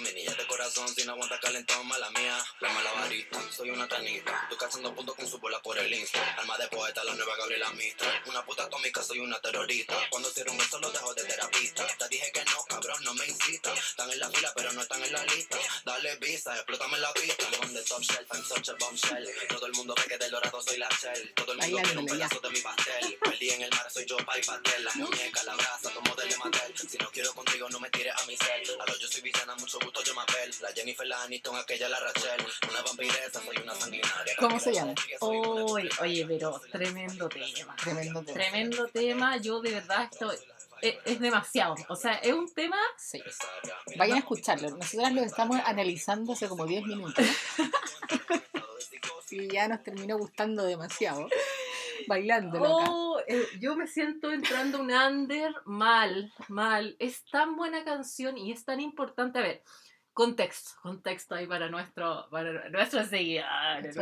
mi 0.00 0.12
niña 0.12 0.34
de 0.34 0.46
corazón, 0.46 0.86
si 0.94 1.02
no 1.04 1.12
aguanta 1.12 1.40
calentón, 1.40 1.86
mala 1.86 2.10
mía. 2.10 2.36
La 2.60 2.68
malabarista, 2.68 3.40
soy 3.50 3.70
una 3.70 3.88
tanita. 3.88 4.38
Estoy 4.42 4.58
cazando 4.58 4.94
puntos 4.94 5.16
con 5.16 5.26
su 5.26 5.38
bola 5.38 5.60
por 5.62 5.78
el 5.78 5.92
Insta. 5.92 6.20
Alma 6.34 6.58
de 6.58 6.68
poeta, 6.68 7.02
la 7.04 7.14
nueva 7.14 7.36
Gabriela 7.36 7.70
Mistral. 7.70 8.22
Una 8.26 8.44
puta 8.44 8.64
atómica, 8.64 9.02
soy 9.02 9.20
una 9.20 9.40
terrorista. 9.40 9.94
Cuando 10.10 10.30
cierro 10.30 10.52
un 10.52 10.58
beso, 10.58 10.78
lo 10.78 10.90
dejo 10.90 11.14
de 11.14 11.24
terapista. 11.24 11.86
Te 11.98 12.08
dije 12.08 12.30
que 12.32 12.44
no, 12.44 12.64
cabrón, 12.68 13.02
no 13.02 13.14
me 13.14 13.26
incita. 13.26 13.72
Están 13.72 14.10
en 14.10 14.20
la 14.20 14.30
fila, 14.30 14.52
pero 14.54 14.72
no 14.72 14.82
están 14.82 15.02
en 15.02 15.12
la 15.12 15.24
lista. 15.24 15.58
Dale 15.86 16.16
visa, 16.16 16.54
explótame 16.56 16.98
la 16.98 17.12
pista. 17.14 17.46
I'm 17.62 17.72
the 17.72 17.82
top 17.82 18.02
shelf, 18.02 18.28
I'm 18.32 18.44
such 18.44 18.68
a 18.68 18.74
bombshell. 18.78 19.26
Todo 19.48 19.66
el 19.66 19.72
mundo 19.72 19.94
ve 19.96 20.02
que 20.06 20.18
del 20.18 20.30
dorado 20.30 20.60
soy 20.60 20.76
la 20.76 20.88
shell. 21.00 21.32
Todo 21.34 21.52
el 21.52 21.58
mundo 21.58 21.80
quiere 21.82 21.98
un 21.98 22.06
pedazo 22.06 22.40
de 22.40 22.50
mi 22.50 22.60
pastel. 22.60 23.18
Perdí 23.22 23.50
en 23.50 23.62
el 23.62 23.70
mar, 23.70 23.90
soy 23.90 24.04
yo, 24.04 24.18
pay 24.18 24.42
pastel. 24.42 24.84
La 24.84 24.92
muñeca, 24.96 25.42
la 25.44 25.54
brasa, 25.54 25.90
tomo 25.94 26.14
de 26.14 26.36
Matel. 26.36 26.74
Si 26.76 26.98
no 26.98 27.10
quiero 27.10 27.32
contigo, 27.34 27.68
no 27.70 27.80
me 27.80 27.88
tires 27.90 28.14
a 28.16 28.26
mi 28.26 28.36
cel. 28.36 28.80
A 28.80 28.98
yo 28.98 29.08
soy 29.08 29.22
villana, 29.32 29.54
mucho 29.56 29.78
gusto, 29.80 30.02
yo 30.02 30.14
me 30.14 30.22
apel. 30.22 30.54
La 30.60 30.72
Jennifer, 30.72 31.06
la 31.06 31.22
Aniston, 31.22 31.56
aquella, 31.56 31.88
la 31.88 32.00
Rachel. 32.00 32.46
Una 32.70 32.82
vampiresa, 32.82 33.40
soy 33.44 33.56
una 33.62 33.74
sanguinaria. 33.74 34.34
¿Cómo 34.38 34.58
se 34.58 34.72
llama? 34.72 34.94
Oye, 35.20 35.88
oye, 36.00 36.26
pero 36.26 36.60
tremendo 36.70 37.28
tema. 37.28 37.76
Tremendo 37.76 38.22
tema. 38.22 38.38
Tremendo 38.38 38.88
tema. 38.88 39.36
Yo 39.38 39.60
de 39.60 39.72
verdad 39.72 40.08
esto 40.10 40.32
es, 40.32 40.96
es 41.04 41.20
demasiado. 41.20 41.74
O 41.88 41.96
sea, 41.96 42.14
es 42.14 42.32
un 42.32 42.52
tema. 42.52 42.78
Sí. 42.96 43.22
Vayan 43.96 44.16
a 44.16 44.20
escucharlo. 44.20 44.70
Nosotras 44.70 45.12
lo 45.12 45.22
estamos 45.22 45.58
analizando 45.64 46.32
hace 46.32 46.48
como 46.48 46.66
10 46.66 46.84
minutos. 46.86 47.24
y 49.30 49.48
ya 49.48 49.68
nos 49.68 49.82
terminó 49.82 50.18
gustando 50.18 50.64
demasiado. 50.64 51.28
Bailándolo 52.06 52.78
acá. 52.78 52.90
Oh, 52.90 53.20
eh, 53.26 53.44
yo 53.60 53.76
me 53.76 53.86
siento 53.86 54.32
entrando 54.32 54.80
un 54.80 54.90
under 54.90 55.52
mal, 55.64 56.32
mal. 56.48 56.96
Es 56.98 57.24
tan 57.26 57.56
buena 57.56 57.84
canción 57.84 58.36
y 58.38 58.52
es 58.52 58.64
tan 58.64 58.80
importante. 58.80 59.38
A 59.38 59.42
ver, 59.42 59.62
contexto, 60.12 60.72
contexto 60.82 61.34
ahí 61.34 61.46
para 61.46 61.68
nuestro, 61.68 62.26
para 62.30 62.68
nuestros 62.70 63.08
seguidores. 63.08 63.94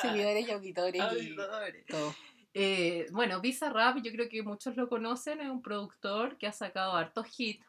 seguidores. 0.00 0.48
Y 0.48 0.50
auditores 0.50 0.94
y 0.94 1.00
Auditores. 1.00 1.86
todo. 1.86 2.14
Eh, 2.58 3.06
bueno, 3.12 3.40
Bizarrap, 3.42 3.98
yo 4.02 4.10
creo 4.12 4.28
que 4.30 4.42
muchos 4.42 4.76
lo 4.76 4.88
conocen, 4.88 5.42
es 5.42 5.50
un 5.50 5.60
productor 5.60 6.38
que 6.38 6.46
ha 6.46 6.52
sacado 6.52 6.94
hartos 6.94 7.26
hits 7.38 7.66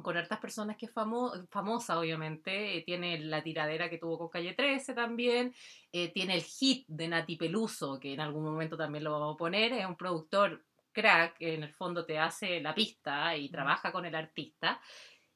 con 0.00 0.16
hartas 0.16 0.38
personas 0.38 0.76
que 0.76 0.86
es 0.86 0.94
famo- 0.94 1.46
famosa, 1.48 1.98
obviamente. 1.98 2.78
Eh, 2.78 2.82
tiene 2.82 3.18
la 3.18 3.42
tiradera 3.42 3.90
que 3.90 3.98
tuvo 3.98 4.18
con 4.18 4.28
Calle 4.28 4.54
13 4.54 4.94
también. 4.94 5.54
Eh, 5.92 6.10
tiene 6.12 6.34
el 6.34 6.42
hit 6.42 6.86
de 6.88 7.08
Nati 7.08 7.36
Peluso, 7.36 7.98
que 8.00 8.14
en 8.14 8.20
algún 8.20 8.44
momento 8.44 8.76
también 8.76 9.04
lo 9.04 9.12
vamos 9.12 9.34
a 9.34 9.38
poner. 9.38 9.72
Es 9.72 9.86
un 9.86 9.96
productor 9.96 10.64
crack, 10.92 11.38
que 11.38 11.54
en 11.54 11.62
el 11.62 11.72
fondo 11.72 12.04
te 12.04 12.18
hace 12.18 12.60
la 12.60 12.74
pista 12.74 13.36
y 13.36 13.48
trabaja 13.50 13.92
con 13.92 14.04
el 14.04 14.14
artista. 14.14 14.80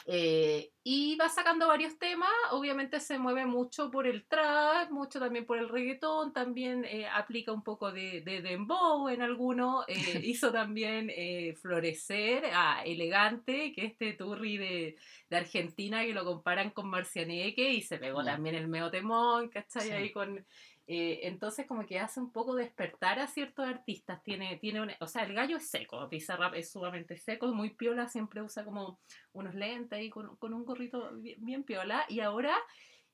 Eh, 0.08 0.70
y 0.84 1.16
va 1.16 1.28
sacando 1.28 1.66
varios 1.66 1.98
temas, 1.98 2.30
obviamente 2.52 3.00
se 3.00 3.18
mueve 3.18 3.44
mucho 3.44 3.90
por 3.90 4.06
el 4.06 4.24
trap, 4.24 4.88
mucho 4.92 5.18
también 5.18 5.44
por 5.44 5.58
el 5.58 5.68
reggaetón, 5.68 6.32
también 6.32 6.84
eh, 6.84 7.08
aplica 7.08 7.50
un 7.50 7.64
poco 7.64 7.90
de, 7.90 8.20
de 8.20 8.40
dembow 8.40 9.08
en 9.08 9.20
alguno, 9.20 9.84
eh, 9.88 9.94
hizo 10.24 10.52
también 10.52 11.10
eh, 11.10 11.56
Florecer 11.60 12.44
a 12.54 12.84
Elegante, 12.84 13.72
que 13.72 13.84
este 13.86 14.12
turri 14.12 14.58
de, 14.58 14.96
de 15.28 15.36
Argentina 15.36 16.04
que 16.04 16.14
lo 16.14 16.24
comparan 16.24 16.70
con 16.70 16.88
Marcianeque 16.88 17.72
y 17.72 17.82
se 17.82 17.98
pegó 17.98 18.22
también 18.24 18.54
el 18.54 18.68
meo 18.68 18.88
temón, 18.92 19.48
¿cachai? 19.48 19.88
Sí. 19.88 19.90
Ahí 19.90 20.12
con... 20.12 20.46
eh, 20.88 21.20
entonces 21.24 21.66
como 21.66 21.84
que 21.84 21.98
hace 21.98 22.20
un 22.20 22.30
poco 22.32 22.54
despertar 22.54 23.18
a 23.18 23.26
ciertos 23.26 23.66
artistas, 23.66 24.22
tiene, 24.22 24.56
tiene 24.58 24.80
una- 24.82 24.96
o 25.00 25.06
sea, 25.08 25.24
el 25.24 25.34
gallo 25.34 25.56
es 25.56 25.68
seco, 25.68 26.06
Bizarrap 26.08 26.54
es 26.54 26.70
sumamente 26.70 27.16
seco, 27.16 27.48
muy 27.48 27.70
piola, 27.74 28.08
siempre 28.08 28.40
usa 28.42 28.64
como 28.64 29.00
unos 29.32 29.54
lentes 29.54 29.98
ahí 29.98 30.10
con, 30.10 30.36
con 30.36 30.54
un 30.54 30.64
gorrito 30.64 31.10
bien, 31.16 31.44
bien 31.44 31.64
piola. 31.64 32.04
Y 32.08 32.20
ahora 32.20 32.56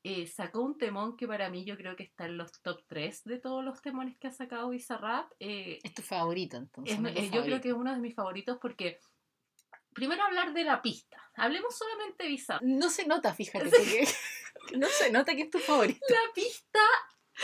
eh, 0.04 0.26
sacó 0.26 0.60
un 0.62 0.76
temón 0.76 1.16
que 1.16 1.26
para 1.28 1.48
mí 1.48 1.64
yo 1.64 1.76
creo 1.76 1.94
que 1.96 2.02
está 2.02 2.26
en 2.26 2.36
los 2.36 2.50
top 2.60 2.82
3 2.88 3.22
de 3.24 3.38
todos 3.38 3.64
los 3.64 3.80
temones 3.80 4.18
que 4.18 4.26
ha 4.28 4.32
sacado 4.32 4.68
Bizarrap. 4.70 5.30
Eh, 5.40 5.78
Es 5.82 5.94
tu 5.94 6.02
favorito, 6.02 6.56
entonces. 6.58 6.98
es- 7.14 7.30
yo 7.30 7.42
creo 7.42 7.60
que 7.60 7.68
es 7.68 7.74
uno 7.74 7.92
de 7.92 8.00
mis 8.00 8.14
favoritos 8.14 8.58
porque... 8.60 8.98
Primero 9.94 10.22
hablar 10.22 10.54
de 10.54 10.64
la 10.64 10.80
pista. 10.80 11.18
Hablemos 11.36 11.76
solamente 11.76 12.24
de 12.24 12.30
Bizarrap. 12.30 12.62
No 12.62 12.88
se 12.88 13.06
nota, 13.06 13.34
fíjate, 13.34 13.68
porque 13.70 14.04
no 14.78 14.88
se 14.88 15.12
nota 15.12 15.34
que 15.34 15.42
es 15.42 15.50
tu 15.50 15.58
favorito. 15.58 16.00
La 16.08 16.32
pista 16.34 16.80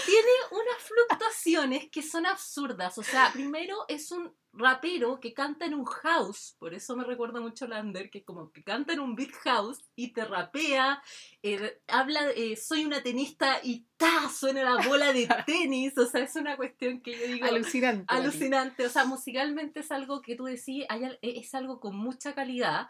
tiene 0.05 0.29
unas 0.51 0.83
fluctuaciones 0.83 1.89
que 1.91 2.03
son 2.03 2.27
absurdas. 2.27 2.99
O 2.99 3.03
sea, 3.03 3.31
primero 3.33 3.85
es 3.89 4.11
un 4.11 4.33
rapero 4.53 5.21
que 5.21 5.35
canta 5.35 5.67
en 5.67 5.75
un 5.75 5.85
house, 5.85 6.57
por 6.59 6.75
eso 6.75 6.97
me 6.97 7.05
recuerda 7.05 7.41
mucho 7.41 7.67
a 7.67 7.69
Lander, 7.69 8.11
que 8.11 8.25
como 8.25 8.51
que 8.51 8.65
canta 8.65 8.93
en 8.93 9.01
un 9.01 9.15
beat 9.15 9.31
house 9.45 9.79
y 9.95 10.13
te 10.13 10.25
rapea, 10.25 11.03
eh, 11.43 11.81
habla, 11.87 12.31
eh, 12.31 12.57
soy 12.57 12.85
una 12.85 13.03
tenista 13.03 13.61
y 13.63 13.87
ta, 13.97 14.29
suena 14.29 14.65
la 14.65 14.89
bola 14.89 15.13
de 15.13 15.29
tenis, 15.47 15.97
o 15.97 16.07
sea, 16.07 16.23
es 16.23 16.35
una 16.35 16.57
cuestión 16.57 17.01
que 17.01 17.13
yo 17.13 17.27
digo... 17.27 17.47
Alucinante. 17.47 18.05
Alucinante, 18.09 18.87
o 18.87 18.91
sea, 18.91 19.05
musicalmente 19.05 19.81
es 19.81 19.93
algo 19.93 20.23
que 20.23 20.35
tú 20.35 20.45
decís, 20.45 20.85
hay 20.89 21.05
e, 21.05 21.19
es 21.39 21.55
algo 21.55 21.79
con 21.79 21.97
mucha 21.97 22.35
calidad 22.35 22.89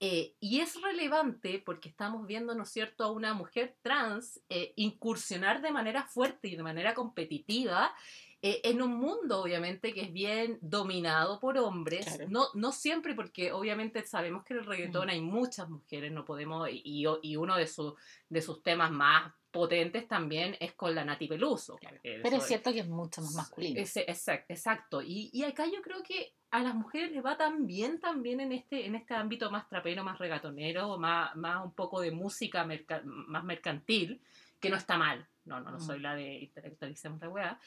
eh, 0.00 0.34
y 0.40 0.60
es 0.60 0.80
relevante 0.82 1.62
porque 1.64 1.88
estamos 1.88 2.26
viendo, 2.26 2.54
¿no 2.54 2.64
es 2.64 2.70
cierto?, 2.70 3.04
a 3.04 3.10
una 3.12 3.34
mujer 3.34 3.76
trans 3.82 4.42
eh, 4.48 4.72
incursionar 4.76 5.62
de 5.62 5.70
manera 5.70 6.04
fuerte 6.04 6.48
y 6.48 6.56
de 6.56 6.62
manera 6.62 6.94
competitiva 6.94 7.94
eh, 8.42 8.60
en 8.64 8.82
un 8.82 8.94
mundo, 8.94 9.40
obviamente, 9.42 9.94
que 9.94 10.02
es 10.02 10.12
bien 10.12 10.58
dominado 10.60 11.40
por 11.40 11.56
hombres. 11.56 12.04
Claro. 12.04 12.26
No, 12.28 12.48
no 12.54 12.70
siempre, 12.70 13.14
porque 13.14 13.50
obviamente 13.50 14.04
sabemos 14.04 14.44
que 14.44 14.52
en 14.52 14.60
el 14.60 14.66
reggaetón 14.66 15.08
hay 15.08 15.20
muchas 15.22 15.68
mujeres, 15.70 16.12
no 16.12 16.24
podemos, 16.24 16.68
y, 16.70 17.06
y- 17.22 17.36
uno 17.36 17.56
de, 17.56 17.66
sus 17.66 17.94
de 18.28 18.42
sus 18.42 18.62
temas 18.62 18.90
más 18.92 19.32
potentes 19.56 20.06
también 20.06 20.56
es 20.60 20.72
con 20.74 20.94
la 20.94 21.04
Nati 21.04 21.26
Peluso. 21.26 21.76
Claro. 21.76 21.96
Pero 22.02 22.36
es 22.36 22.44
cierto 22.46 22.72
que 22.72 22.80
es 22.80 22.88
mucho 22.88 23.20
más 23.22 23.34
masculino. 23.34 23.80
exact- 23.80 24.44
exacto. 24.48 25.02
Y, 25.02 25.30
y 25.32 25.42
acá 25.44 25.64
yo 25.66 25.82
creo 25.82 26.02
que 26.02 26.32
a 26.50 26.60
las 26.62 26.74
mujeres 26.74 27.10
les 27.12 27.24
va 27.24 27.36
tan 27.36 27.66
bien 27.66 27.98
también 28.00 28.40
en 28.40 28.52
este, 28.52 28.86
en 28.86 28.94
este 28.94 29.14
ámbito 29.14 29.50
más 29.50 29.68
trapero, 29.68 30.04
más 30.04 30.18
regatonero, 30.18 30.96
más, 30.98 31.34
más 31.36 31.64
un 31.64 31.72
poco 31.72 32.00
de 32.00 32.12
música 32.12 32.64
merca- 32.64 33.02
más 33.04 33.42
mercantil, 33.44 34.20
que 34.60 34.70
no 34.70 34.76
está 34.76 34.96
mal. 34.96 35.26
No, 35.44 35.60
no, 35.60 35.70
no 35.70 35.78
Mm. 35.78 35.80
soy 35.80 35.98
la 36.00 36.14
de 36.14 36.38
intelectualicemos 36.40 37.20
la 37.20 37.28
weá. 37.28 37.60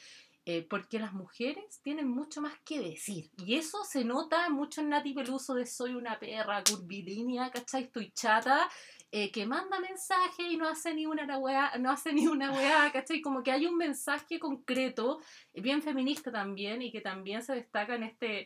eh, 0.46 0.66
porque 0.68 0.98
las 0.98 1.14
mujeres 1.14 1.80
tienen 1.84 2.08
mucho 2.08 2.42
más 2.42 2.54
que 2.66 2.80
decir. 2.80 3.30
Y 3.38 3.54
eso 3.56 3.84
se 3.84 4.04
nota 4.04 4.50
mucho 4.50 4.82
en 4.82 4.90
Nati 4.90 5.14
Peluso 5.14 5.54
de 5.54 5.68
soy 5.68 5.94
una 5.94 6.18
perra 6.18 6.64
curvilínea, 6.64 7.52
¿cachai? 7.52 7.84
Estoy 7.84 8.10
chata, 8.12 8.68
eh, 9.12 9.32
que 9.32 9.46
manda 9.46 9.80
mensaje 9.80 10.44
y 10.44 10.58
no 10.58 10.68
hace 10.68 10.94
ni 10.94 11.06
una 11.06 11.38
weá, 11.38 11.72
no 11.80 11.90
hace 11.90 12.14
ni 12.14 12.28
una 12.28 12.52
weá, 12.52 12.92
¿cachai? 12.94 13.22
Como 13.22 13.42
que 13.42 13.52
hay 13.52 13.66
un 13.66 13.78
mensaje 13.78 14.40
concreto 14.40 15.20
bien 15.54 15.82
feminista 15.82 16.32
también 16.32 16.82
y 16.82 16.92
que 16.92 17.02
también 17.02 17.42
se 17.42 17.56
destaca 17.56 17.96
en 17.96 18.04
este, 18.04 18.42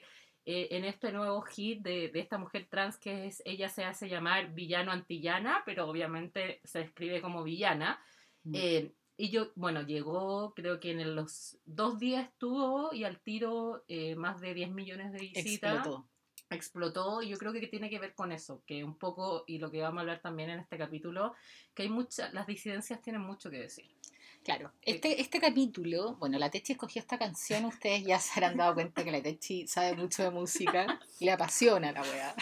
eh, 0.45 0.69
en 0.71 0.85
este 0.85 1.11
nuevo 1.11 1.41
hit 1.41 1.81
de, 1.81 2.09
de 2.09 2.19
esta 2.19 2.37
mujer 2.37 2.67
trans 2.69 2.97
que 2.97 3.27
es, 3.27 3.41
ella 3.45 3.67
se 3.69 3.83
hace 3.83 4.07
llamar 4.07 4.53
villano 4.53 4.91
antillana, 4.91 5.63
pero 5.65 5.87
obviamente 5.87 6.61
se 6.63 6.79
describe 6.79 7.21
como 7.21 7.43
villana. 7.43 8.01
Mm. 8.43 8.55
Eh, 8.55 8.95
y 9.15 9.29
yo, 9.29 9.51
bueno, 9.55 9.83
llegó, 9.83 10.53
creo 10.55 10.79
que 10.79 10.91
en 10.91 11.15
los 11.15 11.57
dos 11.65 11.99
días 11.99 12.27
estuvo 12.29 12.93
y 12.93 13.03
al 13.03 13.21
tiro 13.21 13.83
eh, 13.87 14.15
más 14.15 14.41
de 14.41 14.53
10 14.53 14.71
millones 14.71 15.11
de 15.11 15.19
visitas 15.19 15.75
Explotó. 15.75 16.09
Explotó 16.55 17.21
y 17.21 17.29
yo 17.29 17.37
creo 17.37 17.53
que 17.53 17.65
tiene 17.67 17.89
que 17.89 17.99
ver 17.99 18.13
con 18.13 18.31
eso, 18.31 18.61
que 18.65 18.83
un 18.83 18.95
poco, 18.97 19.43
y 19.47 19.57
lo 19.59 19.71
que 19.71 19.81
vamos 19.81 19.97
a 19.99 20.01
hablar 20.01 20.21
también 20.21 20.49
en 20.49 20.59
este 20.59 20.77
capítulo, 20.77 21.33
que 21.73 21.83
hay 21.83 21.89
muchas, 21.89 22.33
las 22.33 22.47
disidencias 22.47 23.01
tienen 23.01 23.21
mucho 23.21 23.49
que 23.49 23.57
decir. 23.59 23.85
Claro, 24.43 24.73
este, 24.81 25.21
este 25.21 25.39
capítulo, 25.39 26.15
bueno, 26.15 26.37
la 26.37 26.51
Techi 26.51 26.73
escogió 26.73 26.99
esta 27.01 27.17
canción, 27.17 27.63
ustedes 27.63 28.03
ya 28.03 28.19
se 28.19 28.33
habrán 28.35 28.57
dado 28.57 28.73
cuenta 28.73 29.03
que 29.03 29.11
la 29.11 29.21
Techi 29.21 29.67
sabe 29.67 29.95
mucho 29.95 30.21
de 30.21 30.31
música, 30.31 30.99
le 31.21 31.31
apasiona 31.31 31.93
la 31.93 32.01
weá. 32.01 32.35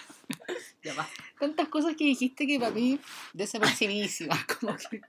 Ya 0.83 0.95
va. 0.95 1.07
Tantas 1.39 1.67
cosas 1.67 1.95
que 1.95 2.05
dijiste 2.05 2.47
que 2.47 2.59
para 2.59 2.71
mí 2.71 2.99
desapercibidísimas, 3.33 4.45
como 4.59 4.75
que... 4.77 5.01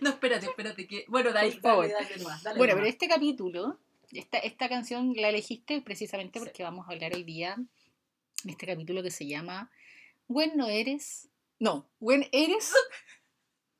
No, 0.00 0.10
espérate, 0.10 0.46
espérate, 0.46 0.86
que... 0.88 1.04
Bueno, 1.08 1.32
de 1.32 1.38
ahí, 1.38 1.52
Por 1.52 1.60
favor. 1.62 1.88
dale, 1.88 2.08
dale 2.08 2.24
dale 2.42 2.58
Bueno, 2.58 2.74
pero 2.74 2.86
este 2.86 3.06
capítulo, 3.06 3.78
esta, 4.10 4.38
esta 4.38 4.68
canción 4.68 5.14
la 5.14 5.28
elegiste 5.28 5.80
precisamente 5.80 6.40
Sí. 6.40 6.44
porque 6.44 6.64
vamos 6.64 6.88
a 6.88 6.92
hablar 6.92 7.14
hoy 7.14 7.22
día 7.22 7.56
este 8.50 8.66
capítulo 8.66 9.02
que 9.02 9.10
se 9.10 9.26
llama 9.26 9.70
Buen 10.28 10.56
no 10.56 10.68
eres... 10.68 11.28
No, 11.58 11.90
buen 11.98 12.28
eres... 12.32 12.72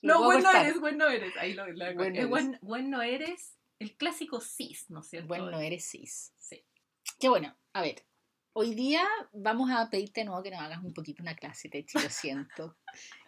No, 0.02 0.24
bueno 0.24 0.42
cortar. 0.44 0.66
eres, 0.66 0.80
bueno 0.80 1.08
eres. 1.08 1.36
Ahí 1.36 1.54
lo, 1.54 1.66
lo- 1.68 1.94
Buen 1.94 2.14
eh, 2.16 2.18
eres. 2.18 2.28
buen- 2.28 2.58
bueno 2.60 3.02
eres, 3.02 3.56
el 3.78 3.96
clásico 3.96 4.40
cis, 4.40 4.90
¿no 4.90 5.00
es 5.00 5.08
cierto? 5.08 5.28
Buen 5.28 5.50
no 5.50 5.60
eres 5.60 5.88
cis. 5.88 6.32
Sí. 6.38 6.64
Que 7.20 7.28
bueno, 7.28 7.56
a 7.72 7.82
ver, 7.82 8.04
hoy 8.52 8.74
día 8.74 9.06
vamos 9.32 9.70
a 9.70 9.88
pedirte 9.90 10.20
de 10.20 10.24
nuevo 10.26 10.42
que 10.42 10.50
nos 10.50 10.60
hagas 10.60 10.82
un 10.82 10.92
poquito 10.92 11.22
una 11.22 11.36
clase, 11.36 11.68
Techi, 11.68 11.98
lo 12.00 12.10
siento. 12.10 12.76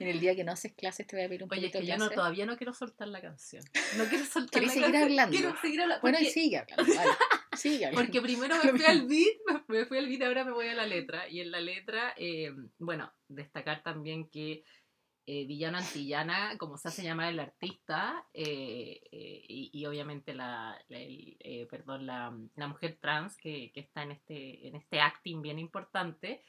En 0.00 0.08
el 0.08 0.18
día 0.18 0.34
que 0.34 0.42
no 0.42 0.50
haces 0.52 0.72
clases 0.74 1.06
te 1.06 1.14
voy 1.16 1.24
a 1.24 1.28
pedir 1.28 1.44
un 1.44 1.52
Oye, 1.52 1.66
es 1.66 1.72
poquito 1.72 1.78
que 1.78 1.84
de 1.86 1.92
yo 1.92 1.94
no, 1.98 2.04
clase. 2.06 2.14
todavía 2.16 2.46
no 2.46 2.56
quiero 2.56 2.74
soltar 2.74 3.06
la 3.08 3.20
canción. 3.20 3.62
No 3.96 4.04
quiero 4.06 4.24
soltar 4.24 4.50
¿Querés 4.60 4.68
la 4.68 4.72
seguir 4.74 4.84
canción. 4.92 5.02
hablando? 5.10 5.36
Quiero 5.38 5.60
seguir 5.60 5.80
hablando. 5.80 6.02
Bueno, 6.02 6.18
y 6.18 6.24
porque- 6.24 6.32
sigue 6.32 6.58
hablando, 6.58 6.94
vale. 6.94 7.10
Porque 7.94 8.20
primero 8.22 8.54
me 8.64 8.70
fui 8.72 8.84
al 8.84 9.06
beat, 9.06 9.64
me 9.68 9.84
fui 9.86 9.98
al 9.98 10.08
beat, 10.08 10.22
ahora 10.22 10.44
me 10.44 10.52
voy 10.52 10.68
a 10.68 10.74
la 10.74 10.86
letra. 10.86 11.28
Y 11.28 11.40
en 11.40 11.50
la 11.50 11.60
letra, 11.60 12.14
eh, 12.16 12.52
bueno, 12.78 13.12
destacar 13.28 13.82
también 13.82 14.28
que 14.28 14.64
eh, 15.26 15.46
villano 15.46 15.78
antillana, 15.78 16.58
como 16.58 16.76
se 16.76 16.88
hace 16.88 17.02
llamar 17.02 17.32
el 17.32 17.40
artista, 17.40 18.26
eh, 18.34 19.00
eh, 19.10 19.42
y, 19.48 19.70
y 19.72 19.86
obviamente 19.86 20.34
la, 20.34 20.78
la- 20.88 20.98
el, 21.00 21.66
perdón, 21.70 22.04
la, 22.06 22.36
la 22.56 22.68
mujer 22.68 22.98
trans 23.00 23.36
que, 23.38 23.70
que 23.72 23.80
está 23.80 24.02
en 24.02 24.12
este, 24.12 24.68
en 24.68 24.76
este 24.76 25.00
acting 25.00 25.40
bien 25.40 25.58
importante. 25.58 26.42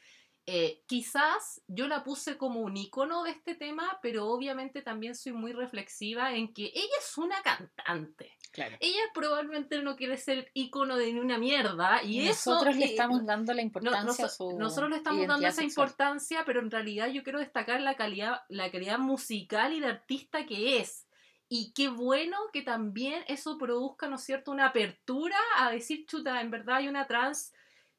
Eh, 0.48 0.84
quizás 0.88 1.64
yo 1.68 1.88
la 1.88 2.04
puse 2.04 2.38
como 2.38 2.60
un 2.60 2.78
icono 2.78 3.24
de 3.24 3.32
este 3.32 3.56
tema, 3.56 3.98
pero 4.04 4.28
obviamente 4.28 4.82
también 4.84 5.16
soy 5.16 5.32
muy 5.32 5.54
reflexiva 5.54 6.36
en 6.36 6.54
que 6.54 6.66
ella 6.66 6.98
es 7.00 7.18
una 7.18 7.42
cantante. 7.42 8.25
Claro. 8.68 8.78
Ella 8.82 9.02
probablemente 9.14 9.82
no 9.82 9.96
quiere 9.96 10.18
ser 10.18 10.50
icono 10.54 10.96
de 10.98 11.14
ni 11.14 11.20
una 11.20 11.38
mierda 11.38 12.02
y, 12.04 12.22
Y 12.22 12.28
eso 12.28 12.52
nosotros 12.52 12.76
le 12.76 12.86
eh, 12.86 12.90
estamos 12.90 13.26
dando 13.26 13.54
la 13.54 13.62
no- 13.62 13.66
importancia 13.68 14.02
noso- 14.04 14.26
a 14.26 14.30
su 14.30 14.58
nosotros 14.58 14.90
le 14.90 14.98
estamos 14.98 15.28
dando 15.28 15.48
esa 15.48 15.62
sexual. 15.62 15.88
importancia, 15.88 16.44
pero 16.46 16.60
en 16.62 16.72
realidad 16.72 17.08
yo 17.10 17.24
quiero 17.24 17.40
destacar 17.40 17.80
la 17.82 17.96
calidad, 17.96 18.42
la 18.50 18.72
calidad 18.72 18.98
musical 19.00 19.74
y 19.74 19.80
de 19.80 19.88
artista 19.88 20.46
que 20.46 20.78
es. 20.80 21.08
Y 21.48 21.74
qué 21.74 21.90
bueno 21.90 22.38
que 22.52 22.64
también 22.64 23.24
eso 23.28 23.58
produzca, 23.58 24.08
¿no 24.08 24.16
es 24.16 24.24
cierto?, 24.24 24.52
una 24.52 24.66
apertura 24.68 25.38
a 25.58 25.70
decir, 25.72 26.06
chuta, 26.08 26.42
en 26.42 26.50
verdad 26.50 26.78
hay 26.78 26.88
una 26.88 27.06
trans 27.06 27.54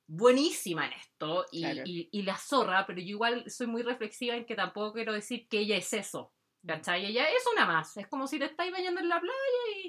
buenísima 0.08 0.86
en 0.86 0.92
esto 0.92 1.46
y, 1.50 1.62
Claro. 1.62 1.82
y- 1.84 2.08
y 2.12 2.22
la 2.22 2.36
zorra, 2.36 2.86
pero 2.86 3.00
yo 3.00 3.08
igual 3.08 3.48
soy 3.50 3.66
muy 3.66 3.82
reflexiva 3.82 4.34
en 4.36 4.44
que 4.46 4.54
tampoco 4.54 4.92
quiero 4.94 5.12
decir 5.12 5.48
que 5.48 5.58
ella 5.60 5.76
es 5.76 5.92
eso. 5.92 6.32
¿Cachai? 6.66 7.06
Ella 7.06 7.28
es 7.28 7.44
una 7.52 7.64
más. 7.64 7.96
Es 7.96 8.08
como 8.08 8.26
si 8.26 8.40
te 8.40 8.46
estáis 8.46 8.72
bañando 8.72 9.00
en 9.00 9.08
la 9.08 9.20
playa 9.20 9.36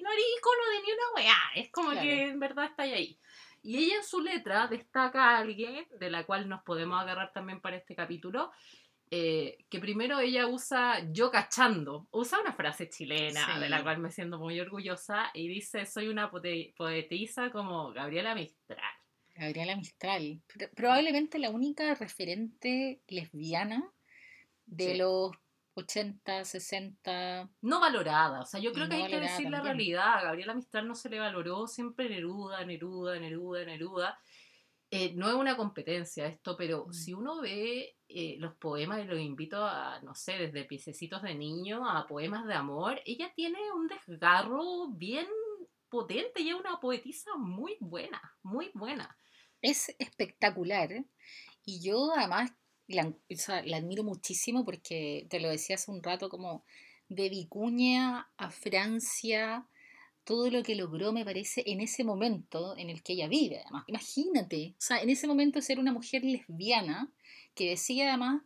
no 0.07 0.13
eres 0.13 0.25
icono 0.37 0.63
de 0.71 0.81
ni 0.85 0.91
una 0.93 1.13
weá. 1.15 1.37
Es 1.55 1.69
como 1.71 1.91
Claro. 1.91 2.07
que 2.07 2.23
en 2.29 2.39
verdad 2.39 2.65
estáis 2.65 2.93
ahí. 2.93 3.19
Y 3.63 3.77
ella 3.77 3.95
en 3.97 4.03
su 4.03 4.21
letra 4.21 4.67
destaca 4.67 5.31
a 5.31 5.37
alguien, 5.39 5.85
de 5.99 6.09
la 6.09 6.25
cual 6.25 6.47
nos 6.47 6.63
podemos 6.63 7.01
agarrar 7.01 7.33
también 7.33 7.59
para 7.59 7.75
este 7.75 7.95
capítulo, 7.95 8.51
eh, 9.09 9.57
que 9.69 9.79
primero 9.79 10.19
ella 10.19 10.47
usa 10.47 11.01
yo 11.11 11.31
cachando, 11.31 12.07
usa 12.11 12.39
una 12.41 12.53
frase 12.53 12.89
chilena, 12.89 13.53
Sí. 13.55 13.59
de 13.61 13.69
la 13.69 13.81
cual 13.83 13.99
me 13.99 14.11
siento 14.11 14.37
muy 14.37 14.59
orgullosa, 14.59 15.31
y 15.33 15.47
dice, 15.47 15.85
soy 15.85 16.07
una 16.09 16.29
poetisa 16.29 17.49
como 17.51 17.91
Gabriela 17.93 18.35
Mistral. 18.35 18.93
Gabriela 19.35 19.75
Mistral. 19.75 20.41
Pro- 20.47 20.69
Probablemente 20.75 21.39
la 21.39 21.49
única 21.51 21.93
referente 21.95 23.01
lesbiana 23.07 23.91
de 24.65 24.91
Sí. 24.93 24.97
los 24.97 25.31
80, 25.77 26.43
60. 26.43 27.49
No 27.61 27.79
valorada, 27.79 28.41
o 28.41 28.45
sea, 28.45 28.59
yo 28.59 28.73
creo 28.73 28.89
que 28.89 28.97
no 28.97 29.03
hay 29.05 29.07
que 29.07 29.19
decir 29.19 29.49
la 29.49 29.57
también. 29.57 29.77
realidad, 29.77 30.15
a 30.17 30.23
Gabriela 30.23 30.53
Mistral 30.55 30.87
no 30.87 30.95
se 30.95 31.09
le 31.09 31.19
valoró, 31.19 31.67
siempre 31.67 32.09
Neruda, 32.09 32.65
Neruda, 32.65 33.19
Neruda, 33.19 33.65
Neruda. 33.65 34.19
Eh, 34.89 35.13
no 35.15 35.27
es 35.29 35.35
una 35.35 35.57
competencia 35.57 36.25
esto, 36.27 36.55
pero 36.57 36.87
Mm. 36.87 36.93
si 36.93 37.13
uno 37.13 37.41
ve 37.41 37.95
eh, 38.09 38.37
los 38.39 38.55
poemas, 38.55 39.01
y 39.03 39.07
los 39.07 39.19
invito 39.19 39.63
a, 39.65 39.99
no 40.01 40.15
sé, 40.15 40.33
desde 40.37 40.63
piececitos 40.65 41.21
de 41.21 41.35
niño 41.35 41.87
a 41.89 42.07
poemas 42.07 42.47
de 42.47 42.53
amor, 42.53 43.01
ella 43.05 43.31
tiene 43.35 43.59
un 43.73 43.87
desgarro 43.87 44.87
bien 44.91 45.27
potente 45.89 46.41
y 46.41 46.49
es 46.49 46.55
una 46.55 46.79
poetisa 46.79 47.31
muy 47.37 47.77
buena, 47.81 48.21
muy 48.43 48.71
buena. 48.73 49.15
Es 49.61 49.93
espectacular. 49.99 50.89
Y 51.65 51.81
yo 51.81 52.11
además 52.15 52.51
la, 52.87 53.07
o 53.07 53.35
sea, 53.35 53.63
la 53.63 53.77
admiro 53.77 54.03
muchísimo 54.03 54.65
porque 54.65 55.27
te 55.29 55.39
lo 55.39 55.49
decía 55.49 55.75
hace 55.75 55.91
un 55.91 56.01
rato, 56.01 56.29
como 56.29 56.63
de 57.09 57.29
Vicuña 57.29 58.29
a 58.37 58.49
Francia, 58.51 59.65
todo 60.23 60.49
lo 60.49 60.63
que 60.63 60.75
logró 60.75 61.13
me 61.13 61.23
parece 61.23 61.63
en 61.67 61.79
ese 61.79 62.03
momento 62.03 62.77
en 62.77 62.89
el 62.89 63.01
que 63.01 63.13
ella 63.13 63.27
vive. 63.27 63.61
Además, 63.61 63.85
imagínate, 63.87 64.73
o 64.77 64.81
sea, 64.81 65.01
en 65.01 65.09
ese 65.09 65.27
momento 65.27 65.61
ser 65.61 65.79
una 65.79 65.93
mujer 65.93 66.23
lesbiana 66.23 67.09
que 67.55 67.69
decía 67.69 68.09
además 68.09 68.41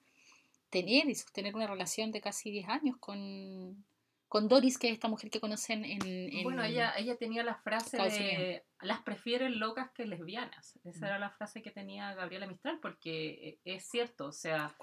tener 0.70 1.10
y 1.10 1.16
sostener 1.16 1.56
una 1.56 1.68
relación 1.68 2.12
de 2.12 2.22
casi 2.22 2.52
10 2.52 2.70
años 2.70 2.98
con, 3.00 3.84
con 4.32 4.48
Doris, 4.48 4.78
que 4.78 4.88
es 4.88 4.94
esta 4.94 5.10
mujer 5.10 5.30
que 5.30 5.42
conocen 5.42 5.84
en... 5.84 6.08
en- 6.08 6.44
Bueno, 6.44 6.64
ella, 6.64 6.94
ella 6.98 7.18
tenía 7.18 7.44
la 7.44 7.56
frase 7.56 7.98
de 7.98 8.64
las 8.80 9.02
prefieren 9.02 9.60
locas 9.60 9.92
que 9.92 10.06
lesbianas. 10.06 10.80
Esa 10.86 11.00
Mm. 11.02 11.10
era 11.10 11.20
la 11.20 11.32
frase 11.32 11.62
que 11.62 11.70
tenía 11.70 12.14
Gabriela 12.16 12.48
Mistral, 12.48 12.80
porque 12.82 13.50
eh, 13.50 13.60
es 13.66 13.90
cierto, 13.90 14.28
o 14.28 14.32
sea, 14.32 14.74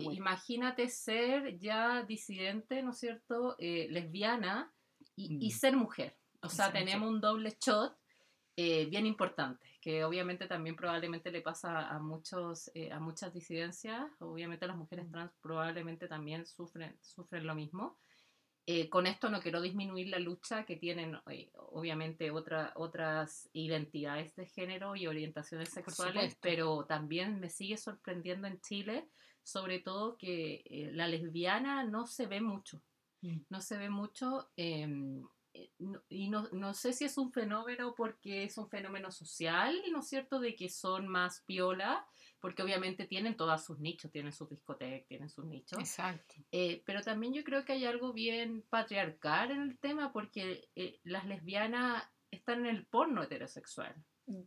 imagínate 0.00 0.88
ser 0.88 1.56
ya 1.56 2.02
disidente, 2.02 2.82
¿no 2.82 2.90
es 2.90 2.98
cierto?, 2.98 3.54
Eh, 3.60 3.86
lesbiana 3.90 4.72
y, 5.14 5.38
y 5.40 5.50
Mm. 5.50 5.56
ser 5.56 5.76
mujer. 5.76 6.16
O 6.42 6.48
sea, 6.48 6.72
tenemos 6.72 7.08
un 7.08 7.20
doble 7.20 7.56
shot 7.64 7.96
eh, 8.56 8.86
bien 8.86 9.06
importante, 9.06 9.64
que 9.80 10.02
obviamente 10.02 10.48
también 10.48 10.74
probablemente 10.74 11.30
le 11.30 11.42
pasa 11.42 11.88
a, 11.90 12.00
muchos, 12.00 12.72
eh, 12.74 12.90
a 12.90 12.98
muchas 12.98 13.32
disidencias. 13.32 14.02
Obviamente 14.18 14.66
las 14.66 14.76
mujeres 14.76 15.06
Mm. 15.06 15.12
trans 15.12 15.32
probablemente 15.40 16.08
también 16.08 16.44
sufren, 16.44 16.98
sufren 17.02 17.46
lo 17.46 17.54
mismo. 17.54 17.98
Eh, 18.68 18.88
con 18.90 19.06
esto 19.06 19.30
no 19.30 19.40
quiero 19.40 19.60
disminuir 19.60 20.08
la 20.08 20.18
lucha 20.18 20.64
que 20.66 20.74
tienen 20.74 21.20
eh, 21.30 21.50
obviamente 21.54 22.32
otra, 22.32 22.72
otras 22.74 23.48
identidades 23.52 24.34
de 24.34 24.46
género 24.46 24.96
y 24.96 25.06
orientaciones 25.06 25.68
sexuales, 25.68 26.36
pero 26.42 26.84
también 26.84 27.38
me 27.38 27.48
sigue 27.48 27.76
sorprendiendo 27.76 28.48
en 28.48 28.60
Chile, 28.60 29.08
sobre 29.44 29.78
todo 29.78 30.16
que 30.18 30.62
eh, 30.64 30.90
la 30.92 31.06
lesbiana 31.06 31.84
no 31.84 32.06
se 32.06 32.26
ve 32.26 32.40
mucho, 32.40 32.82
Mm. 33.22 33.38
no 33.48 33.60
se 33.60 33.78
ve 33.78 33.88
mucho. 33.88 34.50
em, 34.56 35.26
no- 35.78 36.02
y 36.10 36.28
no, 36.28 36.48
no 36.52 36.74
sé 36.74 36.92
si 36.92 37.04
es 37.04 37.16
un 37.16 37.32
fenómeno 37.32 37.94
porque 37.94 38.44
es 38.44 38.58
un 38.58 38.68
fenómeno 38.68 39.10
social, 39.10 39.74
¿no 39.90 40.00
es 40.00 40.08
cierto?, 40.08 40.38
de 40.40 40.54
que 40.54 40.68
son 40.68 41.08
más 41.08 41.40
piola, 41.46 42.06
porque 42.46 42.62
obviamente 42.62 43.06
tienen 43.06 43.36
todos 43.36 43.64
sus 43.64 43.80
nichos, 43.80 44.12
tienen 44.12 44.30
sus 44.32 44.48
discotecas, 44.48 45.04
tienen 45.08 45.28
sus 45.28 45.44
nichos. 45.46 45.80
Exacto. 45.80 46.36
Eh, 46.52 46.80
pero 46.86 47.02
también 47.02 47.34
yo 47.34 47.42
creo 47.42 47.64
que 47.64 47.72
hay 47.72 47.84
algo 47.84 48.12
bien 48.12 48.62
patriarcal 48.70 49.50
en 49.50 49.62
el 49.62 49.76
tema 49.80 50.12
porque 50.12 50.68
eh, 50.76 51.00
las 51.02 51.26
lesbianas 51.26 52.04
están 52.30 52.60
en 52.60 52.76
el 52.76 52.86
porno 52.86 53.24
heterosexual. 53.24 53.96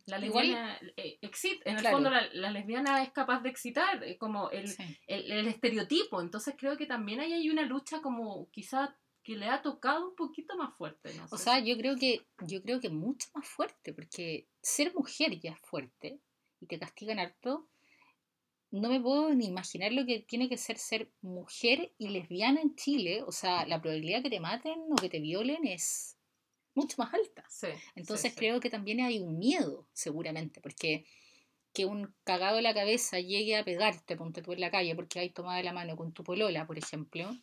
La 0.05 0.17
lesbiana 0.17 0.79
eh, 0.95 1.17
excita, 1.21 1.69
en 1.69 1.75
el 1.75 1.81
Claro. 1.81 1.97
fondo 1.97 2.09
la, 2.09 2.25
la 2.31 2.51
lesbiana 2.51 3.03
es 3.03 3.11
capaz 3.11 3.41
de 3.41 3.49
excitar, 3.49 4.01
como 4.17 4.49
el, 4.49 4.69
Sí. 4.69 4.97
el, 5.07 5.29
el 5.33 5.47
estereotipo. 5.49 6.21
Entonces 6.21 6.55
creo 6.57 6.77
que 6.77 6.85
también 6.85 7.19
ahí 7.19 7.33
hay 7.33 7.49
una 7.49 7.63
lucha 7.63 8.01
como 8.01 8.49
quizá 8.49 8.95
que 9.23 9.35
le 9.35 9.47
ha 9.49 9.61
tocado 9.61 10.07
un 10.07 10.15
poquito 10.15 10.55
más 10.55 10.73
fuerte. 10.77 11.13
No 11.15 11.25
O 11.25 11.37
sé 11.37 11.43
sea, 11.43 11.59
si- 11.59 11.67
yo 11.69 11.75
creo 11.77 11.97
que 11.97 12.25
yo 12.47 12.61
creo 12.61 12.79
que 12.79 12.87
mucho 12.89 13.27
más 13.35 13.45
fuerte, 13.45 13.93
porque 13.93 14.47
ser 14.61 14.93
mujer 14.95 15.37
ya 15.37 15.51
es 15.51 15.59
fuerte 15.59 16.21
y 16.61 16.65
te 16.65 16.79
castigan 16.79 17.19
harto. 17.19 17.67
No 18.71 18.89
me 18.89 19.01
puedo 19.01 19.33
ni 19.33 19.47
imaginar 19.47 19.91
lo 19.91 20.05
que 20.05 20.19
tiene 20.19 20.47
que 20.47 20.57
ser 20.57 20.77
ser 20.77 21.11
mujer 21.21 21.91
y 21.97 22.09
lesbiana 22.09 22.61
en 22.61 22.75
Chile. 22.75 23.23
O 23.23 23.31
sea, 23.31 23.65
la 23.65 23.81
probabilidad 23.81 24.21
que 24.21 24.29
te 24.29 24.39
maten 24.39 24.79
o 24.91 24.95
que 24.95 25.09
te 25.09 25.19
violen 25.19 25.65
es 25.65 26.17
mucho 26.75 26.95
más 26.99 27.13
alta. 27.13 27.43
Sí, 27.49 27.67
Entonces 27.95 28.31
sí, 28.31 28.35
sí. 28.35 28.35
creo 28.35 28.59
que 28.59 28.69
también 28.69 29.01
hay 29.01 29.19
un 29.19 29.39
miedo, 29.39 29.87
seguramente, 29.93 30.61
porque 30.61 31.05
que 31.73 31.85
un 31.85 32.13
cagado 32.23 32.57
de 32.57 32.61
la 32.61 32.73
cabeza 32.73 33.19
llegue 33.19 33.55
a 33.55 33.63
pegarte, 33.63 34.15
ponte 34.15 34.41
tú 34.41 34.53
en 34.53 34.61
la 34.61 34.71
calle, 34.71 34.95
porque 34.95 35.19
hay 35.19 35.29
tomada 35.29 35.57
de 35.57 35.63
la 35.63 35.73
mano 35.73 35.95
con 35.95 36.13
tu 36.13 36.23
polola, 36.23 36.65
por 36.65 36.77
ejemplo, 36.77 37.35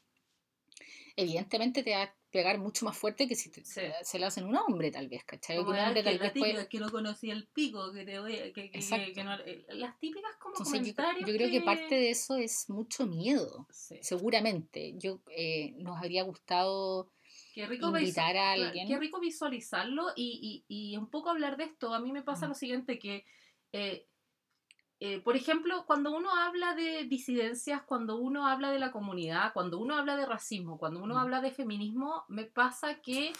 evidentemente 1.16 1.82
te 1.82 1.92
va 1.94 2.14
pegar 2.36 2.58
mucho 2.58 2.84
más 2.84 2.98
fuerte 2.98 3.26
que 3.26 3.34
si 3.34 3.50
te- 3.50 3.64
Sí. 3.64 3.80
se 4.02 4.18
lo 4.18 4.26
hacen 4.26 4.44
un 4.44 4.54
hombre, 4.56 4.90
tal 4.90 5.08
vez, 5.08 5.24
¿cachai? 5.24 5.56
Como 5.56 5.68
Que 5.68 5.70
un 5.72 5.76
la- 5.78 5.86
hombre 5.88 6.02
tal 6.02 6.16
la 6.18 6.22
vez 6.24 6.32
puede- 6.34 6.68
que 6.68 6.78
no 6.78 6.90
conocía 6.90 7.32
el 7.32 7.46
pico, 7.46 7.92
que 7.94 8.04
te 8.04 8.18
voy 8.18 8.34
a- 8.36 8.52
que, 8.52 8.70
que- 8.70 8.78
Exacto. 8.78 9.12
que 9.14 9.24
no- 9.24 9.38
eh, 9.40 9.64
las 9.70 9.98
típicas 9.98 10.36
como 10.38 10.54
Entonces 10.54 10.74
yo, 10.74 10.94
comentarios 10.94 11.30
yo 11.30 11.34
creo 11.34 11.50
que 11.50 11.60
parte 11.62 11.94
de 11.94 12.10
eso 12.10 12.36
es 12.36 12.68
mucho 12.68 13.06
miedo, 13.06 13.66
Sí. 13.70 13.96
seguramente. 14.02 14.92
Yo 14.98 15.20
eh, 15.30 15.72
nos 15.78 15.96
habría 15.96 16.24
gustado 16.24 17.10
Qué 17.54 17.64
rico, 17.66 17.88
invitar 17.96 18.36
a 18.36 18.52
alguien. 18.52 18.86
qué 18.86 18.98
rico 18.98 19.18
visualizarlo 19.18 20.08
y, 20.14 20.64
y- 20.68 20.92
y 20.92 20.96
un 20.98 21.08
poco 21.08 21.30
hablar 21.30 21.56
de 21.56 21.64
esto. 21.64 21.94
A 21.94 22.00
mí 22.00 22.12
me 22.12 22.22
pasa 22.22 22.44
Mm. 22.44 22.48
lo 22.50 22.54
siguiente, 22.54 22.98
que, 22.98 23.24
eh, 23.72 24.06
eh, 25.00 25.20
por 25.20 25.36
ejemplo, 25.36 25.84
cuando 25.86 26.10
uno 26.16 26.30
habla 26.34 26.74
de 26.74 27.04
disidencias, 27.04 27.82
cuando 27.82 28.16
uno 28.16 28.46
habla 28.46 28.70
de 28.70 28.78
la 28.78 28.92
comunidad, 28.92 29.52
cuando 29.52 29.78
uno 29.78 29.96
habla 29.96 30.16
de 30.16 30.26
racismo, 30.26 30.78
cuando 30.78 31.02
uno 31.02 31.14
Mm. 31.14 31.18
habla 31.18 31.40
de 31.40 31.50
feminismo, 31.50 32.24
me 32.28 32.44
pasa 32.44 33.00
que 33.00 33.32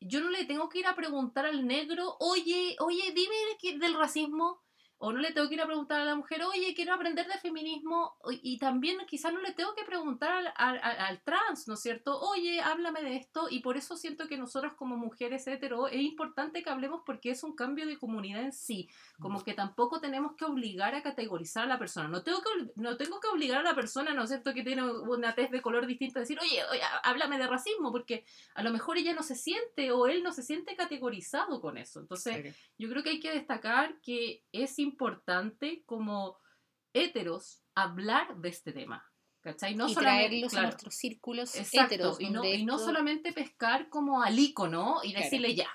yo 0.00 0.20
no 0.20 0.30
le 0.30 0.44
tengo 0.44 0.68
que 0.68 0.80
ir 0.80 0.86
a 0.86 0.94
preguntar 0.96 1.46
al 1.46 1.66
negro, 1.66 2.16
oye, 2.20 2.76
oye, 2.80 3.12
dime 3.14 3.34
que- 3.60 3.78
del 3.78 3.94
racismo. 3.94 4.61
O 5.04 5.12
no 5.12 5.18
le 5.18 5.32
tengo 5.32 5.48
que 5.48 5.54
ir 5.56 5.60
a 5.60 5.66
preguntar 5.66 6.00
a 6.00 6.04
la 6.04 6.14
mujer, 6.14 6.44
oye, 6.44 6.74
quiero 6.76 6.94
aprender 6.94 7.26
de 7.26 7.36
feminismo. 7.38 8.14
Y 8.42 8.56
también 8.58 8.98
quizás 9.08 9.32
no 9.32 9.40
le 9.40 9.50
tengo 9.52 9.74
que 9.74 9.82
preguntar 9.84 10.30
al, 10.32 10.52
al- 10.56 10.78
al- 11.00 11.22
trans, 11.24 11.66
¿no 11.66 11.74
es 11.74 11.80
cierto? 11.80 12.20
Oye, 12.20 12.60
háblame 12.60 13.02
de 13.02 13.16
esto. 13.16 13.48
Y 13.50 13.58
por 13.60 13.76
eso 13.76 13.96
siento 13.96 14.28
que 14.28 14.36
nosotras 14.38 14.74
como 14.74 14.96
mujeres 14.96 15.44
hetero 15.48 15.88
es 15.88 16.00
importante 16.02 16.62
que 16.62 16.70
hablemos 16.70 17.02
porque 17.04 17.30
es 17.30 17.42
un 17.42 17.56
cambio 17.56 17.84
de 17.86 17.98
comunidad 17.98 18.42
en 18.42 18.52
sí. 18.52 18.88
Como 19.20 19.42
que 19.42 19.54
tampoco 19.54 20.00
tenemos 20.00 20.36
que 20.36 20.44
obligar 20.44 20.94
a 20.94 21.02
categorizar 21.02 21.64
a 21.64 21.66
la 21.66 21.80
persona. 21.80 22.06
No 22.06 22.22
tengo 22.22 22.40
que, 22.40 22.70
no 22.76 22.96
tengo 22.96 23.18
que 23.18 23.26
obligar 23.26 23.58
a 23.58 23.62
la 23.64 23.74
persona, 23.74 24.14
¿no 24.14 24.22
es 24.22 24.28
cierto?, 24.28 24.54
que 24.54 24.62
tiene 24.62 24.84
una 24.84 25.34
tez 25.34 25.50
de 25.50 25.60
color 25.62 25.86
distinto 25.86 26.20
a 26.20 26.22
decir, 26.22 26.38
oye, 26.40 26.62
oye, 26.70 26.80
háblame 27.02 27.38
de 27.38 27.48
racismo, 27.48 27.90
porque 27.90 28.24
a 28.54 28.62
lo 28.62 28.70
mejor 28.70 28.98
ella 28.98 29.14
no 29.14 29.24
se 29.24 29.34
siente 29.34 29.90
o 29.90 30.06
él 30.06 30.22
no 30.22 30.30
se 30.30 30.44
siente 30.44 30.76
categorizado 30.76 31.60
con 31.60 31.76
eso. 31.76 31.98
Entonces, 31.98 32.36
yo 32.78 32.88
creo 32.88 33.02
que 33.02 33.10
hay 33.10 33.20
que 33.20 33.32
destacar 33.32 34.00
que 34.00 34.44
es 34.52 34.78
importante 34.78 34.91
como 35.86 36.38
heteros 36.94 37.62
hablar 37.74 38.36
de 38.36 38.48
este 38.48 38.72
tema. 38.72 39.04
¿Cachai? 39.40 39.74
No 39.74 39.88
y 39.88 39.94
solamente, 39.94 40.28
traerlos 40.28 40.50
claro, 40.52 40.66
a 40.66 40.70
nuestros 40.70 40.94
círculos 40.94 41.56
exacto, 41.56 41.94
heteros. 41.94 42.20
y 42.20 42.30
no, 42.30 42.44
y 42.44 42.64
no 42.64 42.78
solamente 42.78 43.32
pescar 43.32 43.88
como 43.88 44.22
al 44.22 44.38
ícono 44.38 45.00
y 45.02 45.10
Claro. 45.10 45.24
decirle 45.24 45.54
ya, 45.56 45.68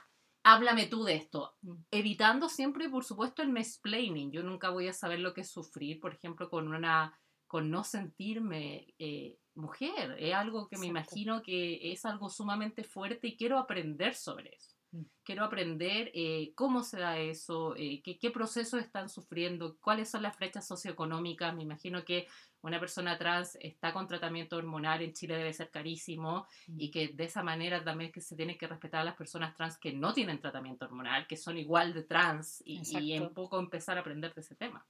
háblame 0.43 0.87
tú 0.87 1.03
de 1.03 1.15
esto. 1.15 1.57
Mm. 1.61 1.73
Evitando 1.91 2.47
siempre, 2.47 2.89
por 2.89 3.03
supuesto, 3.03 3.41
el 3.41 3.49
mansplaining. 3.49 4.31
Yo 4.31 4.41
nunca 4.41 4.69
voy 4.69 4.87
a 4.87 4.93
saber 4.93 5.19
lo 5.19 5.33
que 5.33 5.41
es 5.41 5.51
sufrir, 5.51 5.99
por 5.99 6.13
ejemplo, 6.13 6.49
con 6.49 6.69
una 6.69 7.19
con 7.45 7.69
no 7.69 7.83
sentirme 7.83 8.93
eh, 8.99 9.37
mujer. 9.55 10.15
Es 10.19 10.33
algo 10.33 10.67
que 10.69 10.77
me 10.77 10.87
Exacto. 10.87 11.15
imagino 11.15 11.41
que 11.41 11.91
es 11.91 12.05
algo 12.05 12.29
sumamente 12.29 12.83
fuerte 12.83 13.27
y 13.27 13.37
quiero 13.37 13.57
aprender 13.57 14.15
sobre 14.15 14.55
eso. 14.55 14.76
Mm. 14.91 15.03
Quiero 15.23 15.43
aprender 15.43 16.11
eh, 16.13 16.53
cómo 16.55 16.83
se 16.83 16.99
da 16.99 17.17
eso, 17.17 17.75
eh, 17.75 18.01
qué, 18.03 18.17
qué 18.17 18.31
procesos 18.31 18.81
están 18.81 19.09
sufriendo, 19.09 19.77
cuáles 19.81 20.09
son 20.09 20.23
las 20.23 20.37
brechas 20.37 20.67
socioeconómicas. 20.67 21.53
Me 21.55 21.63
imagino 21.63 22.05
que 22.05 22.27
una 22.61 22.79
persona 22.79 23.17
trans 23.17 23.57
está 23.61 23.93
con 23.93 24.07
tratamiento 24.07 24.57
hormonal 24.57 25.01
en 25.01 25.13
Chile 25.13 25.37
debe 25.37 25.53
ser 25.53 25.69
carísimo 25.69 26.47
y 26.67 26.89
que 26.91 27.09
de 27.09 27.25
esa 27.25 27.43
manera 27.43 27.83
también 27.83 28.11
que 28.11 28.19
se 28.21 28.35
tiene 28.35 28.57
que 28.57 28.67
respetar 28.67 29.01
a 29.01 29.03
las 29.05 29.15
personas 29.15 29.55
trans 29.55 29.77
que 29.77 29.93
no 29.93 30.13
tienen 30.13 30.39
tratamiento 30.41 30.85
hormonal, 30.85 31.27
que 31.27 31.37
son 31.37 31.57
igual 31.57 31.93
de 31.93 32.03
trans 32.03 32.61
y, 32.65 32.81
y 32.99 33.13
Exacto. 33.13 33.33
poco 33.33 33.59
empezar 33.59 33.97
a 33.97 34.01
aprender 34.01 34.33
de 34.33 34.41
ese 34.41 34.55
tema. 34.55 34.85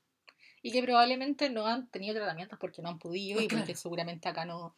Y 0.62 0.72
que 0.72 0.82
probablemente 0.82 1.50
no 1.50 1.68
han 1.68 1.88
tenido 1.89 2.16
tratamientos 2.16 2.58
porque 2.58 2.82
no 2.82 2.89
han 2.89 3.00
podido 3.00 3.42
y 3.42 3.48
Claro. 3.48 3.63
porque 3.63 3.75
seguramente 3.75 4.27
acá 4.30 4.46
no... 4.46 4.75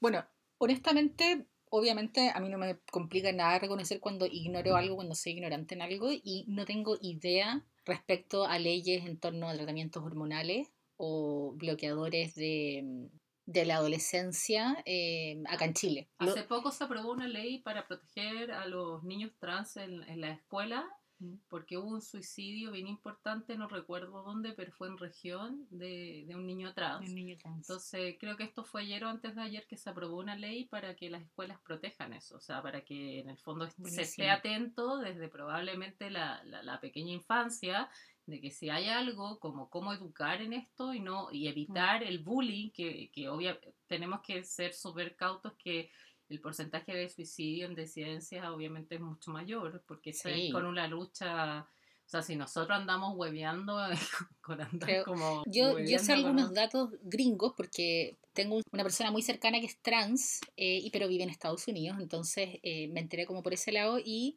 Bueno, 0.00 0.24
honestamente, 0.58 1.46
obviamente 1.76 2.30
a 2.34 2.40
mí 2.40 2.48
no 2.48 2.58
me 2.58 2.78
complica 2.90 3.30
nada 3.32 3.58
reconocer 3.58 4.00
cuando 4.00 4.26
ignoro 4.26 4.76
algo, 4.76 4.96
cuando 4.96 5.14
soy 5.14 5.32
ignorante 5.32 5.74
en 5.74 5.82
algo 5.82 6.10
y 6.12 6.44
no 6.48 6.64
tengo 6.64 6.96
idea 7.00 7.64
respecto 7.84 8.46
a 8.46 8.58
leyes 8.58 9.06
en 9.06 9.18
torno 9.18 9.48
a 9.48 9.54
tratamientos 9.54 10.02
hormonales 10.02 10.68
o 10.96 11.52
bloqueadores 11.56 12.34
de, 12.34 13.08
de 13.44 13.64
la 13.64 13.76
adolescencia 13.76 14.82
eh, 14.86 15.42
acá 15.48 15.66
en 15.66 15.74
Chile. 15.74 16.08
Hace 16.18 16.42
poco 16.42 16.70
se 16.70 16.84
aprobó 16.84 17.12
una 17.12 17.28
ley 17.28 17.58
para 17.58 17.86
proteger 17.86 18.50
a 18.52 18.66
los 18.66 19.04
niños 19.04 19.32
trans 19.38 19.76
en, 19.76 20.02
en 20.04 20.20
la 20.20 20.30
escuela 20.30 20.88
Mm. 20.88 21.05
Porque 21.48 21.78
hubo 21.78 21.88
un 21.88 22.02
suicidio 22.02 22.72
bien 22.72 22.86
importante, 22.86 23.56
no 23.56 23.68
recuerdo 23.68 24.22
dónde, 24.22 24.52
pero 24.52 24.72
fue 24.72 24.88
en 24.88 24.98
región 24.98 25.66
de, 25.70 26.24
de 26.26 26.34
un 26.34 26.46
niño 26.46 26.74
trans. 26.74 27.08
un 27.08 27.14
niño 27.14 27.36
trans. 27.38 27.68
Entonces, 27.68 28.16
creo 28.20 28.36
que 28.36 28.44
esto 28.44 28.64
fue 28.64 28.82
ayer 28.82 29.04
o 29.04 29.08
antes 29.08 29.34
de 29.34 29.42
ayer 29.42 29.66
que 29.66 29.76
se 29.76 29.90
aprobó 29.90 30.18
una 30.18 30.36
ley 30.36 30.64
para 30.66 30.94
que 30.94 31.08
las 31.10 31.22
escuelas 31.22 31.58
protejan 31.60 32.12
eso, 32.12 32.36
o 32.36 32.40
sea, 32.40 32.62
para 32.62 32.82
que 32.82 33.20
en 33.20 33.30
el 33.30 33.38
fondo 33.38 33.68
se 33.84 34.02
esté 34.02 34.30
atento 34.30 34.98
desde 34.98 35.28
probablemente 35.28 36.10
la, 36.10 36.42
la- 36.44 36.62
la 36.62 36.80
pequeña 36.80 37.12
infancia 37.12 37.88
de 38.26 38.40
que 38.40 38.50
si 38.50 38.70
hay 38.70 38.88
algo 38.88 39.38
como 39.38 39.70
cómo 39.70 39.92
educar 39.92 40.42
en 40.42 40.52
esto 40.52 40.92
y 40.92 41.00
no 41.00 41.28
y 41.30 41.46
evitar 41.46 42.02
el 42.02 42.18
bullying, 42.18 42.70
que, 42.70 43.08
que 43.12 43.28
obviamente 43.28 43.72
tenemos 43.86 44.20
que 44.20 44.42
ser 44.42 44.72
súper 44.72 45.14
cautos 45.14 45.52
que 45.54 45.90
el 46.28 46.40
porcentaje 46.40 46.92
de 46.94 47.08
suicidio 47.08 47.66
en 47.66 47.74
disidencias 47.74 48.46
obviamente 48.48 48.96
es 48.96 49.00
mucho 49.00 49.30
mayor, 49.30 49.82
porque 49.86 50.12
Sí. 50.12 50.50
con 50.52 50.64
una 50.66 50.86
lucha... 50.88 51.66
O 52.04 52.08
sea, 52.08 52.22
si 52.22 52.36
nosotros 52.36 52.78
andamos 52.78 53.16
hueveando 53.16 53.76
con 54.40 54.60
andar 54.60 54.88
Creo- 54.88 55.04
como... 55.04 55.42
Yo, 55.46 55.78
yo 55.80 55.98
sé 55.98 56.12
algunos 56.12 56.54
datos 56.54 56.90
gringos 57.02 57.54
porque 57.56 58.16
tengo 58.32 58.60
una 58.72 58.84
persona 58.84 59.10
muy 59.10 59.22
cercana 59.22 59.58
que 59.58 59.66
es 59.66 59.78
trans, 59.82 60.40
eh, 60.56 60.78
y 60.82 60.90
pero 60.90 61.08
vive 61.08 61.24
en 61.24 61.30
Estados 61.30 61.66
Unidos, 61.66 61.98
entonces 62.00 62.60
eh, 62.62 62.86
me 62.88 63.00
enteré 63.00 63.26
como 63.26 63.42
por 63.42 63.54
ese 63.54 63.72
lado 63.72 63.98
y 63.98 64.36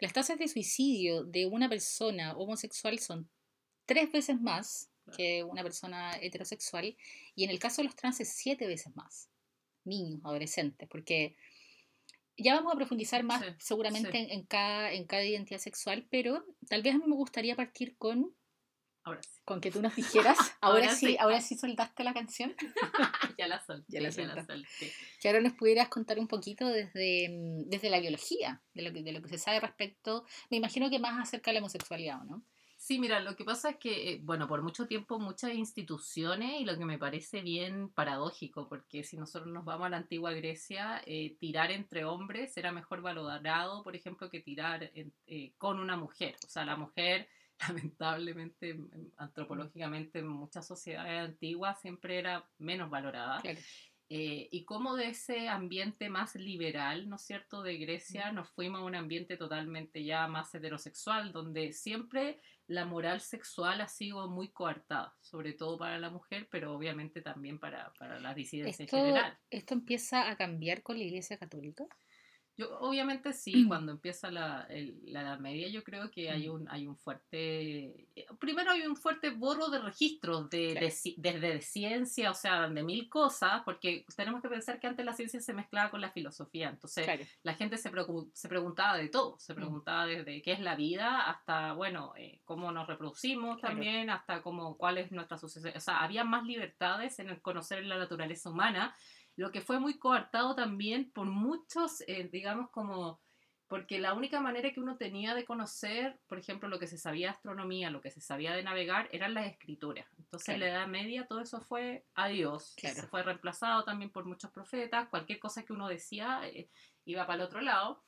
las 0.00 0.12
tasas 0.14 0.38
de 0.38 0.48
suicidio 0.48 1.22
de 1.24 1.44
una 1.44 1.68
persona 1.68 2.34
homosexual 2.36 2.98
son 2.98 3.28
tres 3.84 4.10
veces 4.10 4.40
más 4.40 4.88
Claro. 5.04 5.16
que 5.16 5.42
una 5.44 5.64
persona 5.64 6.16
heterosexual 6.18 6.96
y 7.34 7.42
en 7.44 7.50
el 7.50 7.58
caso 7.58 7.82
de 7.82 7.86
los 7.86 7.96
trans 7.96 8.20
es 8.20 8.28
siete 8.28 8.68
veces 8.68 8.94
más, 8.94 9.28
niños, 9.84 10.20
adolescentes, 10.24 10.88
porque 10.88 11.36
ya 12.36 12.54
vamos 12.54 12.72
a 12.72 12.76
profundizar 12.76 13.22
más 13.24 13.42
Sí, 13.42 13.48
seguramente 13.58 14.10
sí. 14.10 14.18
En, 14.18 14.30
en 14.30 14.42
cada, 14.46 14.92
en 14.92 15.04
cada 15.06 15.24
identidad 15.24 15.60
sexual, 15.60 16.06
pero 16.10 16.44
tal 16.68 16.82
vez 16.82 16.94
a 16.94 16.98
mí 16.98 17.04
me 17.06 17.14
gustaría 17.16 17.56
partir 17.56 17.96
con 17.98 18.34
Ahora 19.04 19.20
sí. 19.22 19.40
con 19.44 19.60
que 19.60 19.72
tú 19.72 19.82
nos 19.82 19.96
dijeras, 19.96 20.38
ahora, 20.60 20.84
Ahora 20.84 20.94
sí, 20.94 21.06
sí. 21.06 21.16
ahora 21.18 21.40
sí 21.40 21.56
soltaste 21.56 22.04
la 22.04 22.14
canción, 22.14 22.54
ya 23.38 23.48
la 23.48 23.60
solté. 23.64 23.92
Ya 23.92 24.00
la 24.00 24.10
ya 24.10 24.24
la 24.26 24.46
solté. 24.46 24.92
que 25.20 25.28
ahora 25.28 25.40
nos 25.40 25.54
pudieras 25.54 25.88
contar 25.88 26.20
un 26.20 26.28
poquito 26.28 26.68
desde, 26.68 27.28
mm, 27.28 27.68
desde 27.68 27.90
la 27.90 27.98
biología, 27.98 28.62
de 28.74 28.82
lo, 28.82 28.92
que, 28.92 29.02
de 29.02 29.10
lo 29.12 29.20
que 29.20 29.28
se 29.28 29.38
sabe 29.38 29.58
respecto, 29.58 30.24
me 30.50 30.56
imagino 30.56 30.88
que 30.88 31.00
más 31.00 31.20
acerca 31.20 31.50
de 31.50 31.54
la 31.54 31.60
homosexualidad, 31.60 32.20
¿o 32.22 32.24
no? 32.24 32.44
Sí, 32.92 32.98
mira, 32.98 33.20
lo 33.20 33.36
que 33.36 33.44
pasa 33.44 33.70
es 33.70 33.76
que, 33.78 34.12
eh, 34.12 34.20
bueno, 34.22 34.46
por 34.46 34.60
mucho 34.62 34.86
tiempo 34.86 35.18
muchas 35.18 35.54
instituciones, 35.54 36.60
y 36.60 36.64
lo 36.66 36.76
que 36.76 36.84
me 36.84 36.98
parece 36.98 37.40
bien 37.40 37.88
paradójico, 37.90 38.68
porque 38.68 39.02
si 39.02 39.16
nosotros 39.16 39.50
nos 39.50 39.64
vamos 39.64 39.86
a 39.86 39.90
la 39.90 39.96
antigua 39.98 40.32
Grecia, 40.32 41.00
eh, 41.06 41.36
tirar 41.38 41.70
entre 41.70 42.04
hombres 42.04 42.54
era 42.58 42.70
mejor 42.70 43.00
valorado, 43.00 43.82
por 43.82 43.96
ejemplo, 43.96 44.28
que 44.28 44.40
tirar 44.40 44.90
en- 44.94 45.14
eh, 45.26 45.54
con 45.56 45.78
una 45.80 45.96
mujer. 45.96 46.36
O 46.44 46.48
sea, 46.48 46.66
la 46.66 46.76
mujer, 46.76 47.28
lamentablemente, 47.94 48.70
em, 48.70 48.90
antropológicamente, 49.16 50.18
en 50.18 50.28
muchas 50.28 50.66
sociedades 50.66 51.30
antiguas 51.30 51.80
siempre 51.80 52.18
era 52.18 52.50
menos 52.58 52.90
valorada. 52.90 53.40
Claro. 53.40 53.60
Eh, 54.14 54.50
y 54.50 54.66
como 54.66 54.94
de 54.94 55.08
ese 55.08 55.48
ambiente 55.48 56.10
más 56.10 56.34
liberal, 56.34 57.08
¿no 57.08 57.16
es 57.16 57.22
cierto?, 57.22 57.62
de 57.62 57.78
Grecia, 57.78 58.30
nos 58.30 58.50
fuimos 58.50 58.82
a 58.82 58.84
un 58.84 58.94
ambiente 58.94 59.38
totalmente 59.38 60.04
ya 60.04 60.28
más 60.28 60.54
heterosexual, 60.54 61.32
donde 61.32 61.72
siempre 61.72 62.38
la 62.66 62.84
moral 62.84 63.22
sexual 63.22 63.80
ha 63.80 63.88
sido 63.88 64.28
muy 64.28 64.50
coartada, 64.50 65.16
sobre 65.22 65.54
todo 65.54 65.78
para 65.78 65.98
la 65.98 66.10
mujer, 66.10 66.46
pero 66.50 66.74
obviamente 66.74 67.22
también 67.22 67.58
para, 67.58 67.90
para 67.94 68.20
las 68.20 68.36
disidencias 68.36 68.80
en 68.80 68.88
general. 68.88 69.38
esto 69.48 69.72
empieza 69.72 70.28
a 70.28 70.36
cambiar 70.36 70.82
con 70.82 70.98
la 70.98 71.04
Iglesia 71.04 71.38
Católica. 71.38 71.86
Yo, 72.56 72.78
obviamente 72.80 73.32
sí, 73.32 73.66
cuando 73.66 73.92
empieza 73.92 74.30
la, 74.30 74.66
el- 74.68 75.00
la 75.06 75.22
Edad 75.22 75.38
Media, 75.38 75.68
yo 75.68 75.82
creo 75.82 76.10
que 76.10 76.30
hay 76.30 76.48
un, 76.48 76.68
hay 76.70 76.86
un 76.86 76.96
fuerte. 76.96 78.06
eh, 78.14 78.26
Primero 78.38 78.72
hay 78.72 78.82
un 78.86 78.94
fuerte 78.94 79.30
borro 79.30 79.68
de 79.68 79.78
registros 79.80 80.50
de, 80.50 80.72
Claro. 80.72 80.86
de 80.86 80.92
ci- 80.92 81.14
desde 81.16 81.40
de 81.54 81.62
ciencia, 81.62 82.30
o 82.30 82.34
sea, 82.34 82.68
de 82.68 82.82
mil 82.82 83.08
cosas, 83.08 83.62
porque 83.64 84.04
tenemos 84.16 84.42
que 84.42 84.48
pensar 84.50 84.78
que 84.78 84.86
antes 84.86 85.04
la 85.04 85.14
ciencia 85.14 85.40
se 85.40 85.54
mezclaba 85.54 85.90
con 85.90 86.00
la 86.02 86.10
filosofía. 86.10 86.68
Entonces, 86.68 87.04
Claro. 87.04 87.24
la 87.42 87.54
gente 87.54 87.78
se, 87.78 87.90
se 88.34 88.48
preguntaba 88.48 88.96
de 88.98 89.08
todo, 89.08 89.38
se 89.38 89.54
Mm. 89.54 89.56
preguntaba 89.56 90.06
desde 90.06 90.42
qué 90.42 90.52
es 90.52 90.60
la 90.60 90.76
vida 90.76 91.22
hasta, 91.30 91.72
bueno, 91.72 92.12
eh, 92.16 92.40
cómo 92.44 92.70
nos 92.70 92.86
reproducimos 92.86 93.58
Claro. 93.60 93.74
también, 93.74 94.10
hasta 94.10 94.42
cómo, 94.42 94.76
cuál 94.76 94.98
es 94.98 95.10
nuestra 95.10 95.38
sucesión. 95.38 95.72
O 95.76 95.80
sea, 95.80 96.00
había 96.02 96.24
más 96.24 96.44
libertades 96.44 97.18
en 97.18 97.30
el 97.30 97.40
conocer 97.40 97.84
la 97.86 97.96
naturaleza 97.96 98.50
humana, 98.50 98.94
lo 99.36 99.50
que 99.50 99.60
fue 99.60 99.78
muy 99.78 99.98
coartado 99.98 100.54
también 100.54 101.10
por 101.12 101.26
muchos, 101.26 102.02
eh, 102.06 102.28
digamos, 102.30 102.70
como... 102.70 103.20
Porque 103.66 103.98
la 103.98 104.12
única 104.12 104.38
manera 104.38 104.70
que 104.70 104.80
uno 104.80 104.98
tenía 104.98 105.34
de 105.34 105.46
conocer, 105.46 106.20
por 106.26 106.38
ejemplo, 106.38 106.68
lo 106.68 106.78
que 106.78 106.86
se 106.86 106.98
sabía 106.98 107.28
de 107.28 107.32
astronomía, 107.32 107.88
lo 107.88 108.02
que 108.02 108.10
se 108.10 108.20
sabía 108.20 108.52
de 108.52 108.62
navegar, 108.62 109.08
eran 109.12 109.32
las 109.32 109.46
escrituras. 109.46 110.06
Entonces, 110.18 110.50
en 110.50 110.60
la. 110.60 110.68
Edad 110.68 110.86
Media 110.88 111.26
todo 111.26 111.40
eso 111.40 111.58
fue 111.62 112.04
adiós. 112.14 112.74
Claro. 112.76 112.96
Se 112.96 113.06
fue 113.06 113.22
reemplazado 113.22 113.82
también 113.84 114.10
por 114.10 114.26
muchos 114.26 114.50
profetas. 114.50 115.08
Cualquier 115.08 115.38
cosa 115.38 115.62
que 115.62 115.72
uno 115.72 115.88
decía 115.88 116.46
eh, 116.48 116.68
iba 117.06 117.26
para 117.26 117.36
el 117.36 117.48
otro 117.48 117.62
lado. 117.62 118.02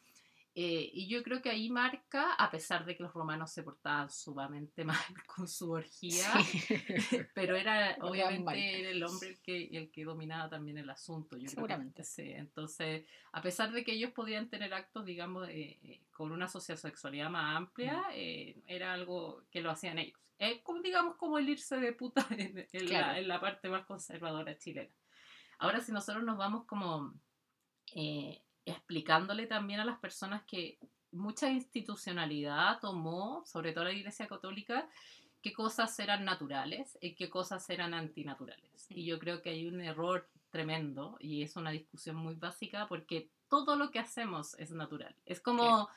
Eh, 0.56 0.88
y 0.92 1.08
yo 1.08 1.24
creo 1.24 1.42
que 1.42 1.50
ahí 1.50 1.68
marca, 1.68 2.32
a 2.34 2.48
pesar 2.48 2.84
de 2.84 2.96
que 2.96 3.02
los 3.02 3.12
romanos 3.12 3.50
se 3.50 3.64
portaban 3.64 4.08
sumamente 4.08 4.84
mal 4.84 5.04
con 5.26 5.48
su 5.48 5.72
orgía, 5.72 6.32
pero 7.34 7.56
era 7.56 7.96
obviamente 8.00 8.88
el 8.90 9.02
hombre 9.02 9.30
el 9.30 9.40
que, 9.40 9.64
el 9.76 9.90
que 9.90 10.04
dominaba 10.04 10.48
también 10.48 10.78
el 10.78 10.88
asunto. 10.90 11.36
Yo 11.36 11.42
creo 11.42 11.48
que- 11.48 11.50
Seguramente. 11.56 12.04
sí, 12.04 12.30
entonces, 12.30 13.04
a 13.32 13.42
pesar 13.42 13.72
de 13.72 13.82
que 13.84 13.94
ellos 13.94 14.12
podían 14.12 14.48
tener 14.48 14.72
actos, 14.74 15.04
digamos, 15.04 15.48
eh, 15.48 15.80
eh, 15.82 16.00
con 16.12 16.30
una 16.30 16.46
sociosexualidad 16.46 17.30
más 17.30 17.56
amplia, 17.56 18.04
eh, 18.12 18.62
era 18.68 18.92
algo 18.92 19.44
que 19.50 19.60
lo 19.60 19.70
hacían 19.70 19.98
ellos. 19.98 20.20
Es 20.38 20.60
como, 20.62 20.82
digamos, 20.82 21.16
como 21.16 21.38
el 21.38 21.48
irse 21.48 21.78
de 21.80 21.92
puta 21.94 22.24
en, 22.30 22.58
en 22.70 22.86
Claro. 22.86 23.06
la, 23.08 23.18
en 23.18 23.26
la 23.26 23.40
parte 23.40 23.68
más 23.68 23.84
conservadora 23.86 24.56
chilena. 24.56 24.94
Ahora, 25.58 25.80
si 25.80 25.90
nosotros 25.90 26.22
nos 26.22 26.36
vamos 26.38 26.64
como 26.66 27.12
eh, 27.96 28.40
explicándole 28.64 29.46
también 29.46 29.80
a 29.80 29.84
las 29.84 29.98
personas 29.98 30.42
que 30.44 30.78
mucha 31.12 31.50
institucionalidad 31.50 32.80
tomó, 32.80 33.44
sobre 33.46 33.72
todo 33.72 33.84
la 33.84 33.92
Iglesia 33.92 34.26
Católica, 34.26 34.88
qué 35.42 35.52
cosas 35.52 35.98
eran 35.98 36.24
naturales 36.24 36.98
y 37.00 37.14
qué 37.14 37.28
cosas 37.28 37.68
eran 37.70 37.94
antinaturales. 37.94 38.86
Y 38.90 39.04
yo 39.04 39.18
creo 39.18 39.42
que 39.42 39.50
hay 39.50 39.66
un 39.66 39.80
error 39.80 40.28
tremendo 40.50 41.16
y 41.20 41.42
es 41.42 41.56
una 41.56 41.70
discusión 41.70 42.16
muy 42.16 42.34
básica 42.34 42.86
porque 42.88 43.30
todo 43.48 43.76
lo 43.76 43.90
que 43.90 43.98
hacemos 43.98 44.54
es 44.58 44.70
natural. 44.72 45.14
Es 45.24 45.40
como. 45.40 45.88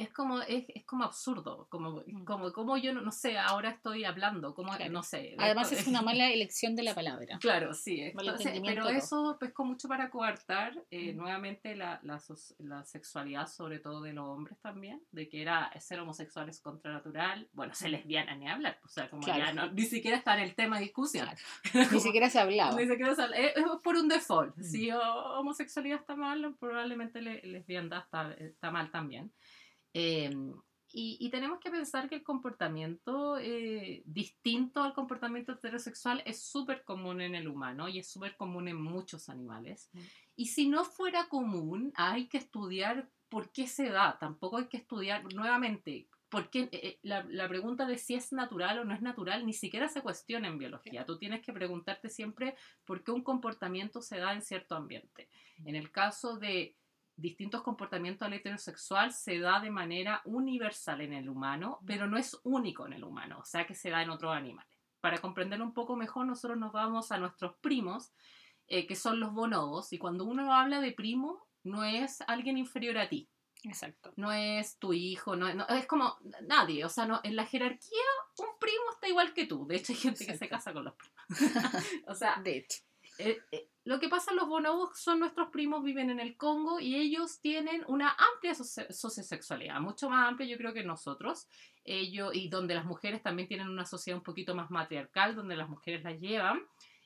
Es 0.00 0.10
como, 0.12 0.40
es, 0.42 0.64
es 0.68 0.84
como 0.84 1.04
absurdo, 1.04 1.66
como, 1.70 2.02
Mm. 2.06 2.24
como, 2.24 2.52
como 2.52 2.76
yo, 2.76 2.92
no, 2.92 3.00
no 3.00 3.12
sé, 3.12 3.38
ahora 3.38 3.70
estoy 3.70 4.04
hablando, 4.04 4.54
como, 4.54 4.74
Claro. 4.76 4.92
no 4.92 5.02
sé. 5.02 5.34
Además 5.38 5.70
esto- 5.72 5.82
es 5.82 5.86
una 5.88 6.02
mala 6.14 6.30
elección 6.30 6.74
de 6.76 6.82
la 6.82 6.94
palabra. 6.94 7.38
Claro, 7.40 7.74
sí. 7.74 8.12
pero 8.16 8.88
eso 8.88 9.36
pescó 9.38 9.64
mucho 9.64 9.88
para 9.88 10.10
coartar 10.10 10.72
eh, 10.90 11.12
Mm. 11.12 11.16
nuevamente 11.16 11.76
la, 11.76 12.00
la, 12.02 12.20
la 12.58 12.84
sexualidad, 12.84 13.46
sobre 13.46 13.78
todo 13.78 14.00
de 14.02 14.12
los 14.12 14.26
hombres 14.26 14.58
también, 14.60 15.02
de 15.12 15.28
que 15.28 15.42
era 15.42 15.70
ser 15.80 16.00
homosexuales 16.00 16.60
contra 16.60 16.92
natural, 16.92 17.48
bueno, 17.52 17.74
ser 17.74 17.90
lesbiana 17.90 18.34
ni 18.36 18.48
hablar, 18.48 18.78
o 18.84 18.88
sea, 18.88 19.08
como 19.10 19.22
Claro. 19.22 19.44
ya 19.44 19.52
no, 19.52 19.70
ni 19.72 19.82
siquiera 19.82 20.16
está 20.16 20.34
en 20.36 20.40
el 20.44 20.54
tema 20.54 20.76
de 20.78 20.84
discusión. 20.84 21.26
Claro. 21.26 21.40
Ni 21.92 22.00
siquiera 22.00 22.30
se 22.30 22.38
hablaba. 22.40 22.74
Ni 22.80 22.86
siquiera 22.88 23.14
se 23.14 23.22
habla- 23.22 23.36
es, 23.36 23.56
es 23.56 23.64
por 23.82 23.96
un 23.96 24.08
default. 24.08 24.56
Mm. 24.56 24.62
Si 24.62 24.90
o- 24.90 25.38
homosexualidad 25.40 25.98
está 26.00 26.16
mal, 26.16 26.54
probablemente 26.58 27.20
le- 27.20 27.42
lesbiandad 27.42 28.00
está, 28.04 28.32
está 28.34 28.70
mal 28.70 28.90
también. 28.90 29.32
Eh, 29.94 30.30
y, 30.92 31.16
y 31.20 31.30
tenemos 31.30 31.60
que 31.60 31.70
pensar 31.70 32.08
que 32.08 32.16
el 32.16 32.22
comportamiento 32.24 33.38
eh, 33.38 34.02
distinto 34.06 34.82
al 34.82 34.92
comportamiento 34.92 35.52
heterosexual 35.52 36.22
es 36.26 36.42
súper 36.42 36.84
común 36.84 37.20
en 37.20 37.36
el 37.36 37.46
humano 37.46 37.88
y 37.88 38.00
es 38.00 38.10
súper 38.10 38.36
común 38.36 38.66
en 38.66 38.80
muchos 38.80 39.28
animales. 39.28 39.88
Mm. 39.92 40.00
Y 40.36 40.46
si 40.46 40.68
no 40.68 40.84
fuera 40.84 41.28
común, 41.28 41.92
hay 41.94 42.26
que 42.26 42.38
estudiar 42.38 43.08
por 43.28 43.52
qué 43.52 43.68
se 43.68 43.88
da. 43.88 44.18
Tampoco 44.18 44.58
hay 44.58 44.66
que 44.66 44.78
estudiar 44.78 45.32
nuevamente. 45.32 46.08
Porque 46.28 46.68
eh, 46.72 46.98
la, 47.02 47.24
la 47.28 47.48
pregunta 47.48 47.86
de 47.86 47.98
si 47.98 48.14
es 48.14 48.32
natural 48.32 48.78
o 48.78 48.84
no 48.84 48.94
es 48.94 49.02
natural 49.02 49.44
ni 49.46 49.52
siquiera 49.52 49.88
se 49.88 50.02
cuestiona 50.02 50.48
en 50.48 50.58
biología. 50.58 51.04
Tú 51.04 51.18
tienes 51.18 51.40
que 51.42 51.52
preguntarte 51.52 52.08
siempre 52.08 52.56
por 52.84 53.04
qué 53.04 53.10
un 53.12 53.22
comportamiento 53.22 54.00
se 54.00 54.18
da 54.18 54.32
en 54.32 54.42
cierto 54.42 54.74
ambiente. 54.76 55.28
En 55.64 55.76
el 55.76 55.90
caso 55.90 56.36
de 56.36 56.76
distintos 57.20 57.62
comportamientos 57.62 58.26
al 58.26 58.32
heterosexual 58.34 59.12
se 59.12 59.38
da 59.38 59.60
de 59.60 59.70
manera 59.70 60.22
universal 60.24 61.00
en 61.00 61.12
el 61.12 61.28
humano, 61.28 61.80
pero 61.86 62.06
no 62.06 62.16
es 62.16 62.38
único 62.44 62.86
en 62.86 62.92
el 62.94 63.04
humano, 63.04 63.38
o 63.40 63.44
sea 63.44 63.66
que 63.66 63.74
se 63.74 63.90
da 63.90 64.02
en 64.02 64.10
otros 64.10 64.34
animales. 64.34 64.70
Para 65.00 65.18
comprenderlo 65.18 65.64
un 65.64 65.74
poco 65.74 65.96
mejor, 65.96 66.26
nosotros 66.26 66.58
nos 66.58 66.72
vamos 66.72 67.10
a 67.12 67.18
nuestros 67.18 67.54
primos, 67.60 68.12
eh, 68.66 68.86
que 68.86 68.96
son 68.96 69.18
los 69.20 69.32
bonobos, 69.32 69.92
y 69.92 69.98
cuando 69.98 70.24
uno 70.24 70.52
habla 70.54 70.80
de 70.80 70.92
primo, 70.92 71.46
no 71.62 71.84
es 71.84 72.20
alguien 72.26 72.56
inferior 72.58 72.98
a 72.98 73.08
ti, 73.08 73.28
Exacto. 73.64 74.12
no 74.16 74.32
es 74.32 74.78
tu 74.78 74.92
hijo, 74.92 75.36
no, 75.36 75.52
no- 75.54 75.66
es 75.68 75.86
como 75.86 76.16
nadie, 76.46 76.84
o 76.84 76.88
sea, 76.88 77.06
no, 77.06 77.20
en 77.24 77.36
la 77.36 77.44
jerarquía 77.46 77.98
un 78.38 78.58
primo 78.58 78.84
está 78.92 79.08
igual 79.08 79.34
que 79.34 79.46
tú, 79.46 79.66
de 79.66 79.76
hecho 79.76 79.92
hay 79.92 79.98
gente 79.98 80.24
que 80.26 80.36
se 80.36 80.48
casa 80.48 80.72
con 80.72 80.84
los 80.84 80.94
primos. 80.94 81.16
o 82.06 82.14
sea, 82.14 82.40
De 82.42 82.56
hecho. 82.58 82.78
Eh, 83.20 83.38
eh, 83.52 83.68
lo 83.84 83.98
que 84.00 84.08
pasa, 84.08 84.32
los 84.32 84.46
bonobos 84.48 84.98
son 84.98 85.18
nuestros 85.20 85.48
primos, 85.50 85.82
viven 85.82 86.10
en 86.10 86.20
el 86.20 86.36
Congo 86.36 86.80
y 86.80 86.96
ellos 86.96 87.40
tienen 87.40 87.82
una 87.88 88.10
amplia 88.34 88.52
soci- 88.52 88.90
sociosexualidad, 88.92 89.80
mucho 89.80 90.08
más 90.10 90.28
amplia 90.28 90.48
yo 90.48 90.56
creo 90.56 90.72
que 90.72 90.84
nosotros. 90.84 91.46
Ellos, 91.84 92.34
y 92.34 92.48
donde 92.48 92.74
las 92.74 92.84
mujeres 92.84 93.22
también 93.22 93.48
tienen 93.48 93.68
una 93.68 93.86
sociedad 93.86 94.18
un 94.18 94.22
poquito 94.24 94.54
más 94.54 94.70
matriarcal, 94.70 95.34
donde 95.34 95.56
las 95.56 95.68
mujeres 95.68 96.04
las 96.04 96.20
llevan 96.20 96.60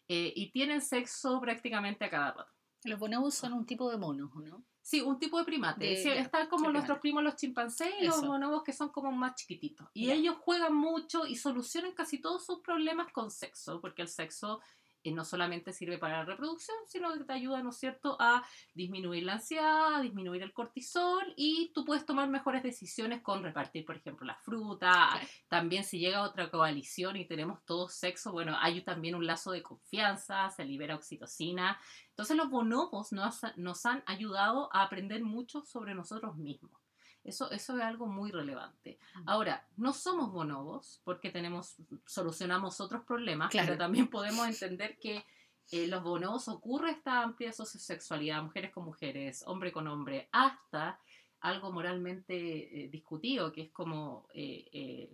eh, 0.09 0.33
y 0.35 0.50
tienen 0.50 0.80
sexo 0.83 1.40
prácticamente 1.40 2.04
a 2.04 2.11
cada 2.11 2.33
rato. 2.33 2.52
Los 2.83 2.99
bonobos 2.99 3.35
son 3.35 3.52
un 3.54 3.64
tipo 3.64 3.88
de 3.90 3.97
monos, 3.97 4.35
¿no? 4.35 4.62
Sí, 4.83 5.00
un 5.00 5.18
tipo 5.18 5.38
de 5.38 5.44
primate. 5.47 5.87
De- 5.87 5.97
Sí, 5.97 6.04
ya, 6.11 6.16
están 6.16 6.49
como 6.49 6.71
nuestros 6.71 6.99
primos 6.99 7.23
los 7.23 7.37
chimpancés 7.37 7.94
y 8.00 8.04
los 8.04 8.21
bonobos 8.26 8.62
que 8.62 8.75
son 8.75 8.90
como 8.90 9.11
más 9.12 9.35
chiquititos. 9.37 9.88
Y 9.94 10.09
Ya. 10.09 10.14
ellos 10.14 10.37
juegan 10.40 10.75
mucho 10.75 11.25
y 11.26 11.37
solucionan 11.37 11.92
casi 11.92 12.21
todos 12.21 12.44
sus 12.44 12.61
problemas 12.61 13.11
con 13.12 13.30
sexo, 13.30 13.80
porque 13.80 14.02
el 14.02 14.09
sexo 14.09 14.61
eh, 15.05 15.13
no 15.13 15.25
solamente 15.25 15.73
sirve 15.73 15.99
para 15.99 16.19
la 16.19 16.25
reproducción, 16.25 16.77
sino 16.87 17.13
que 17.13 17.25
te 17.25 17.33
ayuda, 17.35 17.63
¿no 17.63 17.71
es 17.71 17.77
cierto?, 17.77 18.17
a 18.19 18.43
disminuir 18.75 19.23
la 19.25 19.35
ansiedad, 19.35 19.97
a 19.97 20.01
disminuir 20.01 20.43
el 20.43 20.53
cortisol 20.53 21.35
y 21.37 21.71
tú 21.75 21.85
puedes 21.85 22.07
tomar 22.07 22.29
mejores 22.29 22.63
decisiones 22.63 23.21
con 23.23 23.43
repartir, 23.43 23.85
por 23.85 23.97
ejemplo, 23.97 24.27
la 24.27 24.37
fruta. 24.37 25.11
También 25.49 25.85
si 25.85 25.99
llega 25.99 26.23
otra 26.23 26.51
coalición 26.51 27.17
y 27.17 27.27
tenemos 27.27 27.65
todos 27.67 27.93
sexo, 27.95 28.33
bueno, 28.33 28.57
hay 28.59 28.81
también 28.81 29.15
un 29.15 29.27
lazo 29.27 29.53
de 29.53 29.63
confianza, 29.63 30.49
se 30.51 30.65
libera 30.65 30.97
oxitocina. 30.97 31.79
Entonces 32.09 32.37
los 32.37 32.49
bonobos 32.49 33.13
nos, 33.13 33.41
nos 33.57 33.85
han 33.87 34.03
ayudado 34.07 34.71
a 34.73 34.83
aprender 34.83 35.23
mucho 35.23 35.65
sobre 35.65 35.95
nosotros 35.95 36.37
mismos. 36.37 36.84
Eso, 37.25 37.50
eso 37.50 37.76
es 37.76 37.83
algo 37.83 38.07
muy 38.07 38.31
relevante. 38.31 38.99
Ahora, 39.26 39.66
no 39.76 39.93
somos 39.95 40.31
bonobos 40.31 41.00
porque 41.04 41.31
tenemos, 41.31 41.76
solucionamos 42.07 42.81
otros 42.81 43.02
problemas, 43.04 43.50
Claro. 43.50 43.66
pero 43.69 43.78
también 43.78 44.09
podemos 44.09 44.47
entender 44.47 44.99
que 44.99 45.25
eh, 45.73 45.87
los 45.87 46.02
bonobos 46.02 46.49
ocurre 46.49 46.90
esta 46.90 47.23
amplia 47.23 47.50
sociosexualidad, 47.52 48.43
mujeres 48.43 48.71
con 48.73 48.85
mujeres, 48.85 49.43
hombre 49.47 49.73
con 49.73 49.88
hombre, 49.88 50.28
hasta 50.33 51.00
algo 51.40 51.73
moralmente 51.73 52.85
eh, 52.85 52.88
discutido, 52.88 53.51
que 53.53 53.62
es 53.62 53.70
como 53.72 54.29
eh, 54.35 55.11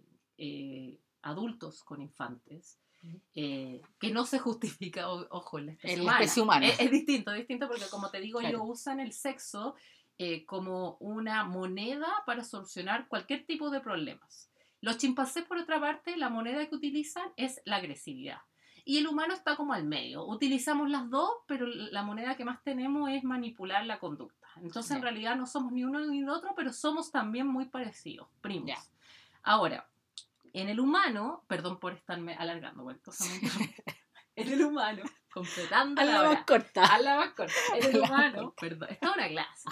adultos 1.23 1.83
con 1.85 2.01
infantes. 2.03 2.79
Eh, 3.35 3.81
que 3.99 4.11
no 4.13 4.27
se 4.27 4.39
justifica, 4.39 5.09
o- 5.11 5.27
ojo, 5.31 5.59
en 5.59 5.67
la 5.67 5.73
especie 5.73 5.93
En 5.95 5.99
la 6.01 6.03
humana. 6.05 6.19
especie 6.21 6.43
humana. 6.43 6.67
Es, 6.67 6.81
es 6.81 6.91
distinto, 6.91 7.31
es 7.31 7.39
distinto 7.39 7.67
porque 7.67 7.87
como 7.91 8.11
te 8.11 8.21
digo, 8.21 8.41
Claro. 8.41 8.59
ellos 8.59 8.69
usan 8.69 9.01
el 9.01 9.13
sexo 9.15 9.75
eh, 10.23 10.45
como 10.45 10.99
una 11.01 11.45
moneda 11.45 12.07
para 12.27 12.45
solucionar 12.45 13.09
cualquier 13.09 13.47
tipo 13.47 13.71
de 13.71 13.81
problemas. 13.81 14.51
Los 14.83 14.99
chimpancés, 14.99 15.45
por 15.45 15.57
otra 15.57 15.81
parte, 15.81 16.15
la 16.19 16.29
moneda 16.29 16.69
que 16.69 16.75
utilizan 16.75 17.33
es 17.39 17.63
la 17.65 17.77
agresividad. 17.77 18.43
Y 18.85 18.99
el 18.99 19.07
humano 19.07 19.33
está 19.33 19.57
como 19.57 19.73
al 19.73 19.85
medio. 19.85 20.27
Utilizamos 20.27 20.91
las 20.91 21.09
dos, 21.09 21.31
pero 21.47 21.67
la 21.67 22.03
moneda 22.03 22.37
que 22.37 22.45
más 22.45 22.63
tenemos 22.63 23.09
es 23.09 23.25
manipular 23.25 23.87
la 23.87 23.99
conducta. 23.99 24.47
Entonces, 24.57 24.95
en 24.95 25.01
realidad, 25.01 25.37
no 25.37 25.47
somos 25.47 25.73
ni 25.73 25.85
uno 25.85 26.01
ni 26.01 26.19
el 26.19 26.29
otro, 26.29 26.53
pero 26.55 26.71
somos 26.71 27.11
también 27.11 27.47
muy 27.47 27.65
parecidos, 27.65 28.29
primos. 28.43 28.79
Ahora, 29.43 29.89
en 30.53 30.69
el 30.69 30.81
humano, 30.81 31.45
perdón 31.47 31.81
por 31.81 31.95
estarme 31.95 32.35
alargando, 32.35 32.83
bueno, 32.83 33.01
en 34.41 34.53
el 34.53 34.65
humano, 34.65 35.03
completando 35.33 36.01
A 36.01 36.05
la 36.05 36.13
la 36.13 36.21
hora. 36.21 36.31
más 36.33 36.45
corta. 36.45 36.85
A 36.85 36.99
la 37.01 37.17
más 37.17 37.31
corta. 37.35 37.55
En 37.77 37.85
el 37.95 38.01
humano, 38.01 38.55
perdón, 38.61 38.89
esta 38.91 39.07
es 39.09 39.15
una 39.17 39.29
clase. 39.29 39.69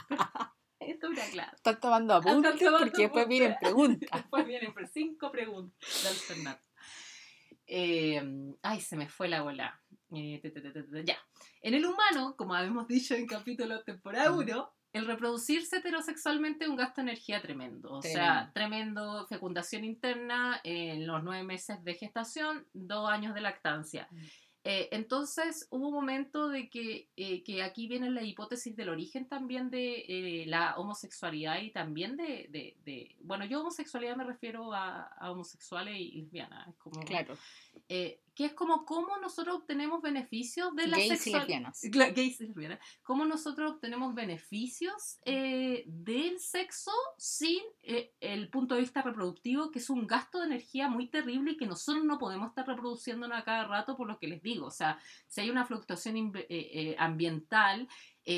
Esta 0.80 1.06
es 1.06 1.12
una 1.12 1.24
clase. 1.30 1.56
Están 1.56 1.80
tomando 1.80 2.14
apuntes 2.14 2.54
Están 2.54 2.58
tomando 2.66 2.86
porque 2.86 3.02
después 3.02 3.28
vienen 3.28 3.56
preguntas. 3.60 4.10
Después 4.22 4.46
vienen 4.46 4.74
cinco 4.92 5.30
preguntas 5.30 6.02
del 6.04 6.14
Fernando. 6.14 6.60
Eh, 7.66 8.54
ay, 8.62 8.80
se 8.80 8.96
me 8.96 9.08
fue 9.08 9.28
la 9.28 9.42
bola. 9.42 9.80
Eh, 10.14 10.38
te, 10.40 10.50
te, 10.50 10.60
te, 10.60 10.70
te, 10.70 10.82
te, 10.84 11.04
ya. 11.04 11.18
En 11.60 11.74
el 11.74 11.84
humano, 11.84 12.34
como 12.36 12.54
habíamos 12.54 12.88
dicho 12.88 13.14
en 13.14 13.26
capítulo 13.26 13.82
temporada 13.84 14.30
Mm. 14.30 14.38
1, 14.38 14.74
el 14.94 15.06
reproducirse 15.06 15.76
heterosexualmente 15.76 16.64
es 16.64 16.70
un 16.70 16.76
gasto 16.76 17.02
de 17.02 17.10
energía 17.10 17.42
tremendo. 17.42 17.90
O 17.92 18.00
sea, 18.02 18.50
tremendo 18.54 19.26
fecundación 19.26 19.84
interna 19.84 20.60
en 20.64 21.06
los 21.06 21.22
nueve 21.22 21.44
meses 21.44 21.84
de 21.84 21.92
gestación, 21.94 22.66
dos 22.72 23.10
años 23.10 23.34
de 23.34 23.42
lactancia. 23.42 24.08
Mm. 24.10 24.16
Eh, 24.70 24.88
entonces 24.92 25.66
hubo 25.70 25.88
un 25.88 25.94
momento 25.94 26.48
de 26.50 26.68
que, 26.68 27.08
eh, 27.16 27.42
que 27.42 27.62
aquí 27.62 27.88
viene 27.88 28.10
la 28.10 28.22
hipótesis 28.22 28.76
del 28.76 28.90
origen 28.90 29.26
también 29.26 29.70
de 29.70 30.04
eh, 30.06 30.44
la 30.46 30.76
homosexualidad 30.76 31.62
y 31.62 31.70
también 31.70 32.18
de, 32.18 32.48
de- 32.50 32.76
de- 32.84 33.16
bueno, 33.22 33.46
yo 33.46 33.60
homosexualidad 33.62 34.14
me 34.16 34.24
refiero 34.24 34.74
a, 34.74 35.04
a 35.04 35.30
homosexuales 35.32 35.96
y 35.98 36.12
lesbianas, 36.20 36.68
es 36.68 36.76
como, 36.76 37.00
Claro. 37.00 37.34
Que 38.38 38.44
es 38.44 38.54
como 38.54 38.84
cómo 38.84 39.16
nosotros 39.18 39.56
obtenemos 39.56 40.00
beneficios 40.00 40.72
de 40.76 40.86
la 40.86 40.96
Gays 40.96 41.06
y 41.12 41.16
sexual- 41.16 41.40
lesbianas. 41.40 41.80
Cla- 41.92 42.14
gays 42.14 42.40
y 42.40 42.46
lesbianas. 42.46 42.78
Cómo 43.02 43.24
nosotros 43.24 43.72
obtenemos 43.72 44.14
beneficios 44.14 45.18
eh, 45.24 45.82
del 45.88 46.38
sexo 46.38 46.92
sin 47.16 47.60
eh, 47.82 48.12
el 48.20 48.48
punto 48.48 48.76
de 48.76 48.82
vista 48.82 49.02
reproductivo, 49.02 49.72
que 49.72 49.80
es 49.80 49.90
un 49.90 50.06
gasto 50.06 50.38
de 50.38 50.46
energía 50.46 50.88
muy 50.88 51.08
terrible 51.08 51.50
y 51.50 51.56
que 51.56 51.66
nosotros 51.66 52.04
no 52.04 52.16
podemos 52.20 52.50
estar 52.50 52.64
reproduciéndonos 52.64 53.36
a 53.36 53.42
cada 53.42 53.66
rato 53.66 53.96
por 53.96 54.06
lo 54.06 54.20
que 54.20 54.28
les 54.28 54.40
digo. 54.40 54.66
O 54.66 54.70
sea, 54.70 55.00
si 55.26 55.40
hay 55.40 55.50
una 55.50 55.64
fluctuación 55.66 56.32
eh, 56.36 56.94
ambiental, 56.96 57.88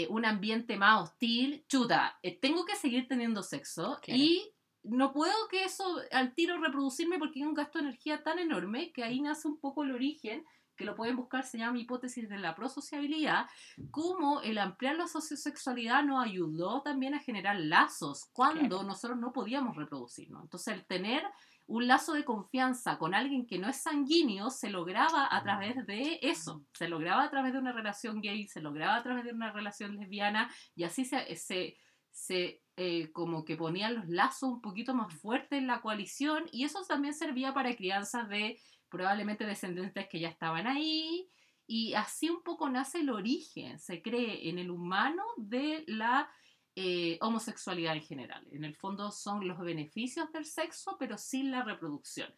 un 0.08 0.24
ambiente 0.24 0.76
más 0.78 1.02
hostil, 1.02 1.64
chuta, 1.68 2.18
tengo 2.40 2.64
que 2.64 2.76
seguir 2.76 3.06
teniendo 3.08 3.42
sexo 3.42 3.98
Claro. 4.00 4.18
y 4.22 4.50
no 4.82 5.12
puedo 5.12 5.48
que 5.48 5.64
eso 5.64 6.00
al 6.12 6.34
tiro 6.34 6.58
reproducirme 6.58 7.18
porque 7.18 7.40
hay 7.40 7.46
un 7.46 7.54
gasto 7.54 7.78
de 7.78 7.84
energía 7.84 8.22
tan 8.22 8.38
enorme 8.38 8.92
que 8.92 9.04
ahí 9.04 9.20
nace 9.20 9.46
un 9.48 9.58
poco 9.58 9.84
el 9.84 9.92
origen 9.92 10.44
que 10.76 10.86
lo 10.86 10.94
pueden 10.94 11.16
buscar, 11.16 11.44
se 11.44 11.58
llama 11.58 11.78
hipótesis 11.78 12.26
de 12.26 12.38
la 12.38 12.54
prosociabilidad, 12.54 13.46
cómo 13.90 14.40
el 14.40 14.56
ampliar 14.56 14.96
la 14.96 15.06
sociosexualidad 15.08 16.02
nos 16.04 16.24
ayudó 16.24 16.80
también 16.80 17.12
a 17.14 17.18
generar 17.18 17.56
lazos 17.60 18.30
cuando 18.32 18.78
Claro. 18.78 18.82
nosotros 18.84 19.18
no 19.18 19.30
podíamos 19.30 19.76
reproducirnos. 19.76 20.42
Entonces, 20.42 20.72
el 20.72 20.86
tener 20.86 21.22
un 21.66 21.86
lazo 21.86 22.14
de 22.14 22.24
confianza 22.24 22.96
con 22.96 23.14
alguien 23.14 23.46
que 23.46 23.58
no 23.58 23.68
es 23.68 23.76
sanguíneo 23.82 24.48
se 24.48 24.70
lograba 24.70 25.28
a 25.30 25.42
través 25.42 25.86
de 25.86 26.18
eso, 26.22 26.64
se 26.72 26.88
lograba 26.88 27.24
a 27.24 27.30
través 27.30 27.52
de 27.52 27.58
una 27.58 27.72
relación 27.72 28.22
gay, 28.22 28.48
se 28.48 28.62
lograba 28.62 28.96
a 28.96 29.02
través 29.02 29.24
de 29.24 29.32
una 29.32 29.52
relación 29.52 29.96
lesbiana 29.96 30.50
y 30.74 30.84
así 30.84 31.04
se, 31.04 31.36
se, 31.36 31.76
se 32.10 32.62
eh, 32.82 33.12
como 33.12 33.44
que 33.44 33.58
ponían 33.58 33.94
los 33.94 34.08
lazos 34.08 34.48
un 34.48 34.62
poquito 34.62 34.94
más 34.94 35.12
fuertes 35.12 35.58
en 35.58 35.66
la 35.66 35.82
coalición 35.82 36.46
y 36.50 36.64
eso 36.64 36.82
también 36.88 37.12
servía 37.12 37.52
para 37.52 37.76
crianzas 37.76 38.26
de 38.30 38.58
probablemente 38.88 39.44
descendientes 39.44 40.08
que 40.08 40.18
ya 40.18 40.30
estaban 40.30 40.66
ahí 40.66 41.28
y 41.66 41.92
así 41.92 42.30
un 42.30 42.42
poco 42.42 42.70
nace 42.70 43.00
el 43.00 43.10
origen, 43.10 43.78
se 43.78 44.00
cree 44.00 44.48
en 44.48 44.58
el 44.58 44.70
humano 44.70 45.22
de 45.36 45.84
la 45.88 46.30
eh, 46.74 47.18
homosexualidad 47.20 47.96
en 47.96 48.02
general. 48.02 48.48
En 48.50 48.64
el 48.64 48.74
fondo 48.74 49.10
son 49.10 49.46
los 49.46 49.58
beneficios 49.58 50.32
del 50.32 50.46
sexo, 50.46 50.96
pero 50.98 51.18
sin 51.18 51.50
la 51.50 51.62
reproducción. 51.62 52.34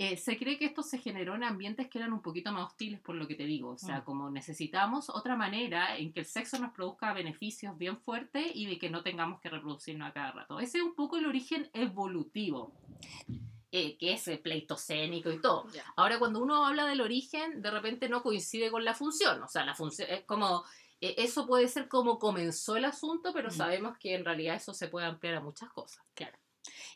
Eh, 0.00 0.16
se 0.16 0.38
cree 0.38 0.56
que 0.58 0.64
esto 0.66 0.82
se 0.84 0.98
generó 0.98 1.34
en 1.34 1.42
ambientes 1.42 1.88
que 1.88 1.98
eran 1.98 2.12
un 2.12 2.22
poquito 2.22 2.52
más 2.52 2.66
hostiles, 2.68 3.00
por 3.00 3.16
lo 3.16 3.26
que 3.26 3.34
te 3.34 3.44
digo. 3.44 3.70
O 3.70 3.78
sea, 3.78 3.98
Mm. 3.98 4.04
como 4.04 4.30
necesitamos 4.30 5.10
otra 5.10 5.34
manera 5.36 5.96
en 5.96 6.12
que 6.12 6.20
el 6.20 6.26
sexo 6.26 6.58
nos 6.60 6.72
produzca 6.72 7.12
beneficios 7.12 7.76
bien 7.76 7.96
fuertes 7.98 8.46
y 8.54 8.66
de 8.66 8.78
que 8.78 8.90
no 8.90 9.02
tengamos 9.02 9.40
que 9.40 9.48
reproducirnos 9.50 10.08
a 10.08 10.12
cada 10.12 10.30
rato. 10.32 10.60
Ese 10.60 10.78
es 10.78 10.84
un 10.84 10.94
poco 10.94 11.16
el 11.16 11.26
origen 11.26 11.68
evolutivo, 11.72 12.72
eh, 13.72 13.96
que 13.98 14.12
es 14.12 14.28
el 14.28 14.38
pleistocénico 14.38 15.32
y 15.32 15.40
todo. 15.40 15.68
Ya. 15.72 15.84
Ahora, 15.96 16.18
cuando 16.20 16.40
uno 16.40 16.64
habla 16.64 16.86
del 16.86 17.00
origen, 17.00 17.60
de 17.60 17.70
repente 17.70 18.08
no 18.08 18.22
coincide 18.22 18.70
con 18.70 18.84
la 18.84 18.94
función. 18.94 19.42
O 19.42 19.48
sea, 19.48 19.64
la 19.64 19.74
función 19.74 20.08
es 20.10 20.24
como. 20.24 20.64
eh, 21.00 21.14
Eso 21.18 21.46
puede 21.46 21.68
ser 21.68 21.86
como 21.88 22.18
comenzó 22.18 22.76
el 22.76 22.84
asunto, 22.84 23.32
pero 23.32 23.48
Mm. 23.48 23.52
sabemos 23.52 23.98
que 23.98 24.14
en 24.16 24.24
realidad 24.24 24.56
eso 24.56 24.74
se 24.74 24.88
puede 24.88 25.06
ampliar 25.06 25.34
a 25.36 25.40
muchas 25.40 25.70
cosas. 25.72 26.04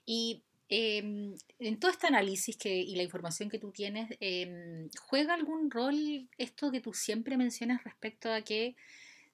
Y 0.07 0.43
em, 0.75 1.35
en 1.59 1.79
todo 1.79 1.91
este 1.91 2.07
análisis 2.07 2.57
que, 2.57 2.75
y 2.75 2.97
la 2.97 3.03
información 3.03 3.51
que 3.51 3.59
tú 3.59 3.73
tienes, 3.73 4.09
em, 4.21 4.89
¿juega 5.03 5.35
algún 5.35 5.71
rol 5.71 6.31
esto 6.39 6.71
que 6.71 6.81
tú 6.81 6.95
siempre 6.95 7.37
mencionas 7.37 7.85
respecto 7.85 8.33
a 8.33 8.41
que 8.41 8.75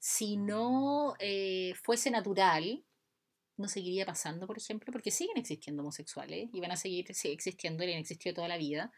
si 0.00 0.36
no 0.36 1.14
eh, 1.20 1.74
fuese 1.80 2.10
natural, 2.10 2.82
no 3.56 3.68
seguiría 3.68 4.04
pasando, 4.04 4.48
por 4.48 4.58
ejemplo? 4.58 4.92
Porque 4.92 5.12
siguen 5.12 5.36
existiendo 5.36 5.82
homosexuales 5.82 6.48
y 6.52 6.58
van 6.58 6.72
a 6.72 6.76
seguir 6.76 7.06
existiendo 7.08 7.84
y 7.84 7.92
han 7.92 8.00
existido 8.00 8.34
toda 8.34 8.48
la 8.48 8.56
vida. 8.56 8.90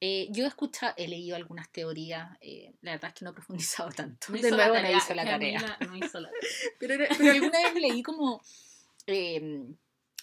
Eh, 0.00 0.28
yo 0.30 0.44
he 0.44 0.48
escuchado, 0.48 0.94
he 0.96 1.08
leído 1.08 1.34
algunas 1.34 1.68
teorías, 1.72 2.28
eh, 2.42 2.74
la 2.82 2.92
verdad 2.92 3.08
es 3.08 3.14
que 3.14 3.24
no 3.24 3.32
he 3.32 3.34
profundizado 3.34 3.90
tanto. 3.96 4.28
No 4.30 4.38
de 4.40 4.50
nuevo 4.52 4.74
no 4.78 4.96
hizo 4.96 5.14
la 5.14 5.24
tarea. 5.32 5.78
no 5.80 5.96
hizo 5.96 6.20
la 6.20 6.30
tarea. 6.30 6.68
Pero, 6.78 7.32
alguna 7.32 7.58
vez 7.58 7.74
leí 7.74 8.04
como 8.04 8.40
eh, 9.08 9.66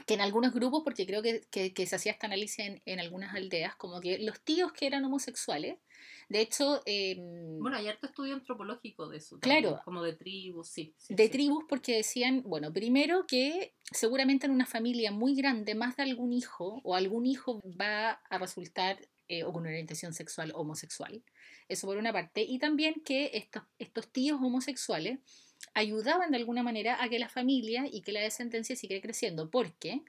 que 0.07 0.15
en 0.15 0.21
algunos 0.21 0.53
grupos, 0.53 0.81
porque 0.83 1.05
creo 1.05 1.21
que, 1.21 1.41
que- 1.51 1.73
que 1.73 1.85
se 1.85 1.95
hacía 1.95 2.13
este 2.13 2.25
análisis 2.25 2.59
en, 2.59 2.81
en 2.85 2.99
algunas 2.99 3.33
aldeas, 3.35 3.75
como 3.75 4.01
que 4.01 4.17
los 4.19 4.41
tíos 4.41 4.73
que 4.73 4.87
eran 4.87 5.05
homosexuales, 5.05 5.77
de 6.29 6.41
hecho, 6.41 6.81
eh, 6.85 7.15
Bueno, 7.59 7.77
hay 7.77 7.87
harto 7.87 8.07
estudio 8.07 8.33
antropológico 8.33 9.07
de 9.07 9.17
eso. 9.17 9.39
Claro. 9.39 9.81
Como 9.85 10.01
de 10.01 10.13
tribus, 10.13 10.67
sí. 10.67 10.95
sí, 10.97 11.13
de 11.13 11.25
sí. 11.25 11.29
tribus, 11.31 11.65
porque 11.69 11.97
decían, 11.97 12.41
bueno, 12.43 12.73
primero 12.73 13.25
que 13.27 13.75
seguramente 13.91 14.45
en 14.47 14.51
una 14.53 14.65
familia 14.65 15.11
muy 15.11 15.35
grande, 15.35 15.75
más 15.75 15.95
de 15.95 16.03
algún 16.03 16.33
hijo 16.33 16.81
o 16.83 16.95
algún 16.95 17.25
hijo 17.25 17.61
va 17.79 18.11
a 18.29 18.37
resultar 18.39 18.97
eh, 19.27 19.43
o 19.43 19.53
con 19.53 19.61
una 19.61 19.69
orientación 19.69 20.13
sexual 20.13 20.51
homosexual. 20.55 21.23
Eso 21.69 21.87
por 21.87 21.97
una 21.97 22.11
parte. 22.11 22.41
Y 22.41 22.57
también 22.57 22.95
que 23.05 23.31
estos, 23.35 23.63
estos 23.77 24.11
tíos 24.11 24.39
homosexuales 24.41 25.19
ayudaban 25.73 26.31
de 26.31 26.37
alguna 26.37 26.63
manera 26.63 27.01
a 27.03 27.09
que 27.09 27.19
la 27.19 27.29
familia 27.29 27.85
y 27.91 28.01
que 28.01 28.11
la 28.11 28.21
descendencia 28.21 28.75
siga 28.75 28.99
creciendo, 29.01 29.49
porque 29.49 30.01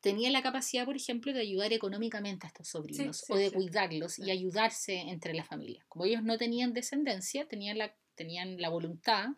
tenían 0.00 0.32
la 0.32 0.42
capacidad, 0.42 0.84
por 0.84 0.96
ejemplo, 0.96 1.32
de 1.32 1.40
ayudar 1.40 1.72
económicamente 1.72 2.46
a 2.46 2.48
estos 2.48 2.68
sobrinos 2.68 3.18
sí, 3.18 3.32
o 3.32 3.36
de 3.36 3.48
sí. 3.48 3.54
cuidarlos 3.54 4.18
y 4.18 4.30
ayudarse 4.30 4.96
entre 4.96 5.34
las 5.34 5.46
familias. 5.46 5.84
Como 5.88 6.04
ellos 6.04 6.22
no 6.22 6.38
tenían 6.38 6.72
descendencia, 6.72 7.46
tenían 7.48 7.78
la, 7.78 7.94
tenían 8.14 8.60
la 8.60 8.68
voluntad 8.68 9.30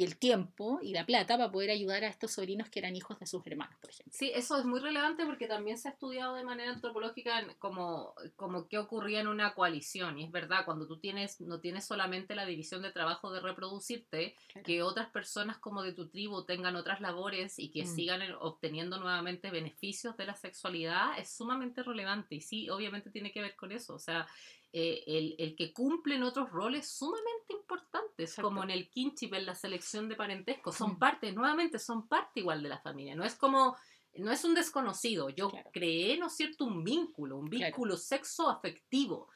y 0.00 0.04
el 0.04 0.16
tiempo 0.16 0.78
y 0.82 0.94
la 0.94 1.04
plata 1.04 1.36
para 1.36 1.52
poder 1.52 1.68
ayudar 1.70 2.04
a 2.04 2.08
estos 2.08 2.32
sobrinos 2.32 2.70
que 2.70 2.78
eran 2.78 2.96
hijos 2.96 3.18
de 3.20 3.26
sus 3.26 3.46
hermanos, 3.46 3.76
por 3.82 3.90
ejemplo. 3.90 4.10
Sí, 4.16 4.32
eso 4.34 4.56
es 4.58 4.64
muy 4.64 4.80
relevante 4.80 5.26
porque 5.26 5.46
también 5.46 5.76
se 5.76 5.88
ha 5.88 5.90
estudiado 5.90 6.34
de 6.36 6.42
manera 6.42 6.70
antropológica 6.72 7.46
como, 7.58 8.14
como 8.36 8.66
qué 8.66 8.78
ocurría 8.78 9.20
en 9.20 9.28
una 9.28 9.52
coalición. 9.54 10.18
Y 10.18 10.24
es 10.24 10.32
verdad, 10.32 10.64
cuando 10.64 10.86
tú 10.86 10.98
tienes, 10.98 11.38
no 11.42 11.60
tienes 11.60 11.84
solamente 11.84 12.34
la 12.34 12.46
división 12.46 12.80
de 12.80 12.92
trabajo 12.92 13.30
de 13.30 13.40
reproducirte, 13.40 14.36
Claro. 14.52 14.64
que 14.64 14.82
otras 14.82 15.10
personas 15.10 15.58
como 15.58 15.82
de 15.82 15.92
tu 15.92 16.08
tribu 16.08 16.44
tengan 16.46 16.76
otras 16.76 17.02
labores 17.02 17.58
y 17.58 17.70
que 17.70 17.84
Mm. 17.84 17.86
sigan 17.94 18.22
en- 18.22 18.32
obteniendo 18.40 18.98
nuevamente 18.98 19.50
beneficios 19.50 20.16
de 20.16 20.24
la 20.24 20.34
sexualidad 20.34 21.18
es 21.18 21.30
sumamente 21.30 21.82
relevante. 21.82 22.36
Y 22.36 22.40
sí, 22.40 22.70
obviamente 22.70 23.10
tiene 23.10 23.32
que 23.32 23.42
ver 23.42 23.54
con 23.54 23.70
eso. 23.70 23.94
O 23.94 23.98
sea, 23.98 24.26
eh, 24.72 25.02
el, 25.06 25.34
el 25.38 25.56
que 25.56 25.72
cumplen 25.72 26.22
otros 26.22 26.50
roles 26.50 26.88
sumamente 26.88 27.52
importantes, 27.52 28.30
Exacto. 28.30 28.42
como 28.48 28.62
en 28.62 28.70
el 28.70 28.88
kinship, 28.90 29.34
en 29.34 29.46
la 29.46 29.54
selección 29.54 30.08
de 30.08 30.16
parentesco, 30.16 30.72
son 30.72 30.92
Mm. 30.92 30.98
parte, 30.98 31.32
nuevamente, 31.32 31.78
son 31.78 32.06
parte 32.08 32.40
igual 32.40 32.62
de 32.62 32.68
la 32.68 32.78
familia. 32.80 33.14
No 33.16 33.24
es 33.24 33.34
como, 33.34 33.76
no 34.14 34.30
es 34.32 34.44
un 34.44 34.54
desconocido. 34.54 35.28
Yo 35.30 35.50
Claro. 35.50 35.70
creé, 35.72 36.16
¿no 36.18 36.26
es 36.28 36.36
cierto?, 36.36 36.64
un 36.64 36.84
vínculo, 36.84 37.36
un 37.38 37.48
Claro. 37.48 37.66
vínculo 37.66 37.96
sexo-afectivo. 37.96 39.28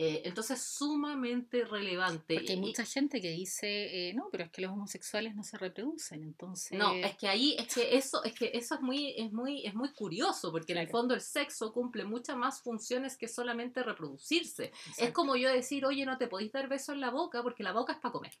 Eh, 0.00 0.22
entonces, 0.24 0.62
sumamente 0.62 1.64
relevante. 1.64 2.34
Porque 2.34 2.52
hay 2.52 2.58
Y- 2.58 2.60
mucha 2.60 2.84
gente 2.84 3.20
que 3.20 3.32
dice, 3.32 4.10
eh, 4.10 4.14
no, 4.14 4.28
pero 4.30 4.44
es 4.44 4.50
que 4.52 4.62
los 4.62 4.70
homosexuales 4.70 5.34
no 5.34 5.42
se 5.42 5.58
reproducen, 5.58 6.22
entonces... 6.22 6.78
No, 6.78 6.94
es 6.94 7.16
que 7.16 7.26
ahí, 7.26 7.56
es 7.58 7.74
que 7.74 7.96
eso, 7.96 8.22
es 8.22 8.32
que 8.32 8.52
eso 8.54 8.76
es 8.76 8.80
muy, 8.80 9.14
es 9.16 9.32
muy, 9.32 9.66
es 9.66 9.74
muy 9.74 9.92
curioso, 9.92 10.52
porque 10.52 10.70
en 10.70 10.78
el 10.78 10.88
fondo 10.88 11.14
el 11.14 11.20
sexo 11.20 11.72
cumple 11.72 12.04
muchas 12.04 12.36
más 12.36 12.62
funciones 12.62 13.16
que 13.16 13.26
solamente 13.26 13.82
reproducirse. 13.82 14.70
Es 14.96 15.10
como 15.10 15.34
yo 15.34 15.52
decir, 15.52 15.84
oye, 15.84 16.06
no 16.06 16.16
te 16.16 16.28
podéis 16.28 16.52
dar 16.52 16.68
beso 16.68 16.92
en 16.92 17.00
la 17.00 17.10
boca 17.10 17.42
porque 17.42 17.64
la 17.64 17.72
boca 17.72 17.92
es 17.92 17.98
para 17.98 18.12
comer. 18.12 18.32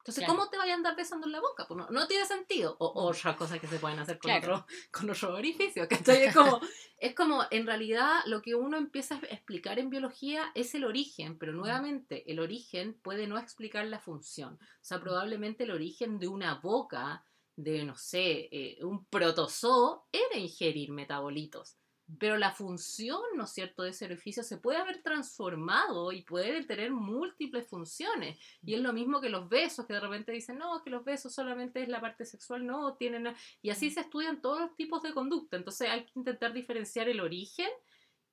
Entonces, 0.00 0.24
Claro. 0.24 0.34
¿cómo 0.34 0.48
te 0.50 0.56
vayan 0.56 0.80
a 0.80 0.82
dar 0.90 0.96
besando 0.96 1.26
en 1.26 1.32
la 1.32 1.40
boca? 1.40 1.66
Pues 1.68 1.76
no, 1.78 1.88
no 1.90 2.06
tiene 2.08 2.24
sentido. 2.26 2.76
O 2.80 2.86
o 2.86 3.04
otras 3.10 3.36
cosas 3.36 3.60
que 3.60 3.66
se 3.66 3.78
pueden 3.78 3.98
hacer 3.98 4.18
con, 4.18 4.30
Claro. 4.30 4.54
otro, 4.54 4.66
con 4.90 5.10
otro 5.10 5.34
orificio. 5.34 5.86
¿cachai? 5.88 6.22
Es 6.24 6.34
como, 6.34 6.60
es 6.98 7.14
como, 7.14 7.44
en 7.50 7.66
realidad, 7.66 8.20
lo 8.26 8.40
que 8.42 8.54
uno 8.54 8.78
empieza 8.78 9.16
a 9.16 9.18
explicar 9.26 9.78
en 9.78 9.90
biología 9.90 10.52
es 10.54 10.74
el 10.74 10.84
origen, 10.84 11.38
pero 11.38 11.52
nuevamente, 11.52 12.30
el 12.32 12.40
origen 12.40 12.94
puede 13.02 13.26
no 13.26 13.38
explicar 13.38 13.86
la 13.86 13.98
función. 14.00 14.54
O 14.54 14.58
sea, 14.84 15.00
probablemente 15.00 15.64
el 15.64 15.70
origen 15.70 16.18
de 16.18 16.28
una 16.28 16.54
boca, 16.54 17.24
de, 17.56 17.84
no 17.84 17.94
sé, 17.96 18.48
eh, 18.52 18.78
un 18.84 19.04
protozoo, 19.06 20.06
era 20.12 20.38
ingerir 20.38 20.90
metabolitos. 20.92 21.76
Pero 22.18 22.36
la 22.36 22.50
función, 22.50 23.20
¿no 23.36 23.44
es 23.44 23.50
cierto?, 23.50 23.82
de 23.82 23.90
ese 23.90 24.06
orificio 24.06 24.42
se 24.42 24.58
puede 24.58 24.78
haber 24.78 25.02
transformado 25.02 26.12
y 26.12 26.22
puede 26.22 26.64
tener 26.64 26.90
múltiples 26.90 27.66
funciones. 27.66 28.38
Y 28.64 28.74
es 28.74 28.80
lo 28.80 28.92
mismo 28.92 29.20
que 29.20 29.28
los 29.28 29.48
besos, 29.48 29.86
que 29.86 29.94
de 29.94 30.00
repente 30.00 30.32
dicen, 30.32 30.58
no, 30.58 30.82
que 30.82 30.90
los 30.90 31.04
besos 31.04 31.34
solamente 31.34 31.82
es 31.82 31.88
la 31.88 32.00
parte 32.00 32.24
sexual, 32.24 32.66
no, 32.66 32.94
tienen... 32.94 33.34
Y 33.62 33.70
así 33.70 33.90
se 33.90 34.00
estudian 34.00 34.40
todos 34.40 34.60
los 34.60 34.76
tipos 34.76 35.02
de 35.02 35.12
conducta. 35.12 35.56
Entonces 35.56 35.88
hay 35.88 36.04
que 36.04 36.12
intentar 36.14 36.52
diferenciar 36.52 37.08
el 37.08 37.20
origen 37.20 37.68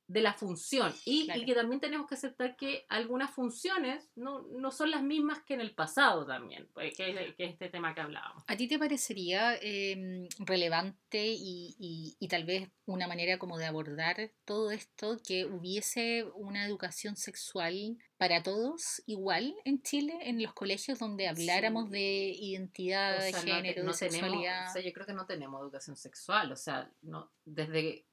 de 0.07 0.21
la 0.21 0.33
función. 0.33 0.93
Y, 1.05 1.27
que 1.45 1.53
también 1.53 1.81
tenemos 1.81 2.07
que 2.07 2.15
aceptar 2.15 2.55
que 2.55 2.85
algunas 2.89 3.29
funciones 3.31 4.09
no, 4.15 4.43
no 4.57 4.71
son 4.71 4.89
las 4.91 5.03
mismas 5.03 5.43
que 5.43 5.53
en 5.53 5.61
el 5.61 5.75
pasado 5.75 6.25
también, 6.25 6.69
pues, 6.73 6.95
que, 6.95 7.09
es, 7.09 7.35
que 7.35 7.43
es 7.45 7.51
este 7.53 7.69
tema 7.69 7.93
que 7.93 8.01
hablábamos. 8.01 8.43
¿A 8.47 8.55
ti 8.55 8.67
te 8.69 8.79
parecería 8.79 9.55
eh, 9.61 10.27
relevante 10.39 11.27
y, 11.27 11.75
y- 11.79 12.15
y 12.19 12.27
tal 12.27 12.45
vez 12.45 12.69
una 12.85 13.07
manera 13.07 13.37
como 13.37 13.57
de 13.57 13.65
abordar 13.65 14.31
todo 14.45 14.71
esto 14.71 15.17
que 15.27 15.45
hubiese 15.45 16.23
una 16.35 16.65
educación 16.65 17.15
sexual 17.17 17.97
para 18.17 18.41
todos 18.43 19.03
igual 19.05 19.55
en 19.65 19.81
Chile, 19.83 20.13
en 20.21 20.41
los 20.41 20.53
colegios 20.53 20.99
donde 20.99 21.27
habláramos 21.27 21.85
Sí. 21.85 21.91
de 21.91 22.35
identidad 22.39 23.17
O 23.17 23.21
de 23.23 23.31
sea, 23.31 23.39
no 23.39 23.45
te- 23.45 23.51
género, 23.51 23.83
no 23.83 23.91
de 23.91 23.97
tenemos- 23.97 24.19
sexualidad? 24.21 24.69
o 24.69 24.73
sea, 24.73 24.81
yo 24.81 24.93
creo 24.93 25.05
que 25.05 25.13
no 25.13 25.25
tenemos 25.25 25.61
educación 25.61 25.95
sexual, 25.97 26.51
o 26.51 26.55
sea, 26.55 26.89
no, 27.01 27.29
desde, 27.45 28.05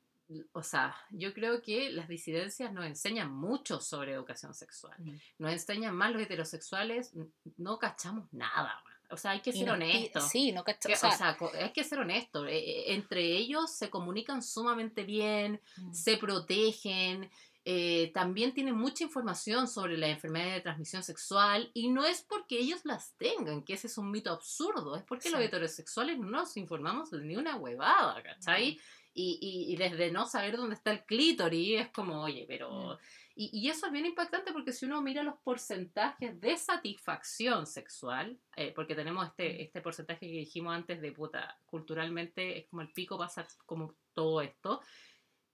o 0.53 0.63
sea, 0.63 0.97
yo 1.11 1.33
creo 1.35 1.61
que 1.63 1.91
las 1.91 2.09
disidencias 2.09 2.73
nos 2.73 2.87
enseñan 2.87 3.33
mucho 3.35 3.81
sobre 3.81 4.13
educación 4.13 4.55
sexual, 4.55 4.97
Mm. 4.99 5.17
nos 5.39 5.53
enseñan 5.53 5.95
más 5.95 6.13
los 6.13 6.23
heterosexuales, 6.23 7.13
no 7.57 7.79
cachamos 7.79 8.33
nada, 8.33 8.75
o 9.11 9.17
sea, 9.17 9.33
hay 9.33 9.41
que 9.41 9.53
ser 9.53 9.65
pi- 9.65 9.71
honestos. 9.71 10.29
Sí, 10.29 10.53
no 10.53 10.65
Que- 10.65 10.73
o 10.73 10.97
sea, 10.97 11.11
o 11.11 11.17
sea, 11.17 11.37
hay 11.63 11.71
que 11.73 11.85
ser 11.85 11.99
honesto. 12.01 12.47
eh, 12.47 12.59
eh, 12.59 12.95
entre 12.95 13.23
ellos 13.37 13.71
se 13.71 13.91
comunican 13.91 14.43
sumamente 14.43 15.05
bien, 15.05 15.61
mm, 15.77 15.93
se 15.93 16.17
protegen, 16.17 17.31
eh, 17.67 18.11
también 18.13 18.53
tienen 18.53 18.75
mucha 18.75 19.05
información 19.05 19.67
sobre 19.69 19.97
la 19.97 20.09
enfermedad 20.09 20.53
de 20.53 20.61
transmisión 20.61 21.03
sexual 21.03 21.71
y 21.73 21.89
no 21.89 22.05
es 22.05 22.21
porque 22.21 22.59
ellos 22.59 22.81
las 22.85 23.13
tengan, 23.17 23.63
que 23.63 23.73
ese 23.73 23.87
es 23.87 23.97
un 23.97 24.11
mito 24.11 24.31
absurdo, 24.31 24.97
es 24.97 25.03
porque 25.05 25.31
los 25.31 25.41
heterosexuales 25.41 26.19
no 26.19 26.29
nos 26.29 26.57
informamos 26.59 27.11
de 27.11 27.21
ni 27.23 27.37
una 27.37 27.57
huevada, 27.57 28.23
¿cachai? 28.23 28.79
Y, 29.17 29.39
y, 29.41 29.73
y 29.73 29.77
desde 29.77 30.11
no 30.11 30.27
saber 30.27 30.57
dónde 30.57 30.75
está 30.75 30.91
el 30.91 31.05
clítoris 31.05 31.81
es 31.81 31.89
como, 31.89 32.23
oye, 32.23 32.45
pero... 32.49 32.99
Y, 33.37 33.51
y 33.53 33.69
eso 33.69 33.87
es 33.87 33.93
bien 33.93 34.07
impactante 34.07 34.53
porque 34.53 34.73
si 34.73 34.87
uno 34.87 35.03
mira 35.03 35.23
los 35.23 35.37
porcentajes 35.39 36.41
de 36.41 36.57
satisfacción 36.57 37.67
sexual, 37.67 38.39
eh, 38.57 38.73
porque 38.75 38.95
tenemos 38.95 39.27
este, 39.27 39.63
este 39.63 39.81
porcentaje 39.81 40.27
que 40.27 40.39
dijimos 40.39 40.75
antes 40.75 41.01
de 41.01 41.11
puta, 41.11 41.59
culturalmente 41.67 42.59
es 42.59 42.67
como 42.69 42.83
el 42.83 42.93
pico 42.93 43.19
pasa 43.19 43.47
como 43.67 43.97
todo 44.13 44.41
esto, 44.41 44.81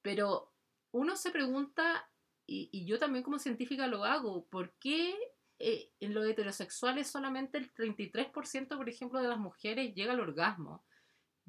pero 0.03 0.53
uno 0.93 1.17
se 1.17 1.31
pregunta, 1.31 2.09
y, 2.47 2.85
yo 2.85 2.99
también 2.99 3.23
como 3.23 3.39
científica 3.39 3.87
lo 3.87 4.05
hago, 4.05 4.45
¿por 4.47 4.73
qué 4.79 5.17
eh, 5.59 5.93
en 6.01 6.15
los 6.15 6.27
heterosexuales 6.27 7.09
solamente 7.09 7.59
el 7.59 7.73
33%, 7.73 8.77
por 8.77 8.89
ejemplo, 8.89 9.23
de 9.23 9.29
las 9.29 9.39
mujeres 9.39 9.95
llega 9.95 10.13
al 10.13 10.21
orgasmo? 10.21 10.85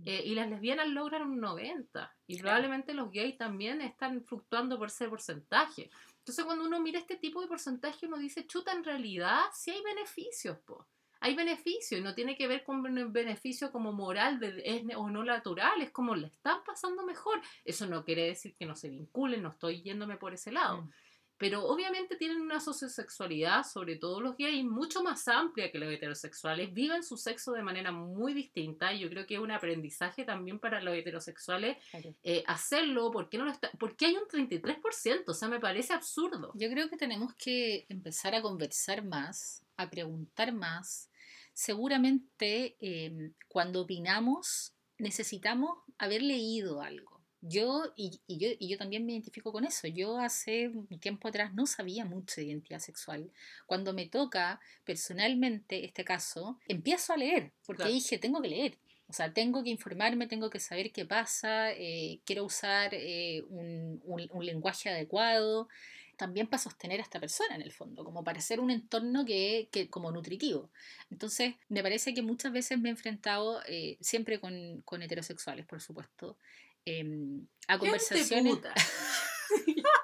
Eh, 0.06 0.24
y 0.26 0.36
las 0.36 0.50
lesbianas 0.50 0.88
logran 0.88 1.24
un 1.24 1.40
90%. 1.40 2.10
Y 2.28 2.36
Claro. 2.40 2.44
probablemente 2.58 2.94
los 2.94 3.12
gays 3.12 3.38
también 3.38 3.82
están 3.82 4.24
fluctuando 4.24 4.78
por 4.78 4.88
ese 4.88 5.08
porcentaje. 5.10 5.90
Entonces, 6.20 6.46
cuando 6.46 6.66
uno 6.66 6.80
mira 6.80 7.00
este 7.00 7.18
tipo 7.18 7.42
de 7.42 7.48
porcentaje, 7.48 8.06
uno 8.08 8.18
dice, 8.18 8.46
chuta, 8.48 8.72
en 8.72 8.84
realidad 8.84 9.42
sí 9.54 9.72
hay 9.72 9.82
beneficios, 9.84 10.58
po. 10.60 10.88
hay 11.24 11.36
beneficio 11.36 11.98
y 12.00 12.02
no 12.02 12.16
tiene 12.16 12.36
que 12.36 12.48
ver 12.48 12.64
con 12.64 12.78
un 12.86 13.14
beneficio 13.14 13.72
como 13.72 13.92
moral 13.94 14.40
de, 14.40 14.62
es, 14.66 14.84
o 14.96 15.08
no 15.10 15.24
natural, 15.24 15.80
es 15.82 15.92
como 15.92 16.16
le 16.16 16.28
están 16.28 16.64
pasando 16.64 17.06
mejor. 17.06 17.40
Eso 17.64 17.86
no 17.86 18.04
quiere 18.04 18.26
decir 18.26 18.56
que 18.56 18.66
no 18.66 18.76
se 18.76 18.90
vinculen, 18.90 19.44
no 19.44 19.50
estoy 19.50 19.84
yéndome 19.84 20.18
por 20.18 20.34
ese 20.34 20.52
lado. 20.52 20.82
Mm. 20.84 20.92
Pero 21.42 21.66
obviamente 21.66 22.18
tienen 22.18 22.40
una 22.40 22.60
sociosexualidad, 22.60 23.64
sobre 23.64 23.96
todo 23.96 24.22
los 24.22 24.38
gays, 24.38 24.64
mucho 24.64 25.02
más 25.02 25.28
amplia 25.28 25.72
que 25.72 25.80
los 25.80 25.92
heterosexuales. 25.92 26.72
Viven 26.72 27.02
su 27.02 27.18
sexo 27.18 27.54
de 27.54 27.64
manera 27.64 27.92
muy 27.92 28.36
distinta 28.36 28.94
y 28.94 29.00
yo 29.00 29.10
creo 29.10 29.26
que 29.26 29.34
es 29.34 29.40
un 29.40 29.50
aprendizaje 29.50 30.24
también 30.24 30.60
para 30.60 30.82
los 30.82 30.94
heterosexuales 30.94 31.78
eh, 32.22 32.44
hacerlo. 32.46 33.10
¿Por 33.10 33.28
qué, 33.28 33.40
no 33.40 33.46
lo 33.46 33.52
está? 33.52 33.72
porque 33.80 34.06
hay 34.06 34.18
un 34.18 34.28
33%? 34.28 35.24
O 35.26 35.34
sea, 35.34 35.48
me 35.48 35.60
parece 35.60 35.94
absurdo. 35.94 36.52
Yo 36.54 36.70
creo 36.70 36.92
que 36.92 36.98
tenemos 36.98 37.34
que 37.34 37.88
empezar 37.90 38.36
a 38.36 38.44
conversar 38.44 39.04
más, 39.04 39.66
a 39.78 39.90
preguntar 39.90 40.54
más. 40.54 41.10
Seguramente 41.54 42.78
eh, 42.80 43.32
cuando 43.48 43.82
opinamos 43.82 44.76
necesitamos 45.00 45.80
haber 45.98 46.22
leído 46.22 46.84
algo. 46.84 47.11
Yo 47.42 47.92
y, 47.96 48.22
y 48.28 48.38
yo 48.38 48.50
y 48.60 48.68
yo 48.70 48.78
también 48.78 49.06
me 49.06 49.14
identifico 49.14 49.52
con 49.52 49.66
eso. 49.66 49.88
Yo 49.88 50.20
hace 50.20 50.68
un 50.70 50.88
tiempo 51.00 51.28
atrás 51.28 51.54
no 51.54 51.66
sabía 51.66 52.06
mucho 52.06 52.36
de 52.40 52.48
identidad 52.48 52.80
sexual. 52.80 53.32
Cuando 53.66 53.94
me 53.94 54.06
toca 54.08 54.60
personalmente 54.86 55.84
este 55.86 56.04
caso, 56.06 56.60
empiezo 56.68 57.14
a 57.14 57.18
leer, 57.18 57.52
porque 57.66 57.84
Claro. 57.84 57.94
dije, 57.94 58.18
tengo 58.20 58.42
que 58.42 58.50
leer. 58.50 58.78
O 59.08 59.14
sea, 59.14 59.34
tengo 59.34 59.62
que 59.64 59.70
informarme, 59.72 60.28
tengo 60.28 60.50
que 60.50 60.60
saber 60.60 60.92
qué 60.92 61.06
pasa, 61.06 61.72
eh, 61.74 62.22
quiero 62.26 62.46
usar 62.46 62.92
eh, 62.94 63.44
un, 63.50 64.00
un- 64.06 64.30
un 64.32 64.46
lenguaje 64.46 64.90
adecuado, 64.90 65.68
también 66.16 66.48
para 66.48 66.62
sostener 66.62 67.00
a 67.00 67.04
esta 67.04 67.20
persona 67.20 67.56
en 67.56 67.62
el 67.62 67.72
fondo, 67.74 68.06
como 68.06 68.24
para 68.24 68.40
hacer 68.40 68.60
un 68.60 68.72
entorno 68.72 69.26
que, 69.26 69.68
que 69.72 69.90
como 69.90 70.12
nutritivo. 70.12 70.70
Entonces, 71.10 71.56
me 71.68 71.82
parece 71.82 72.14
que 72.14 72.22
muchas 72.22 72.54
veces 72.54 72.80
me 72.80 72.90
he 72.90 72.92
enfrentado, 72.92 73.62
eh, 73.68 73.98
siempre 74.00 74.40
con, 74.40 74.82
con 74.86 75.02
heterosexuales, 75.02 75.66
por 75.66 75.82
supuesto, 75.82 76.38
em, 76.86 77.48
a 77.68 77.74
Gente 77.74 77.86
conversaciones... 77.86 78.54
puta. 78.54 78.74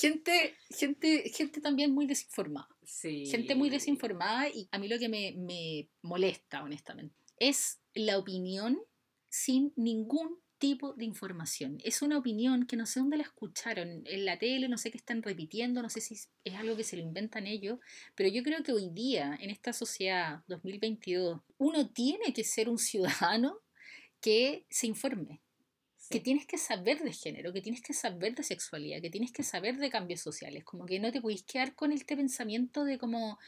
Gente, 0.00 0.56
gente, 0.70 1.28
gente 1.30 1.60
también 1.60 1.92
muy 1.92 2.06
desinformada. 2.06 2.68
Sí. 2.84 3.26
gente 3.26 3.56
muy 3.56 3.68
desinformada 3.68 4.48
y 4.48 4.68
a 4.70 4.78
mí 4.78 4.86
lo 4.86 4.96
que 4.96 5.08
me, 5.08 5.34
me 5.36 5.90
molesta, 6.02 6.62
honestamente, 6.62 7.16
es 7.36 7.80
la 7.94 8.16
opinión 8.16 8.78
sin 9.28 9.72
ningún 9.74 10.38
tipo 10.58 10.92
de 10.94 11.04
información. 11.04 11.78
Es 11.84 12.02
una 12.02 12.18
opinión 12.18 12.66
que 12.66 12.76
no 12.76 12.86
sé 12.86 13.00
dónde 13.00 13.16
la 13.16 13.22
escucharon, 13.24 14.02
en 14.04 14.24
la 14.24 14.38
tele, 14.38 14.68
no 14.68 14.78
sé 14.78 14.90
qué 14.90 14.98
están 14.98 15.22
repitiendo, 15.22 15.82
no 15.82 15.90
sé 15.90 16.00
si 16.00 16.14
es 16.14 16.54
algo 16.54 16.76
que 16.76 16.84
se 16.84 16.96
lo 16.96 17.02
inventan 17.02 17.46
ellos, 17.46 17.78
pero 18.14 18.28
yo 18.28 18.42
creo 18.42 18.62
que 18.62 18.72
hoy 18.72 18.90
día, 18.90 19.36
en 19.40 19.50
esta 19.50 19.72
sociedad 19.72 20.42
2022, 20.48 21.40
uno 21.58 21.90
tiene 21.90 22.32
que 22.32 22.44
ser 22.44 22.68
un 22.68 22.78
ciudadano 23.32 23.60
que 24.20 24.64
se 24.70 24.86
informe, 24.86 25.40
Sí. 25.96 26.14
que 26.14 26.20
tienes 26.20 26.46
que 26.46 26.56
saber 26.58 27.00
de 27.02 27.12
género, 27.12 27.52
que 27.52 27.60
tienes 27.60 27.82
que 27.82 27.92
saber 27.92 28.34
de 28.34 28.42
sexualidad, 28.42 29.02
que 29.02 29.10
tienes 29.10 29.30
que 29.32 29.42
saber 29.42 29.76
de 29.76 29.90
cambios 29.90 30.20
sociales, 30.20 30.64
como 30.64 30.86
que 30.86 31.00
no 31.00 31.12
te 31.12 31.20
podéis 31.20 31.42
quedar 31.42 31.74
con 31.74 31.92
este 31.92 32.16
pensamiento 32.16 32.84
de 32.84 32.98
como, 32.98 33.38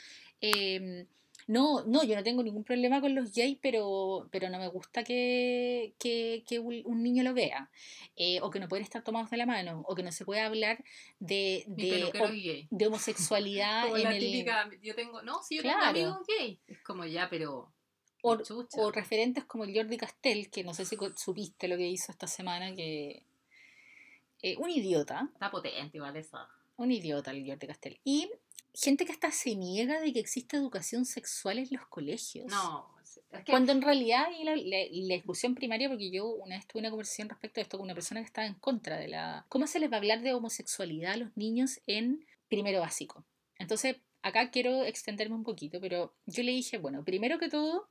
em, 0.43 1.07
no, 1.47 1.85
no, 1.87 2.05
yo 2.05 2.15
no 2.17 2.23
tengo 2.23 2.43
ningún 2.43 2.65
problema 2.65 3.01
con 3.01 3.15
los 3.15 3.33
gays, 3.33 3.57
pero, 3.63 4.29
pero 4.31 4.51
no 4.51 4.59
me 4.59 4.69
gusta 4.69 5.03
que, 5.05 5.95
que, 5.99 6.45
que 6.47 6.59
un, 6.59 7.03
niño 7.03 7.23
lo 7.23 7.33
vea, 7.33 7.71
eh, 8.17 8.41
o 8.43 8.51
que 8.51 8.61
no 8.61 8.69
pueden 8.69 8.85
estar 8.85 9.03
tomados 9.03 9.31
de 9.31 9.39
la 9.39 9.47
mano, 9.47 9.83
o 9.87 9.95
que 9.95 10.03
no 10.03 10.13
se 10.13 10.25
puede 10.27 10.41
hablar 10.43 10.85
de, 11.19 11.65
de, 11.67 12.05
o- 12.05 12.13
gay. 12.13 12.69
de 12.71 12.87
homosexualidad 12.87 13.83
Como 13.85 13.97
en 13.97 14.03
la 14.03 14.17
el... 14.17 14.21
típica, 14.21 14.71
yo 14.83 14.95
tengo, 14.95 15.23
no, 15.23 15.43
si 15.43 15.57
yo 15.57 15.63
Claro. 15.63 15.95
tengo 15.95 16.09
amigos 16.11 16.27
gay. 16.27 16.61
Es 16.67 16.81
como 16.83 17.07
ya, 17.07 17.29
pero. 17.31 17.73
O, 18.23 18.91
referentes 18.93 19.45
como 19.45 19.65
el 19.65 19.75
Jordi 19.75 19.97
Castell, 19.97 20.51
que 20.51 20.63
no 20.65 20.75
sé 20.75 20.85
si 20.85 20.97
supiste 21.17 21.69
lo 21.69 21.77
que 21.77 21.89
hizo 21.89 22.13
esta 22.13 22.27
semana, 22.27 22.75
que... 22.75 23.25
eh, 24.43 24.57
un 24.59 24.71
idiota, 24.71 25.29
Está 25.33 25.51
potente 25.51 25.97
igual 25.97 26.17
esa. 26.17 26.49
Un 26.77 26.91
idiota 26.93 27.31
el 27.31 27.47
Jordi 27.47 27.67
Castell. 27.67 28.01
Y 28.05 28.31
gente 28.75 29.05
que 29.05 29.13
hasta 29.13 29.31
se 29.31 29.55
niega 29.57 30.01
de 30.01 30.13
que 30.13 30.21
existe 30.21 30.57
educación 30.57 31.05
sexual 31.05 31.59
en 31.59 31.69
los 31.73 31.87
colegios. 31.89 32.47
No, 32.47 32.95
es 33.03 33.45
que 33.45 33.51
Cuando 33.53 33.73
en 33.73 33.83
realidad 33.83 34.29
y 34.39 34.45
la, 34.45 34.55
la- 34.57 34.87
la 34.91 35.15
discusión 35.15 35.55
primaria, 35.55 35.89
porque 35.89 36.11
yo 36.11 36.27
una 36.29 36.57
vez 36.57 36.67
tuve 36.67 36.81
una 36.81 36.91
conversación 36.91 37.29
respecto 37.29 37.61
a 37.61 37.63
esto 37.63 37.77
con 37.79 37.85
una 37.85 37.95
persona 37.95 38.21
que 38.21 38.27
estaba 38.27 38.47
en 38.47 38.55
contra 38.55 38.97
de 38.99 39.09
la... 39.09 39.45
¿Cómo 39.49 39.67
se 39.67 39.79
les 39.81 39.91
va 39.91 39.97
a 39.97 39.99
hablar 39.99 40.23
de 40.23 40.33
homosexualidad 40.35 41.13
a 41.13 41.17
los 41.17 41.37
niños 41.37 41.81
en 41.87 42.25
primero 42.49 42.81
básico? 42.81 43.25
Entonces, 43.59 43.97
acá 44.23 44.51
quiero 44.51 44.85
extenderme 44.85 45.35
un 45.35 45.45
poquito, 45.45 45.81
pero 45.81 46.15
yo 46.27 46.43
le 46.43 46.53
dije, 46.53 46.79
bueno, 46.79 47.05
primero 47.05 47.39
que 47.39 47.49
todo, 47.49 47.89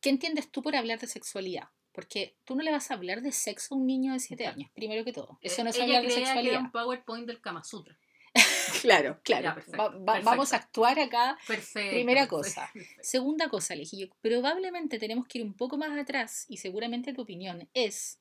¿qué 0.00 0.10
entiendes 0.10 0.50
tú 0.50 0.62
por 0.62 0.74
hablar 0.76 0.98
de 0.98 1.06
sexualidad? 1.06 1.68
Porque 1.92 2.36
tú 2.44 2.54
no 2.54 2.62
le 2.62 2.70
vas 2.70 2.90
a 2.90 2.94
hablar 2.94 3.22
de 3.22 3.32
sexo 3.32 3.74
a 3.74 3.78
un 3.78 3.86
niño 3.86 4.12
de 4.12 4.20
7 4.20 4.42
Exacto. 4.44 4.60
años, 4.60 4.70
primero 4.74 5.04
que 5.04 5.12
todo. 5.12 5.38
Eso 5.42 5.60
eh, 5.60 5.64
no 5.64 5.70
es 5.70 5.76
ella 5.76 5.84
hablar 5.84 6.02
de 6.02 6.08
que 6.08 6.14
sexualidad. 6.14 6.54
era 6.54 6.62
un 6.62 6.70
PowerPoint 6.70 7.26
del 7.26 7.40
Kama 7.40 7.64
Sutra. 7.64 7.98
Claro, 8.82 9.18
claro. 9.24 9.42
Ya, 9.44 9.54
perfecto, 9.54 9.78
Va- 9.78 9.88
va- 9.88 10.04
perfecto. 10.04 10.30
Vamos 10.30 10.52
a 10.52 10.56
actuar 10.56 11.00
acá. 11.00 11.36
Perfecto. 11.46 11.90
Primera 11.90 12.28
cosa. 12.28 12.70
Segunda 13.00 13.48
cosa, 13.48 13.74
le 13.74 13.80
dije 13.80 13.96
yo, 13.98 14.06
probablemente 14.20 14.98
tenemos 15.00 15.26
que 15.26 15.38
ir 15.38 15.44
un 15.44 15.54
poco 15.54 15.76
más 15.78 15.98
atrás 15.98 16.44
y 16.48 16.58
seguramente 16.58 17.12
tu 17.12 17.22
opinión 17.22 17.68
es 17.74 18.20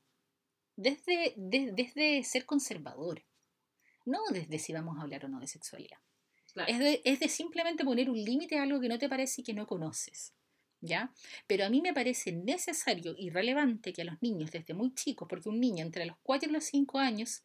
desde, 0.76 1.34
de- 1.36 1.72
desde 1.74 2.24
ser 2.24 2.46
conservador, 2.46 3.24
no 4.06 4.20
desde 4.32 4.58
si 4.58 4.74
vamos 4.74 4.98
a 4.98 5.02
hablar 5.02 5.26
o 5.26 5.28
no 5.28 5.40
de 5.40 5.48
sexualidad. 5.48 5.98
Claro. 6.54 6.72
Es 6.72 6.80
de, 6.80 7.02
es 7.04 7.20
de 7.20 7.28
simplemente 7.30 7.84
poner 7.84 8.10
un 8.10 8.18
límite 8.24 8.58
a 8.58 8.64
algo 8.64 8.80
que 8.80 8.88
no 8.90 8.98
te 8.98 9.10
parece 9.10 9.42
y 9.42 9.44
que 9.44 9.54
no 9.54 9.68
conoces. 9.68 10.34
¿Ya? 10.80 11.12
Pero 11.48 11.66
a 11.66 11.70
mí 11.70 11.82
me 11.82 11.94
parece 11.94 12.32
necesario 12.32 13.16
y 13.18 13.30
relevante 13.32 13.94
que 13.94 14.04
a 14.04 14.06
los 14.06 14.22
niños 14.22 14.52
desde 14.52 14.74
muy 14.76 14.94
chicos, 14.94 15.28
porque 15.28 15.50
un 15.50 15.60
niño 15.60 15.84
entre 15.84 16.06
los 16.06 16.18
4 16.22 16.50
y 16.50 16.54
los 16.54 16.66
5 16.66 17.00
años 17.00 17.44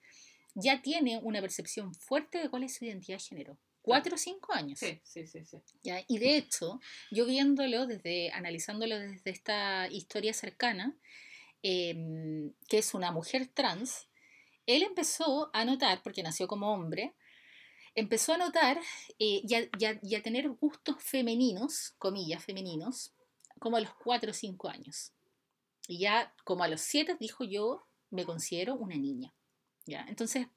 ya 0.55 0.83
tiene 0.83 1.19
una 1.23 1.41
percepción 1.41 1.95
fuerte 1.95 2.39
de 2.39 2.51
cuál 2.51 2.65
es 2.65 2.75
su 2.75 2.85
identidad 2.85 3.17
de 3.19 3.25
género. 3.25 3.59
4 3.81 4.15
o 4.15 4.19
5 4.19 4.53
años. 4.55 4.79
Sí, 4.79 5.01
sí, 5.03 5.27
sí, 5.27 5.45
sí. 5.45 5.57
¿ya? 5.83 6.05
Y 6.07 6.19
de 6.19 6.37
hecho, 6.37 6.79
yo 7.11 7.25
viéndolo 7.27 7.87
desde, 7.87 8.31
analizándolo 8.33 8.99
desde 8.99 9.31
esta 9.31 9.89
historia 9.89 10.35
cercana, 10.35 10.95
em, 11.63 12.53
que 12.69 12.79
es 12.79 12.95
una 12.95 13.13
mujer 13.13 13.49
trans, 13.53 14.09
él 14.67 14.83
empezó 14.83 15.51
a 15.55 15.65
notar, 15.65 16.03
porque 16.03 16.23
nació 16.23 16.47
como 16.49 16.73
hombre, 16.73 17.15
empezó 17.95 18.35
a 18.35 18.39
notar 18.39 18.79
eh, 19.19 19.43
y, 19.45 19.55
a, 19.55 19.63
y 19.79 19.85
a- 19.85 19.99
y 20.03 20.15
a 20.15 20.23
tener 20.23 20.49
gustos 20.51 20.97
femeninos, 21.03 21.95
comillas, 21.99 22.45
femeninos, 22.45 23.13
como 23.63 23.77
a 23.77 23.81
los 23.81 23.95
4 23.95 24.33
o 24.33 24.35
5 24.35 24.69
años. 24.69 25.13
Y 25.87 25.99
ya 26.01 26.35
como 26.45 26.65
a 26.65 26.69
los 26.69 26.81
7 26.81 27.17
dijo 27.21 27.45
yo, 27.45 27.87
me 28.11 28.25
considero 28.25 28.75
una 28.75 28.97
niña. 28.97 29.33
¿ya? 29.87 30.05
Entonces, 30.09 30.49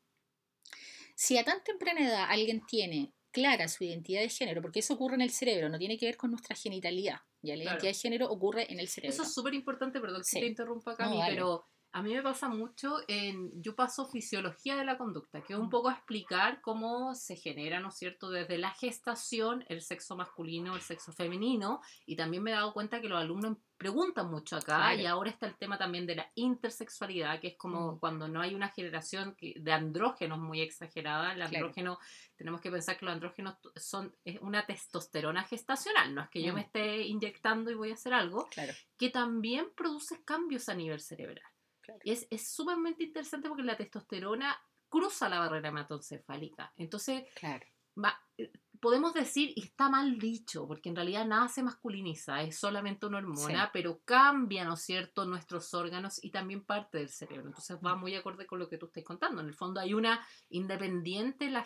si 1.16 1.38
a 1.38 1.44
tan 1.46 1.64
temprana 1.64 2.02
edad 2.02 2.26
alguien 2.30 2.66
tiene 2.66 3.14
clara 3.32 3.68
su 3.68 3.84
identidad 3.84 4.22
de 4.22 4.30
género, 4.30 4.62
porque 4.62 4.80
eso 4.80 4.96
ocurre 4.96 5.16
en 5.16 5.22
el 5.22 5.30
cerebro, 5.30 5.70
no 5.70 5.78
tiene 5.78 5.98
que 6.00 6.06
ver 6.08 6.18
con 6.18 6.32
nuestra 6.32 6.56
genitalidad, 6.56 7.20
ya 7.42 7.56
la 7.56 7.62
Claro. 7.64 7.76
identidad 7.76 7.92
de 7.92 8.00
género 8.00 8.32
ocurre 8.32 8.72
en 8.74 8.80
el 8.80 8.88
cerebro. 8.88 9.14
Eso 9.14 9.24
es 9.24 9.34
súper 9.34 9.54
importante, 9.54 10.00
perdón 10.00 10.22
que 10.22 10.26
Sí. 10.28 10.40
te 10.40 10.48
interrumpa 10.48 10.94
acá, 10.94 11.04
No, 11.06 11.10
Cami, 11.12 11.22
dale. 11.22 11.36
pero 11.36 11.66
a 11.98 12.02
mí 12.02 12.14
me 12.14 12.22
pasa 12.22 12.50
mucho 12.50 12.98
en, 13.08 13.52
yo 13.62 13.74
paso 13.74 14.06
fisiología 14.06 14.76
de 14.76 14.84
la 14.84 14.98
conducta, 14.98 15.42
que 15.42 15.54
es 15.54 15.60
un 15.60 15.68
Mm. 15.68 15.70
poco 15.70 15.88
a 15.88 15.94
explicar 15.94 16.60
cómo 16.62 17.16
se 17.16 17.38
genera, 17.38 17.80
¿no 17.80 17.88
es 17.88 17.96
cierto?, 17.98 18.30
desde 18.30 18.58
la 18.58 18.72
gestación, 18.72 19.64
el 19.70 19.82
sexo 19.82 20.18
masculino, 20.18 20.76
el 20.76 20.82
sexo 20.82 21.14
femenino, 21.14 21.80
y 22.06 22.18
también 22.18 22.44
me 22.44 22.52
he 22.52 22.54
dado 22.54 22.74
cuenta 22.74 23.00
que 23.00 23.08
los 23.08 23.18
alumnos 23.18 23.60
preguntan 23.78 24.30
mucho 24.30 24.58
acá, 24.58 24.76
Claro. 24.76 25.02
y 25.02 25.06
ahora 25.06 25.30
está 25.30 25.48
el 25.48 25.56
tema 25.58 25.78
también 25.78 26.06
de 26.06 26.16
la 26.16 26.30
intersexualidad, 26.36 27.40
que 27.40 27.48
es 27.48 27.58
como 27.58 27.94
Mm. 27.94 28.00
cuando 28.00 28.28
no 28.28 28.42
hay 28.42 28.56
una 28.56 28.68
generación 28.70 29.38
de 29.40 29.72
andrógenos 29.72 30.40
muy 30.40 30.60
exagerada, 30.60 31.32
el 31.32 31.38
Claro. 31.40 31.56
andrógeno, 31.56 31.98
tenemos 32.36 32.60
que 32.60 32.72
pensar 32.72 32.98
que 32.98 33.06
los 33.06 33.14
andrógenos 33.14 33.56
son 33.78 34.14
es 34.26 34.38
una 34.42 34.66
testosterona 34.66 35.44
gestacional, 35.44 36.14
no 36.14 36.24
es 36.24 36.30
que 36.30 36.42
yo 36.44 36.52
Mm. 36.52 36.56
me 36.56 36.62
esté 36.62 37.02
inyectando 37.04 37.72
y 37.72 37.76
voy 37.76 37.92
a 37.92 37.94
hacer 37.94 38.14
algo, 38.14 38.48
Claro, 38.48 38.74
que 38.98 39.10
también 39.12 39.70
produce 39.78 40.24
cambios 40.26 40.68
a 40.68 40.74
nivel 40.76 41.00
cerebral. 41.00 41.44
Claro. 41.86 42.00
Y 42.04 42.12
es, 42.12 42.28
es 42.30 42.50
sumamente 42.50 43.04
interesante 43.04 43.48
porque 43.48 43.64
la 43.64 43.78
testosterona 43.78 44.56
cruza 44.90 45.30
la 45.30 45.40
barrera 45.40 45.70
hematoencefálica. 45.70 46.74
Entonces, 46.78 47.24
claro. 47.36 47.66
va- 48.02 48.20
eh, 48.38 48.52
podemos 48.80 49.14
decir, 49.14 49.52
y 49.56 49.64
está 49.64 49.90
mal 49.90 50.20
dicho, 50.20 50.68
porque 50.68 50.90
en 50.90 50.96
realidad 50.96 51.26
nada 51.26 51.48
se 51.48 51.64
masculiniza, 51.64 52.42
es 52.44 52.58
solamente 52.60 53.06
una 53.06 53.18
hormona, 53.18 53.64
Sí. 53.66 53.70
pero 53.74 54.02
cambia, 54.06 54.64
¿no 54.66 54.74
es 54.76 54.82
cierto?, 54.82 55.26
nuestros 55.26 55.74
órganos 55.74 56.24
y 56.24 56.30
también 56.30 56.64
parte 56.66 56.98
del 57.00 57.10
cerebro. 57.10 57.48
Entonces 57.48 57.78
va 57.84 57.96
Mm. 57.96 58.00
muy 58.00 58.16
acorde 58.16 58.46
con 58.46 58.60
lo 58.60 58.68
que 58.70 58.78
tú 58.78 58.88
estás 58.88 59.04
contando. 59.04 59.42
En 59.42 59.48
el 59.48 59.56
fondo 59.56 59.80
hay 59.80 59.94
una 59.94 60.26
independiente, 60.50 61.50
la 61.50 61.64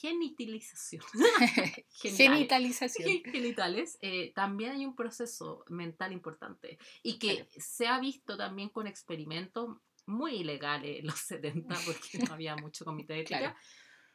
genitalización. 0.00 1.02
Genital. 1.90 2.16
Genitalización. 2.34 3.22
genitales, 3.24 3.98
eh, 4.00 4.32
también 4.34 4.72
hay 4.72 4.84
un 4.86 4.94
proceso 4.96 5.64
mental 5.68 6.12
importante 6.12 6.78
y 7.02 7.18
que 7.18 7.34
Claro. 7.36 7.50
se 7.56 7.86
ha 7.86 7.98
visto 8.00 8.36
también 8.36 8.68
con 8.68 8.86
experimentos 8.86 9.76
muy 10.06 10.36
ilegales 10.36 11.00
en 11.00 11.06
los 11.06 11.18
70 11.74 11.74
porque 11.84 12.18
no 12.26 12.34
había 12.34 12.56
mucho 12.56 12.84
comité 12.84 13.14
de 13.14 13.20
ética, 13.20 13.38
Claro. 13.38 13.56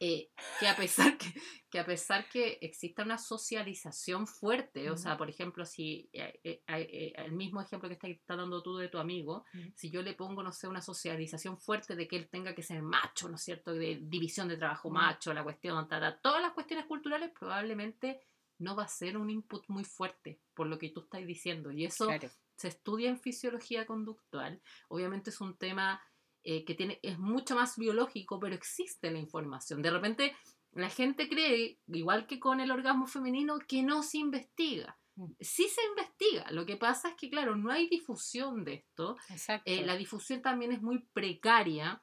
Eh, 0.03 0.31
que, 0.59 0.67
a 0.67 0.75
pesar 0.75 1.15
que, 1.17 1.31
que 1.69 1.79
a 1.79 1.85
pesar 1.85 2.27
que 2.27 2.57
exista 2.61 3.03
una 3.03 3.19
socialización 3.19 4.25
fuerte, 4.25 4.89
o 4.89 4.97
sea, 4.97 5.15
por 5.15 5.29
ejemplo, 5.29 5.63
si 5.63 6.09
eh, 6.11 6.39
eh, 6.43 6.63
eh, 6.67 7.13
el 7.17 7.33
mismo 7.33 7.61
ejemplo 7.61 7.87
que 7.87 7.93
estás 8.11 8.37
dando 8.37 8.63
tú 8.63 8.77
de 8.77 8.87
tu 8.89 8.97
amigo, 8.97 9.45
Ujú. 9.53 9.71
si 9.75 9.91
yo 9.91 10.01
le 10.01 10.15
pongo, 10.15 10.41
no 10.41 10.51
sé, 10.51 10.67
una 10.67 10.81
socialización 10.81 11.57
fuerte 11.59 11.95
de 11.95 12.07
que 12.07 12.15
él 12.17 12.29
tenga 12.29 12.55
que 12.55 12.63
ser 12.63 12.81
macho, 12.81 13.29
¿no 13.29 13.35
es 13.35 13.43
cierto? 13.43 13.73
De 13.73 13.99
división 14.01 14.47
de 14.47 14.57
trabajo 14.57 14.89
Mm. 14.89 14.93
macho, 14.93 15.33
la 15.35 15.43
cuestión, 15.43 15.87
ta, 15.87 15.99
ta, 15.99 16.19
todas 16.19 16.41
las 16.41 16.53
cuestiones 16.53 16.87
culturales, 16.87 17.31
probablemente 17.39 18.21
no 18.57 18.75
va 18.75 18.83
a 18.85 18.87
ser 18.87 19.17
un 19.17 19.29
input 19.29 19.63
muy 19.69 19.83
fuerte, 19.83 20.41
por 20.55 20.65
lo 20.65 20.79
que 20.79 20.89
tú 20.89 21.01
estás 21.01 21.25
diciendo. 21.27 21.71
Y 21.71 21.85
eso 21.85 22.07
Claro. 22.07 22.27
se 22.55 22.67
estudia 22.69 23.09
en 23.09 23.19
fisiología 23.19 23.85
conductual. 23.85 24.61
Obviamente 24.89 25.29
es 25.29 25.41
un 25.41 25.55
tema 25.57 26.01
eh, 26.43 26.65
que 26.65 26.75
tiene, 26.75 26.99
es 27.03 27.19
mucho 27.19 27.55
más 27.55 27.77
biológico, 27.77 28.39
pero 28.39 28.55
existe 28.55 29.11
la 29.11 29.19
información. 29.19 29.81
De 29.81 29.91
repente 29.91 30.35
la 30.73 30.89
gente 30.89 31.27
cree, 31.27 31.79
igual 31.87 32.27
que 32.27 32.39
con 32.39 32.59
el 32.59 32.71
orgasmo 32.71 33.05
femenino, 33.05 33.59
que 33.67 33.83
no 33.83 34.03
se 34.03 34.19
investiga. 34.19 34.97
Mm. 35.15 35.31
Sí 35.39 35.67
se 35.67 35.81
investiga. 35.89 36.49
Lo 36.51 36.65
que 36.65 36.77
pasa 36.77 37.09
es 37.09 37.15
que, 37.15 37.29
claro, 37.29 37.55
no 37.55 37.71
hay 37.71 37.89
difusión 37.89 38.63
de 38.63 38.75
esto. 38.75 39.17
Exacto. 39.29 39.69
Eh, 39.69 39.85
la 39.85 39.97
difusión 39.97 40.41
también 40.41 40.71
es 40.71 40.81
muy 40.81 40.99
precaria. 41.13 42.01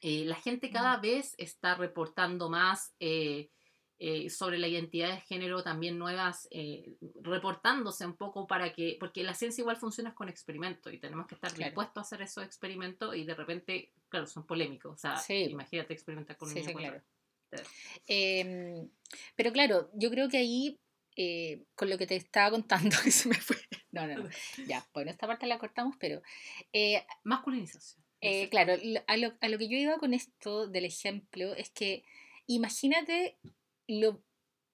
Eh, 0.00 0.24
la 0.24 0.36
gente 0.36 0.70
cada 0.70 0.98
vez 0.98 1.34
está 1.38 1.74
reportando 1.74 2.48
más 2.48 2.94
eh, 3.00 3.50
eh, 3.98 4.28
sobre 4.30 4.58
la 4.58 4.68
identidad 4.68 5.10
de 5.14 5.20
género, 5.22 5.62
también 5.62 5.98
nuevas, 5.98 6.46
eh, 6.50 6.96
reportándose 7.22 8.04
un 8.04 8.16
poco 8.16 8.46
para 8.46 8.72
que, 8.72 8.96
porque 9.00 9.22
la 9.22 9.34
ciencia 9.34 9.62
igual 9.62 9.76
funciona 9.78 10.14
con 10.14 10.28
experimentos 10.28 10.92
y 10.92 10.98
tenemos 10.98 11.26
que 11.26 11.34
estar 11.34 11.52
Claro. 11.52 11.70
dispuestos 11.70 11.96
a 11.98 12.00
hacer 12.02 12.22
esos 12.22 12.44
experimentos 12.44 13.16
y 13.16 13.24
de 13.24 13.34
repente, 13.34 13.92
claro, 14.08 14.26
son 14.26 14.46
polémicos. 14.46 14.92
O 14.94 14.98
sea, 14.98 15.16
Sí. 15.16 15.44
imagínate 15.50 15.94
experimentar 15.94 16.36
con 16.36 16.48
un 16.48 16.54
Sí, 16.54 16.60
niño 16.60 16.70
sí, 16.72 16.76
claro. 16.76 17.02
Em, 18.06 18.90
pero 19.34 19.52
claro, 19.52 19.90
yo 19.94 20.10
creo 20.10 20.28
que 20.28 20.38
ahí, 20.38 20.80
eh, 21.16 21.64
con 21.74 21.88
lo 21.88 21.96
que 21.98 22.06
te 22.06 22.16
estaba 22.16 22.50
contando, 22.50 22.90
que 23.04 23.10
se 23.10 23.28
me 23.28 23.36
fue. 23.36 23.56
No, 23.92 24.06
no, 24.06 24.16
no. 24.24 24.30
Ya, 24.66 24.86
bueno, 24.92 25.10
esta 25.10 25.26
parte 25.26 25.46
la 25.46 25.58
cortamos, 25.58 25.96
pero 25.98 26.20
eh, 26.72 27.04
Masculinización. 27.24 28.04
eh, 28.20 28.48
claro, 28.50 28.74
a 29.06 29.16
lo, 29.16 29.32
a 29.40 29.48
lo 29.48 29.58
que 29.58 29.68
yo 29.68 29.76
iba 29.78 29.96
con 29.98 30.12
esto 30.14 30.66
del 30.66 30.84
ejemplo 30.84 31.54
es 31.54 31.70
que 31.70 32.04
imagínate 32.46 33.38
lo, 33.88 34.22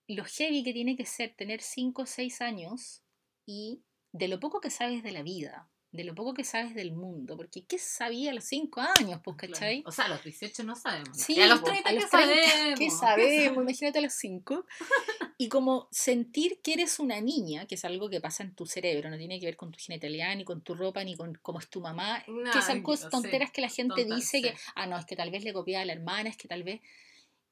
lo 0.08 0.24
heavy 0.24 0.62
que 0.62 0.72
tiene 0.72 0.96
que 0.96 1.06
ser 1.06 1.34
tener 1.36 1.60
5 1.60 2.02
o 2.02 2.06
6 2.06 2.40
años 2.40 3.02
y 3.46 3.82
de 4.12 4.28
lo 4.28 4.40
poco 4.40 4.60
que 4.60 4.70
sabes 4.70 5.02
de 5.02 5.12
la 5.12 5.22
vida, 5.22 5.70
de 5.90 6.04
lo 6.04 6.14
poco 6.14 6.32
que 6.32 6.44
sabes 6.44 6.74
del 6.74 6.92
mundo, 6.92 7.36
porque 7.36 7.66
¿qué 7.66 7.78
sabía 7.78 8.30
a 8.30 8.34
los 8.34 8.44
5 8.44 8.80
años, 8.80 9.20
pues, 9.22 9.36
Claro. 9.36 9.52
cachai? 9.52 9.82
O 9.86 9.92
sea, 9.92 10.06
a 10.06 10.08
los 10.08 10.24
18 10.24 10.64
no 10.64 10.74
sabemos. 10.74 11.16
Sí, 11.16 11.38
a 11.40 11.46
los 11.46 11.60
po, 11.60 11.66
30, 11.66 11.88
a 11.88 11.92
¿qué 11.92 12.00
los 12.00 12.10
30, 12.10 12.48
sabemos? 12.48 12.78
¿Qué 12.78 12.90
sabemos? 12.90 13.62
Imagínate 13.62 13.98
a 13.98 14.02
los 14.02 14.14
5. 14.14 14.66
Y 15.38 15.48
como 15.48 15.88
sentir 15.90 16.60
que 16.62 16.74
eres 16.74 17.00
una 17.00 17.20
niña, 17.20 17.66
que 17.66 17.74
es 17.74 17.84
algo 17.84 18.08
que 18.08 18.20
pasa 18.20 18.44
en 18.44 18.54
tu 18.54 18.64
cerebro, 18.64 19.10
no 19.10 19.18
tiene 19.18 19.40
que 19.40 19.46
ver 19.46 19.56
con 19.56 19.72
tu 19.72 19.78
genitalidad, 19.80 20.36
ni 20.36 20.44
con 20.44 20.62
tu 20.62 20.74
ropa, 20.74 21.02
ni 21.02 21.16
con 21.16 21.34
cómo 21.42 21.58
es 21.58 21.68
tu 21.68 21.80
mamá, 21.80 22.24
que 22.52 22.62
son 22.62 22.80
cosas 22.82 23.06
sí, 23.06 23.10
tonteras 23.10 23.50
que 23.50 23.60
la 23.60 23.68
gente 23.68 24.02
tontas, 24.02 24.18
dice 24.18 24.40
que, 24.40 24.50
sí. 24.50 24.64
ah, 24.76 24.86
no, 24.86 24.96
es 24.96 25.04
que 25.04 25.16
tal 25.16 25.32
vez 25.32 25.42
le 25.42 25.52
copiaba 25.52 25.82
a 25.82 25.86
la 25.86 25.94
hermana, 25.94 26.28
es 26.28 26.36
que 26.36 26.46
tal 26.46 26.62
vez... 26.62 26.80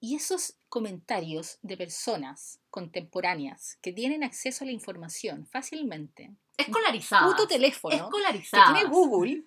Y 0.01 0.17
esos 0.17 0.57
comentarios 0.69 1.59
de 1.63 1.77
personas 1.77 2.59
contemporáneas 2.71 3.79
que 3.83 3.93
tienen 3.93 4.25
acceso 4.25 4.65
a 4.65 4.67
la 4.67 4.73
información 4.73 5.47
fácilmente, 5.47 6.35
Escolarizadas. 6.57 7.31
puto 7.31 7.47
teléfono, 7.47 7.95
que 7.95 8.03
Escolarizadas. 8.03 8.73
tiene 8.73 8.89
Google, 8.89 9.45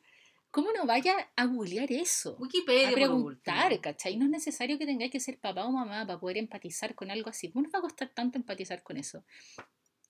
¿cómo 0.52 0.72
no 0.72 0.86
vaya 0.86 1.32
a 1.36 1.46
googlear 1.46 1.92
eso? 1.92 2.36
Wikipedia, 2.40 2.90
a 2.90 2.94
preguntar. 2.94 3.82
¿cachai? 3.82 4.16
No 4.16 4.26
es 4.26 4.32
necesario 4.32 4.78
que 4.78 4.86
tengáis 4.86 5.12
que 5.12 5.20
ser 5.20 5.40
papá 5.40 5.66
o 5.66 5.72
mamá 5.72 6.06
para 6.06 6.20
poder 6.20 6.38
empatizar 6.38 6.94
con 6.94 7.10
algo 7.10 7.32
así. 7.32 7.52
¿Cómo 7.52 7.64
nos 7.64 7.74
va 7.74 7.80
a 7.80 7.84
costar 7.84 8.10
tanto 8.10 8.38
empatizar 8.38 8.84
con 8.84 8.98
eso? 8.98 9.24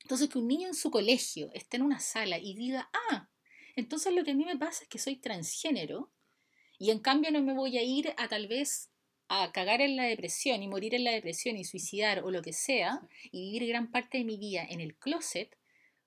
Entonces, 0.01 0.27
que 0.27 0.37
un 0.37 0.47
niño 0.47 0.67
en 0.67 0.75
su 0.75 0.91
colegio 0.91 1.49
esté 1.53 1.77
en 1.77 1.83
una 1.83 2.01
sala 2.01 2.37
y 2.37 2.55
diga, 2.55 2.89
ah, 3.09 3.29
entonces 3.77 4.13
lo 4.13 4.23
que 4.25 4.31
a 4.31 4.35
mí 4.35 4.43
me 4.43 4.57
pasa 4.57 4.83
es 4.83 4.89
que 4.89 4.99
soy 4.99 5.15
transgénero 5.15 6.11
y 6.77 6.91
en 6.91 6.99
cambio 6.99 7.31
no 7.31 7.41
me 7.41 7.53
voy 7.53 7.77
a 7.77 7.83
ir 7.83 8.13
a 8.17 8.27
tal 8.27 8.47
vez 8.47 8.89
a 9.41 9.51
cagar 9.51 9.81
en 9.81 9.95
la 9.95 10.03
depresión 10.03 10.61
y 10.61 10.67
morir 10.67 10.93
en 10.93 11.03
la 11.03 11.11
depresión 11.11 11.57
y 11.57 11.63
suicidar 11.63 12.23
o 12.23 12.31
lo 12.31 12.41
que 12.41 12.53
sea 12.53 13.01
y 13.31 13.51
vivir 13.51 13.69
gran 13.69 13.89
parte 13.91 14.19
de 14.19 14.25
mi 14.25 14.37
vida 14.37 14.63
en 14.69 14.79
el 14.79 14.95
closet, 14.95 15.57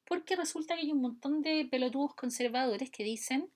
porque 0.05 0.37
resulta 0.37 0.75
que 0.75 0.83
hay 0.83 0.93
un 0.93 1.01
montón 1.01 1.43
de 1.43 1.67
pelotudos 1.71 2.15
conservadores 2.15 2.91
que 2.91 3.05
dicen 3.05 3.51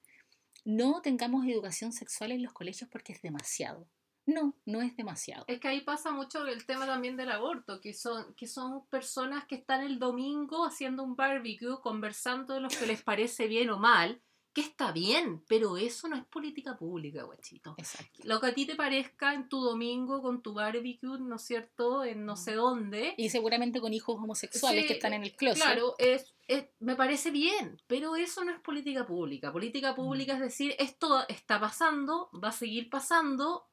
no 0.64 1.00
tengamos 1.02 1.46
educación 1.46 1.92
sexual 1.92 2.32
en 2.32 2.42
los 2.42 2.52
colegios 2.52 2.90
porque 2.90 3.12
es 3.12 3.22
demasiado. 3.22 3.88
No, 4.26 4.54
no 4.66 4.82
es 4.82 4.94
demasiado. 4.96 5.44
Es 5.48 5.58
que 5.58 5.68
ahí 5.68 5.80
pasa 5.80 6.12
mucho 6.12 6.46
el 6.46 6.64
tema 6.66 6.86
también 6.86 7.16
del 7.16 7.30
aborto, 7.30 7.80
que 7.80 7.94
son, 7.94 8.34
que 8.34 8.46
son 8.46 8.86
personas 8.86 9.44
que 9.46 9.56
están 9.56 9.82
el 9.82 9.98
domingo 9.98 10.64
haciendo 10.64 11.02
un 11.02 11.16
barbecue, 11.16 11.80
conversando 11.80 12.54
de 12.54 12.60
lo 12.60 12.68
que 12.68 12.86
les 12.86 13.02
parece 13.02 13.48
bien 13.48 13.70
o 13.70 13.78
mal, 13.78 14.20
que 14.62 14.68
está 14.68 14.92
bien, 14.92 15.42
pero 15.48 15.76
eso 15.76 16.08
no 16.08 16.16
es 16.16 16.24
política 16.26 16.76
pública, 16.76 17.22
guachito. 17.22 17.74
Exacto. 17.78 18.20
Lo 18.24 18.40
que 18.40 18.46
a 18.48 18.54
ti 18.54 18.66
te 18.66 18.76
parezca 18.76 19.32
en 19.34 19.48
tu 19.48 19.60
domingo 19.60 20.20
con 20.22 20.42
tu 20.42 20.52
barbecue, 20.54 21.18
¿no 21.18 21.36
es 21.36 21.42
cierto? 21.42 22.04
En 22.04 22.24
no 22.24 22.36
sé 22.36 22.54
dónde. 22.54 23.14
Y 23.16 23.30
seguramente 23.30 23.80
con 23.80 23.92
hijos 23.92 24.16
homosexuales 24.16 24.82
Sí, 24.82 24.88
que 24.88 24.94
están 24.94 25.14
en 25.14 25.24
el 25.24 25.34
closet. 25.34 25.62
Claro, 25.62 25.94
es, 25.98 26.34
es- 26.46 26.68
me 26.78 26.94
parece 26.96 27.30
bien, 27.30 27.80
pero 27.86 28.16
eso 28.16 28.44
no 28.44 28.52
es 28.52 28.60
política 28.60 29.06
pública. 29.06 29.50
Mm. 29.50 29.52
Política 29.52 29.94
pública 29.94 30.34
es 30.34 30.40
decir, 30.40 30.74
esto 30.78 31.26
está 31.28 31.58
pasando, 31.58 32.30
va 32.32 32.48
a 32.48 32.52
seguir 32.52 32.90
pasando. 32.90 33.66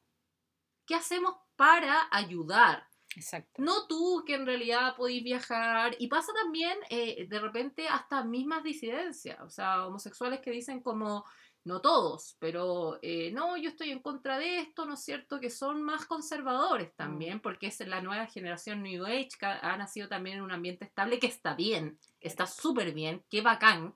¿Qué 0.86 0.94
hacemos 0.94 1.34
para 1.56 2.08
ayudar? 2.10 2.87
Exacto. 3.18 3.60
No 3.60 3.86
tú, 3.88 4.22
que 4.24 4.34
en 4.34 4.46
realidad 4.46 4.94
podéis 4.96 5.24
viajar. 5.24 5.96
Y 5.98 6.06
pasa 6.06 6.32
también, 6.32 6.78
eh, 6.88 7.26
de 7.28 7.40
repente, 7.40 7.88
hasta 7.88 8.22
mismas 8.22 8.62
disidencias. 8.62 9.40
O 9.40 9.50
sea, 9.50 9.86
homosexuales 9.86 10.40
que 10.40 10.52
dicen 10.52 10.80
como, 10.80 11.24
no 11.64 11.80
todos, 11.80 12.36
pero 12.38 12.98
eh, 13.02 13.32
no, 13.32 13.56
yo 13.56 13.70
estoy 13.70 13.90
en 13.90 14.00
contra 14.00 14.38
de 14.38 14.60
esto, 14.60 14.86
¿no 14.86 14.94
es 14.94 15.02
cierto? 15.02 15.40
Que 15.40 15.50
son 15.50 15.82
más 15.82 16.06
conservadores 16.06 16.94
también, 16.94 17.40
porque 17.40 17.66
es 17.66 17.80
la 17.80 18.00
nueva 18.00 18.26
generación 18.26 18.82
New 18.82 19.04
Age 19.04 19.30
que 19.38 19.46
ha 19.46 19.58
ha 19.74 19.76
nacido 19.76 20.08
también 20.08 20.38
en 20.38 20.44
un 20.44 20.52
ambiente 20.52 20.84
estable, 20.84 21.18
que 21.18 21.26
está 21.26 21.54
bien, 21.54 21.98
está 22.20 22.46
súper 22.46 22.92
bien, 22.92 23.24
qué 23.28 23.42
bacán. 23.42 23.94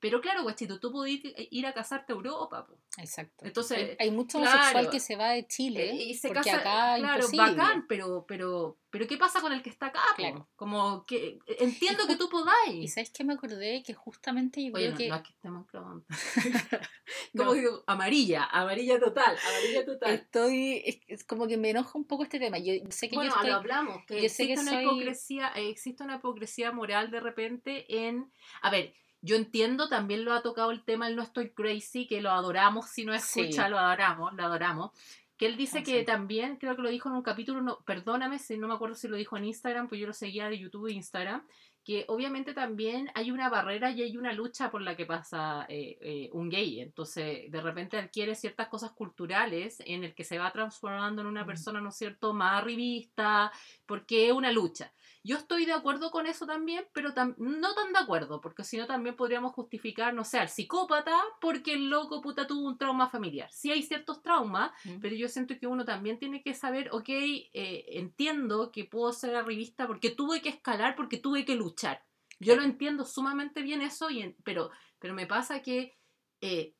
Pero 0.00 0.20
claro, 0.20 0.42
guachito, 0.42 0.80
tú 0.80 0.90
podés 0.90 1.20
ir 1.50 1.66
a 1.66 1.74
casarte 1.74 2.12
a 2.12 2.16
Europa, 2.16 2.66
po. 2.66 2.78
Exacto. 2.98 3.44
Entonces, 3.44 3.96
hay, 4.00 4.10
mucho 4.10 4.38
claro, 4.38 4.56
homosexual 4.56 4.90
que 4.90 4.98
se 5.00 5.16
va 5.16 5.28
de 5.30 5.46
Chile 5.46 5.90
Eh, 5.90 5.94
y 6.04 6.14
se 6.14 6.28
porque 6.28 6.50
casa, 6.50 6.56
acá 6.60 6.96
claro, 6.98 7.24
imposible. 7.26 7.50
bacán, 7.56 7.86
pero, 7.86 8.24
pero, 8.26 8.78
pero 8.90 9.06
¿qué 9.06 9.16
pasa 9.18 9.40
con 9.40 9.52
el 9.52 9.62
que 9.62 9.68
está 9.70 9.86
acá? 9.86 10.00
po? 10.10 10.16
Claro. 10.16 10.48
Como 10.56 11.04
que 11.04 11.38
entiendo 11.58 12.04
Y 12.04 12.06
que 12.08 12.16
tú 12.16 12.24
Y 12.24 12.30
podáis. 12.30 12.94
sabes 12.94 13.10
que 13.10 13.24
me 13.24 13.34
acordé 13.34 13.82
que 13.84 13.92
justamente 13.94 14.64
yo 14.64 14.72
Oye, 14.74 14.86
creo 14.86 14.92
no, 14.92 14.96
que 14.98 15.08
no 15.08 15.16
es 15.16 15.22
que 15.22 15.32
estemos 15.32 15.66
clavando. 15.66 16.04
No. 17.32 17.44
Como 17.44 17.54
digo, 17.54 17.84
amarilla, 17.86 18.44
amarilla 18.44 18.98
total, 18.98 19.36
amarilla 19.48 19.84
total. 19.84 20.14
estoy 20.14 20.82
es, 20.84 20.98
es 21.08 21.24
como 21.24 21.46
que 21.46 21.56
me 21.56 21.70
enoja 21.70 21.96
un 21.98 22.04
poco 22.04 22.22
este 22.24 22.38
tema. 22.38 22.58
Yo 22.58 22.72
sé 22.90 23.08
que 23.08 23.16
bueno, 23.16 23.30
yo 23.30 23.36
estoy 23.36 23.50
lo 23.50 23.56
hablamos, 23.56 24.04
que 24.06 24.22
yo 24.22 24.28
sé 24.28 24.46
que 24.46 24.52
existe 24.54 24.60
una 24.60 24.82
soy- 24.82 24.84
hipocresía, 24.84 25.52
eh, 25.56 25.68
existe 25.70 26.02
una 26.04 26.16
hipocresía 26.16 26.72
moral 26.72 27.10
de 27.10 27.20
repente 27.20 27.84
en, 28.06 28.32
a 28.62 28.70
ver, 28.70 28.94
yo 29.22 29.36
entiendo, 29.36 29.88
también 29.88 30.24
lo 30.24 30.32
ha 30.32 30.42
tocado 30.42 30.70
el 30.70 30.82
tema 30.84 31.08
el 31.08 31.16
No 31.16 31.22
Estoy 31.22 31.50
Crazy, 31.50 32.06
que 32.06 32.20
lo 32.20 32.30
adoramos, 32.30 32.86
si 32.90 33.04
no 33.04 33.18
Sí. 33.18 33.40
escucha, 33.40 33.68
lo 33.68 33.78
adoramos, 33.78 34.32
lo 34.34 34.42
adoramos. 34.44 34.90
Que 35.36 35.46
él 35.46 35.56
dice 35.56 35.78
Ah, 35.78 35.82
que 35.82 36.00
sí. 36.00 36.04
también, 36.06 36.56
creo 36.56 36.76
que 36.76 36.82
lo 36.82 36.90
dijo 36.90 37.08
en 37.08 37.14
un 37.16 37.22
capítulo, 37.22 37.62
no, 37.62 37.78
perdóname 37.86 38.38
si 38.38 38.58
no 38.58 38.68
me 38.68 38.74
acuerdo 38.74 38.94
si 38.94 39.08
lo 39.08 39.16
dijo 39.16 39.36
en 39.38 39.46
Instagram, 39.46 39.88
pues 39.88 40.00
yo 40.00 40.06
lo 40.06 40.12
seguía 40.12 40.48
de 40.50 40.58
YouTube 40.58 40.88
e 40.88 40.92
Instagram, 40.92 41.46
que 41.82 42.04
obviamente 42.08 42.52
también 42.52 43.10
hay 43.14 43.30
una 43.30 43.48
barrera 43.48 43.90
y 43.90 44.02
hay 44.02 44.18
una 44.18 44.34
lucha 44.34 44.70
por 44.70 44.82
la 44.82 44.96
que 44.96 45.06
pasa 45.06 45.64
eh, 45.70 45.96
eh, 46.02 46.28
un 46.34 46.50
gay. 46.50 46.80
Entonces, 46.80 47.50
de 47.50 47.60
repente 47.62 47.96
adquiere 47.96 48.34
ciertas 48.34 48.68
cosas 48.68 48.90
culturales 48.92 49.82
en 49.86 50.04
el 50.04 50.14
que 50.14 50.24
se 50.24 50.38
va 50.38 50.52
transformando 50.52 51.22
en 51.22 51.28
una 51.28 51.44
Mm. 51.44 51.46
persona, 51.46 51.80
¿no 51.80 51.88
es 51.88 51.96
cierto?, 51.96 52.34
más 52.34 52.60
arribista, 52.60 53.50
porque 53.86 54.26
es 54.28 54.32
una 54.34 54.52
lucha. 54.52 54.92
Yo 55.22 55.36
estoy 55.36 55.66
de 55.66 55.72
acuerdo 55.74 56.10
con 56.10 56.26
eso 56.26 56.46
también, 56.46 56.86
pero 56.94 57.12
tam- 57.12 57.34
no 57.36 57.74
tan 57.74 57.92
de 57.92 57.98
acuerdo, 57.98 58.40
porque 58.40 58.64
si 58.64 58.78
no 58.78 58.86
también 58.86 59.16
podríamos 59.16 59.52
justificar, 59.52 60.14
no 60.14 60.24
sé, 60.24 60.38
al 60.38 60.48
psicópata 60.48 61.14
porque 61.42 61.74
el 61.74 61.90
loco 61.90 62.22
puta 62.22 62.46
tuvo 62.46 62.66
un 62.66 62.78
trauma 62.78 63.10
familiar. 63.10 63.50
Sí 63.52 63.70
hay 63.70 63.82
ciertos 63.82 64.22
traumas, 64.22 64.72
Mm. 64.84 65.00
pero 65.00 65.14
yo 65.14 65.28
siento 65.28 65.58
que 65.58 65.66
uno 65.66 65.84
también 65.84 66.18
tiene 66.18 66.42
que 66.42 66.54
saber, 66.54 66.88
ok, 66.92 67.08
eh, 67.10 67.84
entiendo 67.88 68.72
que 68.72 68.86
puedo 68.86 69.12
ser 69.12 69.36
arribista 69.36 69.86
porque 69.86 70.08
tuve 70.10 70.40
que 70.40 70.48
escalar, 70.48 70.96
porque 70.96 71.18
tuve 71.18 71.44
que 71.44 71.54
luchar. 71.54 72.02
Yo 72.38 72.56
lo 72.56 72.62
entiendo 72.62 73.04
sumamente 73.04 73.60
bien 73.60 73.82
eso, 73.82 74.08
y 74.08 74.22
en- 74.22 74.36
pero, 74.42 74.70
pero 74.98 75.12
me 75.12 75.26
pasa 75.26 75.60
que 75.60 75.98
eh, 76.40 76.74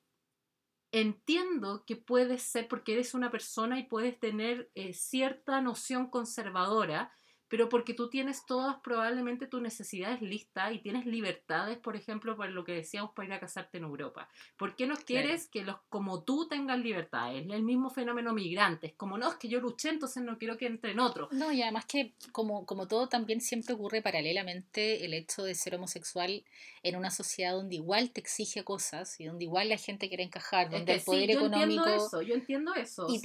entiendo 0.93 1.85
que 1.87 1.97
puedes 1.97 2.43
ser, 2.43 2.67
porque 2.69 2.95
eres 2.95 3.15
una 3.15 3.31
persona 3.31 3.79
y 3.79 3.85
puedes 3.85 4.19
tener 4.19 4.71
eh, 4.75 4.93
cierta 4.95 5.61
noción 5.61 6.09
conservadora, 6.11 7.13
pero 7.51 7.69
porque 7.69 7.95
tú 7.95 8.09
tienes 8.09 8.47
todas 8.47 8.77
probablemente 8.77 9.49
tus 9.49 9.61
necesidades 9.61 10.23
listas 10.23 10.73
y 10.73 10.79
tienes 10.79 11.05
libertades, 11.05 11.77
por 11.79 11.97
ejemplo, 11.97 12.37
por 12.37 12.49
lo 12.49 12.65
que 12.65 12.73
decíamos 12.73 13.11
para 13.13 13.27
ir 13.27 13.33
a 13.35 13.41
casarte 13.41 13.79
en 13.79 13.85
Europa. 13.85 14.29
¿Por 14.57 14.77
qué 14.77 14.87
no 14.87 14.95
quieres 14.95 15.49
que 15.49 15.65
los 15.65 15.77
como 15.89 16.23
tú 16.23 16.47
tengan 16.49 16.83
libertades? 16.83 17.45
Es 17.45 17.53
el 17.53 17.65
mismo 17.65 17.91
fenómeno 17.91 18.33
migrante, 18.33 18.87
es 18.87 18.93
como 18.95 19.19
no, 19.19 19.31
es 19.31 19.35
que 19.35 19.49
yo 19.49 19.61
luché, 19.61 19.89
entonces 19.89 20.23
no 20.23 20.39
quiero 20.39 20.57
que 20.57 20.67
entren 20.67 21.01
otros. 21.01 21.33
No, 21.33 21.51
y 21.51 21.61
además 21.61 21.87
que 21.87 22.15
como, 22.31 22.65
como 22.67 22.87
todo 22.87 23.09
también 23.09 23.41
siempre 23.41 23.75
ocurre 23.75 24.01
paralelamente 24.01 25.05
el 25.05 25.13
hecho 25.13 25.43
de 25.43 25.57
ser 25.57 25.75
homosexual 25.75 26.45
en 26.85 26.97
una 26.97 27.11
sociedad 27.11 27.53
donde 27.53 27.75
igual 27.75 28.11
te 28.13 28.21
exige 28.21 28.63
cosas 28.63 29.19
y 29.19 29.25
donde 29.25 29.45
igual 29.45 29.69
la 29.69 29.77
gente 29.77 30.09
quiere 30.09 30.23
encajar, 30.23 30.71
donde 30.71 30.95
el 30.95 31.01
poder 31.01 31.31
yo 31.31 31.39
económico... 31.41 31.85
Entiendo 31.85 32.07
eso, 32.07 32.23
yo 32.23 32.35
entiendo 32.35 32.75
eso. 32.75 33.07
Y, 33.09 33.21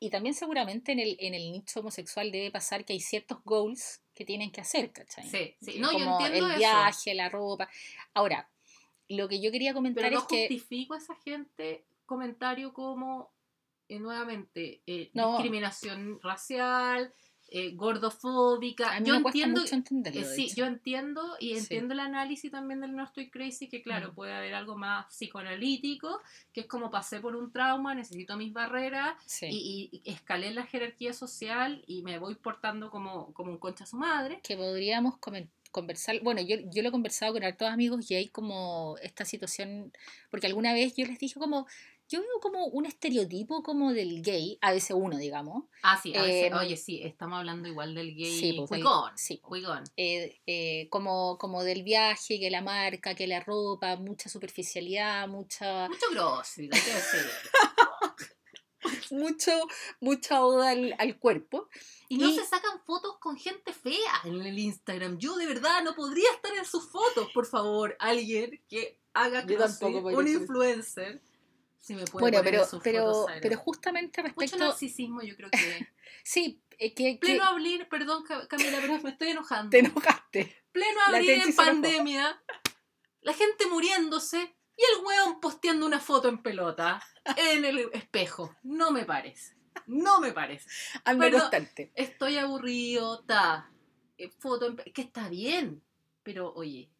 y, 0.00 0.10
también 0.10 0.34
seguramente 0.34 0.92
en 0.92 1.00
el, 1.00 1.16
en 1.18 1.32
el 1.32 1.50
nicho 1.50 1.80
homosexual 1.80 2.30
debe 2.30 2.50
pasar 2.50 2.84
que 2.84 2.92
hay 2.92 3.00
ciertos 3.00 3.38
goals 3.54 4.02
que 4.14 4.24
tienen 4.24 4.50
que 4.50 4.60
hacer, 4.60 4.92
¿cachai? 4.92 5.28
Sí, 5.28 5.56
sí. 5.60 5.78
No, 5.78 5.92
Como 5.92 6.04
yo 6.04 6.26
entiendo 6.26 6.50
el 6.50 6.58
viaje, 6.58 7.14
la 7.14 7.28
ropa. 7.28 7.68
Ahora, 8.12 8.48
lo 9.08 9.28
que 9.28 9.40
yo 9.40 9.50
quería 9.50 9.74
comentar 9.74 10.04
Pero 10.04 10.16
no 10.16 10.22
es 10.22 10.28
que... 10.28 10.48
justifico 10.48 10.94
a 10.94 10.98
esa 10.98 11.14
gente 11.16 11.84
comentario 12.06 12.72
como, 12.72 13.32
eh, 13.88 13.98
nuevamente, 13.98 14.82
eh, 14.86 15.10
discriminación 15.12 16.20
racial, 16.22 17.12
eh, 17.56 17.70
gordofóbica. 17.76 18.98
yo 18.98 19.14
entiendo, 19.14 19.62
eh, 19.62 20.24
sí, 20.24 20.50
yo 20.56 20.66
entiendo 20.66 21.36
y 21.38 21.56
entiendo 21.56 21.94
el 21.94 22.00
análisis 22.00 22.50
también 22.50 22.80
del 22.80 22.96
no 22.96 23.04
estoy 23.04 23.30
crazy, 23.30 23.68
que 23.68 23.80
claro, 23.80 24.10
mm. 24.10 24.14
puede 24.16 24.34
haber 24.34 24.54
algo 24.54 24.76
más 24.76 25.06
psicoanalítico, 25.06 26.20
que 26.52 26.62
es 26.62 26.66
como 26.66 26.90
pasé 26.90 27.20
por 27.20 27.36
un 27.36 27.52
trauma, 27.52 27.94
necesito 27.94 28.36
mis 28.36 28.52
barreras 28.52 29.14
y, 29.40 30.02
escalé 30.04 30.52
la 30.52 30.66
jerarquía 30.66 31.12
social 31.12 31.84
y 31.86 32.02
me 32.02 32.18
voy 32.18 32.34
portando 32.34 32.90
como, 32.90 33.32
como 33.34 33.52
un 33.52 33.58
concha 33.58 33.84
a 33.84 33.86
su 33.86 33.98
madre. 33.98 34.40
Que 34.42 34.56
podríamos 34.56 35.14
conversar, 35.70 36.20
bueno, 36.24 36.40
yo, 36.40 36.56
yo 36.72 36.82
lo 36.82 36.88
he 36.88 36.92
conversado 36.92 37.34
con 37.34 37.44
hartos 37.44 37.68
amigos 37.68 38.10
y 38.10 38.16
hay 38.16 38.30
como 38.30 38.96
esta 39.00 39.24
situación, 39.24 39.92
porque 40.28 40.48
alguna 40.48 40.72
vez 40.72 40.96
yo 40.96 41.06
les 41.06 41.20
dije 41.20 41.38
como, 41.38 41.68
yo 42.08 42.20
veo 42.20 42.40
como 42.40 42.66
un 42.66 42.86
estereotipo 42.86 43.62
como 43.62 43.92
del 43.92 44.22
gay, 44.22 44.58
a 44.60 44.72
veces 44.72 44.94
uno, 44.94 45.16
digamos. 45.16 45.64
Ah, 45.82 45.98
sí, 46.00 46.14
a 46.14 46.22
veces, 46.22 46.52
em, 46.52 46.58
oye, 46.58 46.76
sí, 46.76 47.00
estamos 47.02 47.38
hablando 47.38 47.68
igual 47.68 47.94
del 47.94 48.14
gay 48.14 48.38
sí, 48.38 48.64
pues, 48.68 48.82
sí, 49.16 49.40
eh, 49.96 50.40
eh, 50.46 50.88
como, 50.90 51.38
como 51.38 51.62
del 51.62 51.82
viaje, 51.82 52.38
que 52.38 52.50
la 52.50 52.60
marca, 52.60 53.14
que 53.14 53.26
la 53.26 53.40
ropa, 53.40 53.96
mucha 53.96 54.28
superficialidad, 54.28 55.28
mucha... 55.28 55.88
Mucho 55.88 56.06
grosso, 56.12 56.60
mucho, 59.10 59.52
mucha 60.00 60.44
oda 60.44 60.70
al, 60.70 61.18
cuerpo. 61.18 61.68
Y, 62.08 62.18
no 62.18 62.30
se 62.32 62.44
sacan 62.44 62.80
fotos 62.84 63.16
con 63.18 63.36
gente 63.36 63.72
fea 63.72 64.20
en 64.24 64.42
el 64.42 64.58
Instagram. 64.58 65.18
Yo 65.18 65.36
de 65.36 65.46
verdad 65.46 65.82
no 65.82 65.94
podría 65.94 66.30
estar 66.32 66.54
en 66.54 66.66
sus 66.66 66.90
fotos, 66.90 67.30
por 67.32 67.46
favor. 67.46 67.96
Alguien 67.98 68.62
que 68.68 69.00
haga 69.14 69.46
que 69.46 69.56
un 69.56 70.28
influencer 70.28 71.22
bueno, 72.12 72.40
pero, 72.42 72.62
pero, 72.82 73.26
pero 73.40 73.56
justamente 73.58 74.22
respecto... 74.22 74.56
Mucho 74.56 74.68
narcisismo 74.68 75.22
yo 75.22 75.36
creo 75.36 75.50
que... 75.50 75.88
sí, 76.24 76.62
eh, 76.78 76.94
que... 76.94 77.18
Pleno 77.20 77.44
abril, 77.44 77.86
perdón 77.88 78.24
Camila, 78.48 78.78
pero 78.80 79.00
me 79.02 79.10
estoy 79.10 79.28
enojando. 79.28 79.70
Te 79.70 79.80
enojaste. 79.80 80.64
Pleno 80.72 81.00
abril 81.06 81.30
en 81.30 81.54
pandemia, 81.54 82.42
la 83.20 83.32
gente 83.32 83.66
muriéndose 83.66 84.56
y 84.76 84.82
el 84.82 85.04
weón 85.04 85.40
posteando 85.40 85.86
una 85.86 86.00
foto 86.00 86.28
en 86.28 86.42
pelota 86.42 87.02
en 87.36 87.64
el 87.64 87.90
espejo. 87.92 88.56
No 88.62 88.90
me 88.90 89.04
parece. 89.04 89.54
No 89.86 90.20
me 90.20 90.32
parece. 90.32 90.68
Anda 91.04 91.30
constante. 91.30 91.92
Estoy 91.94 92.38
aburrido, 92.38 93.20
está. 93.20 93.70
Eh, 94.16 94.30
foto 94.30 94.66
en 94.66 94.76
que 94.76 95.02
está 95.02 95.28
bien, 95.28 95.82
pero 96.22 96.52
oye, 96.54 96.90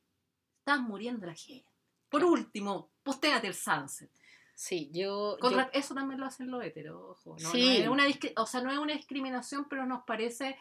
estás 0.58 0.80
muriendo 0.80 1.26
la 1.26 1.34
gente. 1.34 1.70
Por 2.08 2.24
último, 2.24 2.90
postéate 3.02 3.46
el 3.46 3.54
sunset. 3.54 4.10
Sí, 4.54 4.90
yo, 4.92 5.36
Eso 5.72 5.94
también 5.94 6.20
lo 6.20 6.26
hacen 6.26 6.50
los 6.50 6.64
heteros, 6.64 7.00
ojo. 7.26 7.36
No, 7.40 7.54
es 7.54 7.88
una 7.88 8.04
o 8.36 8.46
sea, 8.46 8.60
no 8.60 8.70
es 8.70 8.78
una 8.78 8.94
discriminación, 8.94 9.66
pero 9.68 9.84
nos 9.84 10.04
parece 10.04 10.56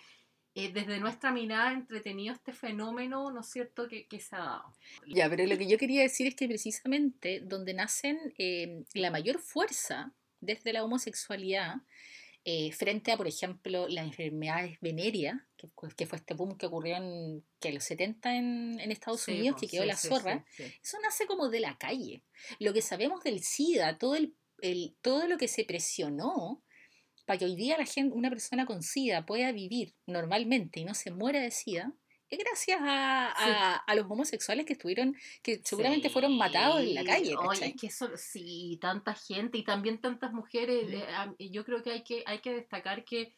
eh, 0.56 0.72
desde 0.72 1.00
nuestra 1.00 1.32
mirada 1.32 1.74
entretenido 1.74 2.34
este 2.34 2.54
fenómeno, 2.54 3.32
¿no 3.32 3.42
es 3.42 3.48
cierto?, 3.48 3.88
que, 3.88 4.08
que, 4.08 4.20
se 4.20 4.36
ha 4.36 4.40
dado. 4.40 4.74
Ya, 5.08 5.30
pero 5.30 5.46
lo 5.46 5.58
que 5.58 5.68
yo 5.68 5.78
quería 5.78 6.02
decir 6.02 6.28
es 6.28 6.36
que 6.36 6.48
precisamente 6.48 7.40
donde 7.44 7.74
nacen 7.74 8.18
eh, 8.38 8.84
la 8.94 9.12
mayor 9.12 9.40
fuerza 9.40 10.12
desde 10.42 10.74
la 10.74 10.84
homosexualidad 10.84 11.78
eh, 12.46 12.72
frente 12.74 13.12
a, 13.12 13.18
por 13.18 13.28
ejemplo, 13.28 13.88
las 13.88 14.06
enfermedades 14.06 14.78
venéreas, 14.82 15.38
que, 15.56 15.70
que, 15.96 16.06
fue 16.06 16.18
este 16.18 16.34
boom 16.34 16.58
que 16.58 16.66
ocurrió 16.66 16.98
en 16.98 17.46
que 17.62 17.72
los 17.72 17.86
70 17.86 18.36
en, 18.36 18.80
en 18.82 18.92
Estados 18.92 19.28
Unidos, 19.30 19.60
que 19.60 19.68
quedó 19.68 19.86
la 19.86 19.96
zorra, 19.96 20.46
eso 20.58 20.98
nace 21.02 21.26
como 21.26 21.48
de 21.50 21.62
la 21.62 21.78
calle. 21.78 22.24
Lo 22.60 22.74
que 22.74 22.82
sabemos 22.82 23.24
del 23.24 23.42
SIDA, 23.42 23.98
todo, 23.98 24.16
el, 24.16 24.36
el, 24.62 24.96
todo 25.02 25.28
lo 25.28 25.38
que 25.38 25.48
se 25.48 25.64
presionó 25.64 26.62
para 27.26 27.40
que 27.40 27.46
hoy 27.46 27.56
día 27.56 27.78
la 27.78 27.86
gente, 27.86 28.14
una 28.14 28.30
persona 28.30 28.66
con 28.66 28.84
SIDA 28.84 29.26
pueda 29.26 29.52
vivir 29.54 29.96
normalmente 30.06 30.82
y 30.82 30.86
no 30.86 30.94
se 30.94 31.12
muera 31.12 31.40
de 31.40 31.52
SIDA, 31.52 31.94
gracias 32.38 32.80
a, 32.82 33.76
a, 33.76 33.96
los 33.96 34.10
homosexuales 34.10 34.66
que 34.66 34.74
estuvieron, 34.74 35.16
que 35.42 35.62
seguramente 35.64 36.10
fueron 36.10 36.38
matados 36.38 36.82
en 36.82 36.94
la 36.94 37.04
calle. 37.04 37.36
Oye, 37.36 37.68
es 37.68 37.76
que 37.80 37.88
eso, 37.88 38.10
sí, 38.16 38.78
tanta 38.82 39.14
gente 39.14 39.58
y 39.58 39.64
también 39.64 40.00
tantas 40.00 40.34
mujeres. 40.34 40.86
Eh, 40.92 41.50
yo 41.50 41.64
creo 41.66 41.84
que 41.84 41.92
hay, 41.92 42.04
que 42.04 42.24
hay 42.26 42.40
que 42.40 42.54
destacar 42.54 43.04
que 43.04 43.36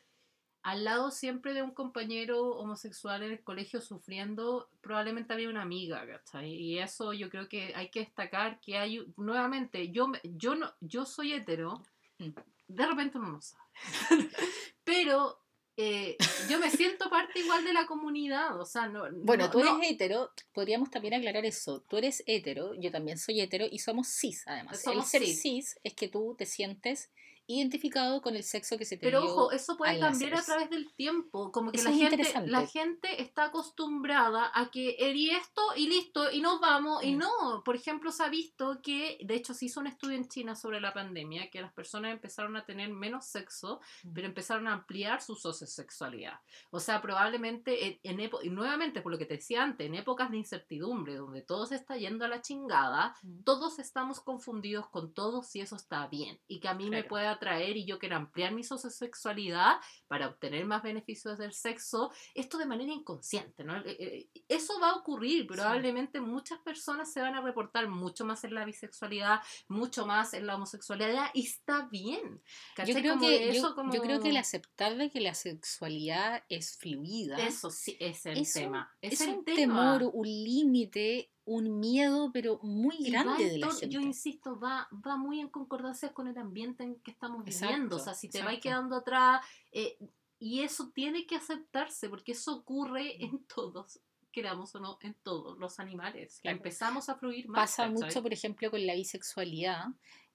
al 0.65 0.83
lado 0.83 1.11
siempre 1.11 1.53
de 1.53 1.61
un 1.61 1.71
compañero 1.71 2.49
homosexual 2.57 3.21
en 3.21 3.33
el 3.33 3.43
colegio 3.43 3.81
sufriendo, 3.81 4.67
probablemente 4.81 5.31
había 5.31 5.47
una 5.49 5.61
amiga, 5.61 6.07
¿cachai? 6.07 6.51
Y 6.53 6.79
eso 6.79 7.13
yo 7.13 7.29
creo 7.29 7.47
que 7.47 7.73
hay 7.75 7.91
que 7.91 7.99
destacar 7.99 8.59
que 8.61 8.79
hay, 8.79 9.05
nuevamente, 9.15 9.91
yo, 9.91 10.11
yo, 10.23 10.55
no, 10.55 10.73
yo 10.81 11.05
soy 11.05 11.33
hetero, 11.33 11.83
mm. 12.17 12.29
de 12.67 12.85
repente 12.87 13.19
uno 13.19 13.33
no 13.33 13.41
sabe, 13.41 13.61
pero 14.83 15.44
eh, 15.77 16.17
yo 16.49 16.59
me 16.59 16.71
siento 16.71 17.09
parte 17.09 17.39
igual 17.39 17.63
de 17.65 17.73
la 17.73 17.85
comunidad, 17.85 18.59
o 18.59 18.65
sea, 18.65 18.87
no... 18.87 19.05
Bueno, 19.11 19.49
tú 19.49 19.59
eres 19.59 19.73
hetero, 19.83 20.31
podríamos 20.53 20.89
también 20.89 21.15
aclarar 21.15 21.45
eso, 21.45 21.81
tú 21.81 21.97
eres 21.97 22.23
hetero, 22.27 22.73
yo 22.75 22.91
también 22.91 23.17
soy 23.17 23.41
hetero 23.41 23.65
y 23.69 23.79
somos 23.79 24.07
cis 24.07 24.43
además. 24.45 24.85
El 24.87 25.03
ser 25.03 25.25
cis 25.25 25.77
es 25.83 25.93
que 25.93 26.07
tú 26.07 26.35
te 26.37 26.45
sientes 26.45 27.09
identificado 27.47 28.21
con 28.21 28.35
el 28.35 28.43
sexo 28.43 28.77
que 28.77 28.85
se 28.85 28.97
te 28.97 29.05
Pero 29.05 29.23
ojo, 29.23 29.51
eso 29.51 29.77
puede 29.77 29.99
cambiar 29.99 30.35
a 30.35 30.43
través 30.43 30.69
del 30.69 30.93
tiempo. 30.93 31.51
Como 31.51 31.71
que 31.71 31.81
la 31.83 31.91
gente, 31.91 32.23
la 32.47 32.65
gente 32.65 33.21
está 33.21 33.45
acostumbrada 33.45 34.51
a 34.53 34.71
que 34.71 34.95
herí 34.99 35.29
esto 35.29 35.61
y 35.75 35.87
listo, 35.87 36.31
y 36.31 36.41
nos 36.41 36.59
vamos. 36.59 37.03
Y 37.03 37.15
mm. 37.15 37.17
no, 37.19 37.63
por 37.63 37.75
ejemplo, 37.75 38.11
se 38.11 38.23
ha 38.23 38.29
visto 38.29 38.79
que, 38.81 39.17
de 39.21 39.35
hecho, 39.35 39.53
se 39.53 39.65
hizo 39.65 39.79
un 39.79 39.87
estudio 39.87 40.17
en 40.17 40.27
China 40.27 40.55
sobre 40.55 40.81
la 40.81 40.93
pandemia, 40.93 41.49
que 41.51 41.61
las 41.61 41.73
personas 41.73 42.11
empezaron 42.11 42.55
a 42.57 42.65
tener 42.65 42.89
menos 42.89 43.25
sexo, 43.25 43.79
mm. 44.03 44.13
pero 44.13 44.27
empezaron 44.27 44.67
a 44.67 44.73
ampliar 44.73 45.21
su 45.21 45.35
sociosexualidad. 45.35 46.39
O 46.71 46.79
sea, 46.79 47.01
probablemente, 47.01 47.99
en, 48.03 48.19
y 48.41 48.49
nuevamente, 48.49 49.01
por 49.01 49.11
lo 49.11 49.17
que 49.17 49.25
te 49.25 49.35
decía 49.35 49.63
antes, 49.63 49.85
en 49.85 49.95
épocas 49.95 50.31
de 50.31 50.37
incertidumbre, 50.37 51.15
donde 51.15 51.41
todo 51.41 51.65
se 51.65 51.75
está 51.75 51.95
yendo 51.97 52.25
a 52.25 52.27
la 52.27 52.41
chingada, 52.41 53.15
mm. 53.21 53.43
todos 53.43 53.77
estamos 53.77 54.19
confundidos 54.19 54.87
con 54.89 55.13
todo 55.13 55.43
si 55.43 55.61
eso 55.61 55.75
está 55.75 56.07
bien. 56.07 56.39
Y 56.47 56.59
que 56.59 56.67
a 56.67 56.73
mí 56.73 56.89
me 56.89 57.03
puede 57.03 57.34
atraer 57.35 57.77
y 57.77 57.85
yo 57.85 57.99
quiero 57.99 58.15
ampliar 58.15 58.53
mi 58.53 58.63
sexualidad 58.63 59.77
para 60.07 60.27
obtener 60.27 60.65
más 60.65 60.83
beneficios 60.83 61.37
del 61.37 61.53
sexo, 61.53 62.11
esto 62.33 62.57
de 62.57 62.65
manera 62.65 62.91
inconsciente, 62.91 63.63
¿no? 63.63 63.77
Eh, 63.77 63.97
eh, 63.99 64.29
eso 64.47 64.79
va 64.79 64.91
a 64.91 64.95
ocurrir, 64.95 65.47
probablemente 65.47 66.21
muchas 66.21 66.59
personas 66.59 67.11
se 67.11 67.21
van 67.21 67.35
a 67.35 67.41
reportar 67.41 67.87
mucho 67.87 68.25
más 68.25 68.43
en 68.43 68.53
la 68.53 68.65
bisexualidad, 68.65 69.41
mucho 69.67 70.05
más 70.05 70.33
en 70.33 70.47
la 70.47 70.55
homosexualidad 70.55 71.29
y 71.33 71.45
está 71.45 71.87
bien. 71.91 72.41
Yo 72.85 72.93
creo, 72.93 73.19
que, 73.19 73.53
yo, 73.53 73.75
yo, 73.91 74.01
creo 74.01 74.19
que 74.19 74.29
el 74.29 74.37
aceptar 74.37 74.95
de 74.97 75.09
que 75.09 75.21
la 75.21 75.33
sexualidad 75.33 76.43
es 76.49 76.77
fluida. 76.77 77.37
Eso 77.37 77.69
sí 77.69 77.97
es 77.99 78.25
el 78.25 78.51
tema. 78.51 78.95
es, 79.01 79.21
un 79.21 79.43
temor, 79.43 80.09
un 80.13 80.25
límite 80.25 81.34
un 81.45 81.79
miedo, 81.79 82.31
pero 82.33 82.59
muy 82.63 82.97
grande 82.97 83.49
de 83.49 83.57
la 83.59 83.71
gente. 83.71 83.89
Yo 83.89 84.01
insisto, 84.01 84.59
va, 84.59 84.87
va 85.05 85.15
muy 85.15 85.39
en 85.39 85.49
concordancia 85.49 86.13
con 86.13 86.27
el 86.27 86.37
ambiente 86.37 86.83
en 86.83 86.95
que 86.95 87.11
estamos 87.11 87.43
viviendo. 87.43 87.95
O 87.95 87.99
sea, 87.99 88.13
si 88.13 88.29
te 88.29 88.41
vas 88.43 88.59
quedando 88.59 88.95
atrás, 88.95 89.45
eh, 89.71 89.97
y 90.39 90.61
eso 90.61 90.89
tiene 90.93 91.25
que 91.25 91.35
aceptarse, 91.35 92.09
porque 92.09 92.33
eso 92.33 92.55
ocurre 92.55 93.23
en 93.23 93.43
todos 93.45 93.99
queramos 94.35 94.75
o 94.75 94.81
no, 94.81 94.97
en 95.01 95.13
todos 95.23 95.57
los 95.57 95.79
animales. 95.79 96.41
Empezamos 96.43 97.07
a 97.07 97.15
fluir 97.15 97.47
más. 97.47 97.71
Pasa 97.71 97.89
mucho, 97.89 98.21
por 98.21 98.33
ejemplo, 98.33 98.69
con 98.69 98.85
la 98.85 98.93
bisexualidad. 98.93 99.85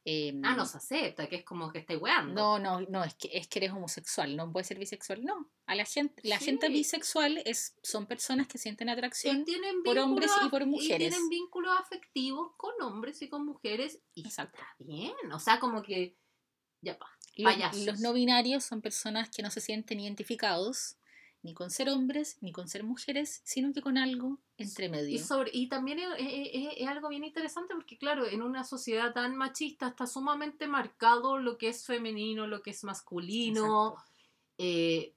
Em, 0.05 0.41
ah, 0.45 0.57
no 0.57 0.65
se 0.65 0.79
acepta, 0.79 1.29
que 1.29 1.37
es 1.37 1.45
como 1.45 1.71
que 1.71 1.81
estáis 1.81 2.01
weando. 2.01 2.33
No, 2.33 2.59
no, 2.59 2.81
no, 2.89 3.05
es 3.05 3.15
que, 3.15 3.29
es 3.35 3.49
que 3.49 3.59
eres 3.59 3.73
homosexual, 3.73 4.35
no 4.35 4.51
puedes 4.51 4.67
ser 4.67 4.79
bisexual. 4.79 5.23
No, 5.23 5.51
a 5.67 5.75
la 5.75 5.85
gente, 5.85 6.23
la 6.25 6.39
gente 6.39 6.71
bisexual 6.71 7.43
es, 7.45 7.77
son 7.83 8.07
personas 8.07 8.49
que 8.49 8.57
sienten 8.57 8.89
atracción 8.89 9.45
por 9.85 9.99
hombres 9.99 10.31
y 10.45 10.49
por 10.49 10.65
mujeres. 10.65 11.09
Y 11.09 11.11
tienen 11.11 11.29
vínculos 11.29 11.73
afectivos 11.79 12.53
con 12.57 12.73
hombres 12.81 13.21
y 13.21 13.29
con 13.29 13.45
mujeres. 13.45 14.01
Y 14.15 14.27
Exacto. 14.27 14.57
está 14.59 14.75
bien, 14.79 15.15
o 15.33 15.39
sea, 15.39 15.61
como 15.61 15.83
que 15.83 16.17
ya 16.81 16.99
pa. 16.99 17.07
Los, 17.37 17.87
los 17.87 18.01
no 18.01 18.13
binarios 18.13 18.65
son 18.65 18.83
personas 18.83 19.31
que 19.31 19.43
no 19.43 19.51
se 19.51 19.61
sienten 19.61 20.01
identificados 20.01 20.97
ni 21.43 21.55
con 21.55 21.71
ser 21.71 21.89
hombres, 21.89 22.37
ni 22.43 22.53
con 22.53 22.69
ser 22.69 22.85
mujeres, 22.85 23.41
sino 23.45 23.73
que 23.73 23.81
con 23.81 23.97
algo 23.97 24.39
entre 24.59 24.89
medio. 24.91 25.15
Y, 25.15 25.19
sobre, 25.19 25.51
y 25.55 25.69
también 25.69 25.99
es, 25.99 26.09
es- 26.19 26.51
es- 26.53 26.75
es 26.77 26.87
algo 26.89 27.09
bien 27.09 27.25
interesante 27.25 27.75
porque, 27.75 27.97
claro, 27.97 28.27
en 28.27 28.43
una 28.43 28.63
sociedad 28.65 29.13
tan 29.15 29.37
machista 29.37 29.89
está 29.89 30.07
sumamente 30.07 30.67
marcado 30.67 31.39
lo 31.39 31.57
que 31.57 31.69
es 31.69 31.87
femenino, 31.87 32.47
lo 32.47 32.61
que 32.63 32.71
es 32.71 32.85
masculino, 32.85 33.97
eh, 34.59 35.15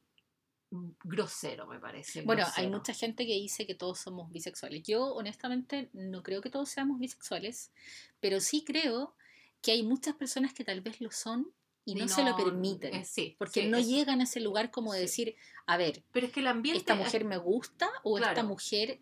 grosero, 1.04 1.68
me 1.68 1.80
parece. 1.80 2.22
Bueno, 2.24 2.44
hay 2.56 2.68
mucha 2.78 2.94
gente 2.94 3.26
que 3.28 3.34
dice 3.34 3.68
que 3.68 3.76
todos 3.76 4.00
somos 4.00 4.32
bisexuales. 4.32 4.82
Yo, 4.84 5.14
honestamente, 5.14 5.90
no 5.94 6.24
creo 6.24 6.42
que 6.42 6.50
todos 6.50 6.70
seamos 6.70 7.00
bisexuales, 7.00 7.72
pero 8.20 8.40
sí 8.40 8.64
creo 8.66 9.16
que 9.62 9.72
hay 9.72 9.84
muchas 9.84 10.16
personas 10.16 10.54
que 10.54 10.64
tal 10.64 10.82
vez 10.82 11.00
lo 11.00 11.12
son 11.12 11.54
y 11.86 11.96
no, 11.96 12.08
se 12.08 12.24
lo 12.24 12.36
permiten. 12.36 12.94
eh, 12.94 13.06
sí, 13.06 13.36
porque 13.38 13.62
sí, 13.64 13.68
no 13.70 13.78
eso. 13.78 13.90
llegan 13.90 14.22
a 14.22 14.24
ese 14.24 14.40
lugar 14.40 14.72
como 14.72 14.94
de 14.94 15.00
Sí. 15.00 15.04
decir, 15.06 15.36
a 15.66 15.78
ver, 15.78 16.04
Pero 16.12 16.28
es 16.28 16.32
que 16.34 16.40
el 16.40 16.48
ambiente... 16.48 16.80
esta 16.80 16.96
mujer 16.96 17.26
me 17.26 17.38
gusta 17.38 17.90
o 18.04 18.18
esta 18.18 18.44
mujer 18.44 19.00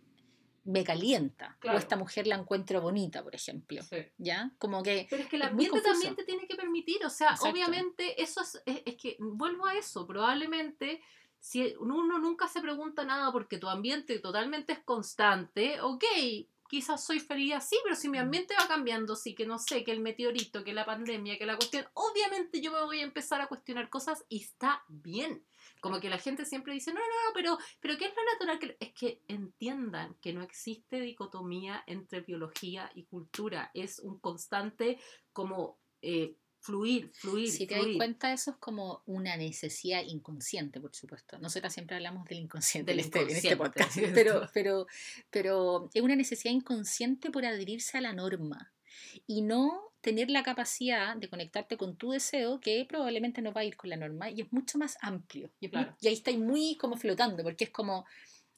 me 0.64 0.84
calienta 0.84 1.58
Claro. 1.60 1.78
o 1.78 1.80
esta 1.80 1.96
mujer 1.96 2.28
la 2.28 2.36
encuentro 2.36 2.82
bonita, 2.82 3.24
por 3.24 3.34
ejemplo. 3.34 3.82
Sí. 3.84 3.98
¿Ya? 4.18 4.52
Como 4.60 4.84
que 4.84 5.08
Pero 5.10 5.24
es 5.24 5.30
que 5.30 5.36
el 5.38 5.42
ambiente 5.44 5.82
también 5.82 6.16
te 6.16 6.24
tiene 6.24 6.48
que 6.48 6.56
permitir, 6.56 7.04
o 7.06 7.10
sea, 7.10 7.30
Exacto. 7.32 7.50
obviamente 7.50 8.22
eso 8.22 8.42
es, 8.42 8.62
es, 8.66 8.82
es 8.86 8.96
que, 8.96 9.18
vuelvo 9.20 9.66
a 9.66 9.76
eso, 9.76 10.06
probablemente 10.06 11.02
si 11.40 11.74
uno 11.80 12.20
nunca 12.20 12.48
se 12.48 12.62
pregunta 12.62 13.04
nada 13.04 13.32
porque 13.32 13.58
tu 13.58 13.68
ambiente 13.68 14.20
totalmente 14.20 14.74
es 14.74 14.80
constante, 14.80 15.82
ok, 15.82 16.04
quizás 16.72 17.06
soy 17.06 17.20
feliz 17.20 17.54
así, 17.54 17.78
pero 17.84 17.96
si 17.96 18.08
mi 18.10 18.18
Mm. 18.18 18.22
ambiente 18.22 18.56
va 18.58 18.68
cambiando, 18.68 19.16
sí, 19.18 19.36
que 19.36 19.46
no 19.46 19.60
sé, 19.60 19.84
que 19.84 19.92
el 19.92 20.00
meteorito, 20.00 20.64
que 20.64 20.74
la 20.74 20.86
pandemia, 20.86 21.38
que 21.38 21.46
la 21.46 21.58
cuestión, 21.58 21.86
obviamente 21.96 22.62
yo 22.62 22.72
me 22.72 22.82
voy 22.84 23.00
a 23.02 23.04
empezar 23.04 23.42
a 23.42 23.48
cuestionar 23.48 23.90
cosas 23.90 24.26
y 24.30 24.42
está 24.42 24.84
bien. 24.88 25.46
Como 25.82 26.00
que 26.00 26.10
la 26.10 26.18
gente 26.18 26.46
siempre 26.46 26.74
dice, 26.74 26.94
no, 26.94 27.02
no, 27.02 27.06
no, 27.06 27.34
pero, 27.34 27.58
pero 27.82 27.98
¿qué 27.98 28.06
es 28.06 28.14
lo 28.16 28.24
natural? 28.34 28.60
que-?" 28.60 28.78
Es 28.80 28.94
que 28.94 29.22
entiendan 29.28 30.16
que 30.22 30.32
no 30.34 30.44
existe 30.44 31.02
dicotomía 31.02 31.84
entre 31.88 32.22
biología 32.22 32.90
y 32.96 33.06
cultura. 33.06 33.70
Es 33.74 34.00
un 34.00 34.20
constante 34.20 35.00
como 35.34 35.82
eh, 36.02 36.38
fluir, 36.62 37.12
fluir, 37.14 37.50
si 37.52 37.66
te 37.68 37.76
das 37.76 37.86
cuenta, 37.98 38.32
eso 38.32 38.52
es 38.52 38.58
como 38.58 39.02
una 39.06 39.36
necesidad 39.36 40.04
inconsciente, 40.06 40.80
por 40.80 40.96
supuesto. 40.96 41.38
Nosotras 41.40 41.74
siempre 41.74 41.96
hablamos 41.98 42.26
del 42.30 42.40
inconsciente 42.40 42.92
Del 42.92 43.00
en, 43.00 43.06
este, 43.06 43.20
en 43.22 43.30
este 43.30 43.48
inconsciente, 43.54 43.58
podcast, 43.58 44.16
pero, 44.16 44.50
pero, 44.54 44.88
pero 45.30 45.90
es 45.94 46.02
una 46.02 46.16
necesidad 46.16 46.54
inconsciente 46.54 47.32
por 47.32 47.46
adherirse 47.46 47.98
a 47.98 48.02
la 48.02 48.14
norma 48.14 48.72
y 49.28 49.42
no 49.42 49.92
tener 50.02 50.30
la 50.30 50.44
capacidad 50.44 51.16
de 51.16 51.30
conectarte 51.30 51.78
con 51.78 51.96
tu 51.96 52.12
deseo 52.12 52.60
que 52.60 52.86
probablemente 52.88 53.42
no 53.42 53.54
va 53.54 53.62
a 53.62 53.66
ir 53.66 53.76
con 53.78 53.90
la 53.90 53.98
norma 53.98 54.30
y 54.30 54.42
es 54.42 54.52
mucho 54.52 54.78
más 54.78 54.98
amplio. 55.02 55.52
Y, 55.60 55.66
es 55.68 55.72
muy- 55.74 55.82
Claro. 55.84 55.98
y 56.02 56.08
ahí 56.08 56.14
estáis 56.14 56.40
muy 56.40 56.76
como 56.78 56.98
flotando 56.98 57.44
porque 57.44 57.66
es 57.66 57.70
como 57.70 58.06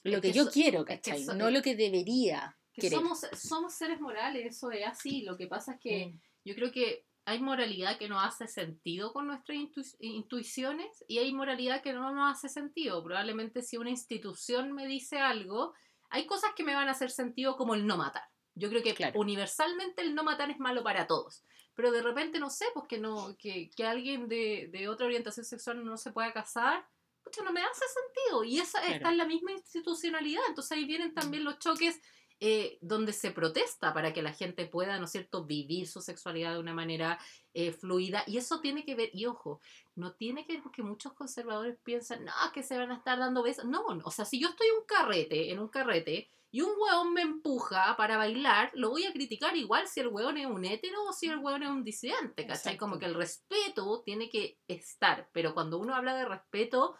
lo 0.03 0.15
Es 0.17 0.21
que, 0.21 0.27
que 0.31 0.37
yo 0.37 0.45
so- 0.45 0.51
quiero, 0.51 0.79
es 0.81 0.85
que 0.87 0.95
¿cachai? 1.11 1.23
so- 1.25 1.33
no 1.35 1.49
lo 1.51 1.61
que 1.61 1.75
debería 1.75 2.57
Que 2.73 2.81
querer. 2.83 2.99
somos, 2.99 3.21
somos 3.37 3.73
seres 3.73 3.99
morales, 4.01 4.45
eso 4.45 4.71
es 4.71 4.85
así. 4.85 5.21
Lo 5.21 5.37
que 5.37 5.47
pasa 5.47 5.73
es 5.73 5.79
que 5.79 6.05
Mm. 6.07 6.19
yo 6.45 6.55
creo 6.55 6.71
que 6.71 7.05
hay 7.25 7.39
moralidad 7.39 7.97
que 7.97 8.09
no 8.09 8.19
hace 8.19 8.47
sentido 8.47 9.13
con 9.13 9.27
nuestras 9.27 9.57
intu- 9.57 9.95
intuiciones 9.99 11.03
y 11.07 11.19
hay 11.19 11.31
moralidad 11.33 11.81
que 11.81 11.93
no 11.93 12.11
nos 12.13 12.31
hace 12.35 12.49
sentido. 12.49 13.03
Probablemente 13.03 13.61
si 13.61 13.77
una 13.77 13.89
institución 13.89 14.73
me 14.73 14.87
dice 14.87 15.19
algo, 15.19 15.73
hay 16.09 16.25
cosas 16.25 16.51
que 16.55 16.63
me 16.63 16.75
van 16.75 16.87
a 16.87 16.91
hacer 16.91 17.11
sentido 17.11 17.55
como 17.55 17.75
el 17.75 17.87
no 17.87 17.97
matar. 17.97 18.23
Yo 18.55 18.69
creo 18.69 18.83
que 18.83 18.93
Claro. 18.93 19.19
universalmente 19.19 20.01
el 20.01 20.13
no 20.13 20.23
matar 20.23 20.49
es 20.51 20.59
malo 20.59 20.83
para 20.83 21.07
todos. 21.07 21.43
Pero 21.75 21.91
de 21.91 22.03
repente, 22.03 22.39
no 22.39 22.49
sé, 22.51 22.65
pues 22.73 22.85
que, 22.87 22.99
no, 22.99 23.35
que, 23.39 23.71
que 23.75 23.83
alguien 23.85 24.27
de, 24.27 24.69
de 24.71 24.87
otra 24.89 25.07
orientación 25.07 25.43
sexual 25.45 25.83
no 25.83 25.97
se 25.97 26.11
pueda 26.11 26.31
casar, 26.31 26.85
pucha, 27.23 27.41
no 27.41 27.51
me 27.51 27.61
hace 27.63 27.85
sentido. 27.87 28.43
Y 28.43 28.59
esa 28.59 28.79
Claro. 28.79 28.95
está 28.95 29.09
en 29.09 29.17
la 29.17 29.25
misma 29.25 29.53
institucionalidad. 29.53 30.43
Entonces 30.49 30.71
ahí 30.77 30.85
vienen 30.85 31.13
también 31.15 31.43
los 31.43 31.57
choques 31.57 31.99
eh, 32.45 32.77
donde 32.81 33.13
se 33.13 33.31
protesta 33.31 33.93
para 33.93 34.11
que 34.11 34.21
la 34.21 34.33
gente 34.33 34.65
pueda, 34.65 34.99
¿no 34.99 35.05
es 35.05 35.11
cierto?, 35.11 35.45
vivir 35.45 35.87
su 35.87 36.01
sexualidad 36.01 36.51
de 36.51 36.59
una 36.59 36.73
manera 36.73 37.17
eh, 37.53 37.71
fluida. 37.71 38.25
Y 38.27 38.35
eso 38.35 38.59
tiene 38.59 38.83
que 38.83 38.95
ver, 38.95 39.11
y 39.13 39.27
ojo, 39.27 39.61
no 39.95 40.11
tiene 40.11 40.45
que 40.45 40.55
ver 40.55 40.61
porque 40.61 40.83
muchos 40.83 41.13
conservadores 41.13 41.77
piensan, 41.85 42.25
no, 42.25 42.33
que 42.53 42.61
se 42.61 42.77
van 42.77 42.91
a 42.91 42.97
estar 42.97 43.17
dando 43.17 43.43
besos. 43.43 43.63
No, 43.63 43.85
o 43.85 44.11
sea, 44.11 44.25
si 44.25 44.41
yo 44.41 44.49
estoy 44.49 44.67
en 44.67 44.75
un 44.75 44.85
carrete, 44.85 45.51
en 45.51 45.59
un 45.59 45.69
carrete, 45.69 46.29
y 46.51 46.59
un 46.59 46.71
hueón 46.77 47.13
me 47.13 47.21
empuja 47.21 47.95
para 47.95 48.17
bailar, 48.17 48.71
lo 48.73 48.89
voy 48.89 49.05
a 49.05 49.13
criticar 49.13 49.55
igual 49.55 49.87
si 49.87 50.01
el 50.01 50.09
hueón 50.09 50.37
es 50.37 50.45
un 50.45 50.65
hétero 50.65 51.01
o 51.05 51.13
si 51.13 51.27
el 51.27 51.37
hueón 51.37 51.63
es 51.63 51.69
un 51.69 51.85
disidente, 51.85 52.45
¿cachai? 52.45 52.73
Exacto. 52.73 52.79
Como 52.79 52.99
que 52.99 53.05
el 53.05 53.15
respeto 53.15 54.01
tiene 54.05 54.29
que 54.29 54.59
estar, 54.67 55.29
pero 55.31 55.53
cuando 55.53 55.79
uno 55.79 55.95
habla 55.95 56.13
de 56.13 56.25
respeto, 56.25 56.97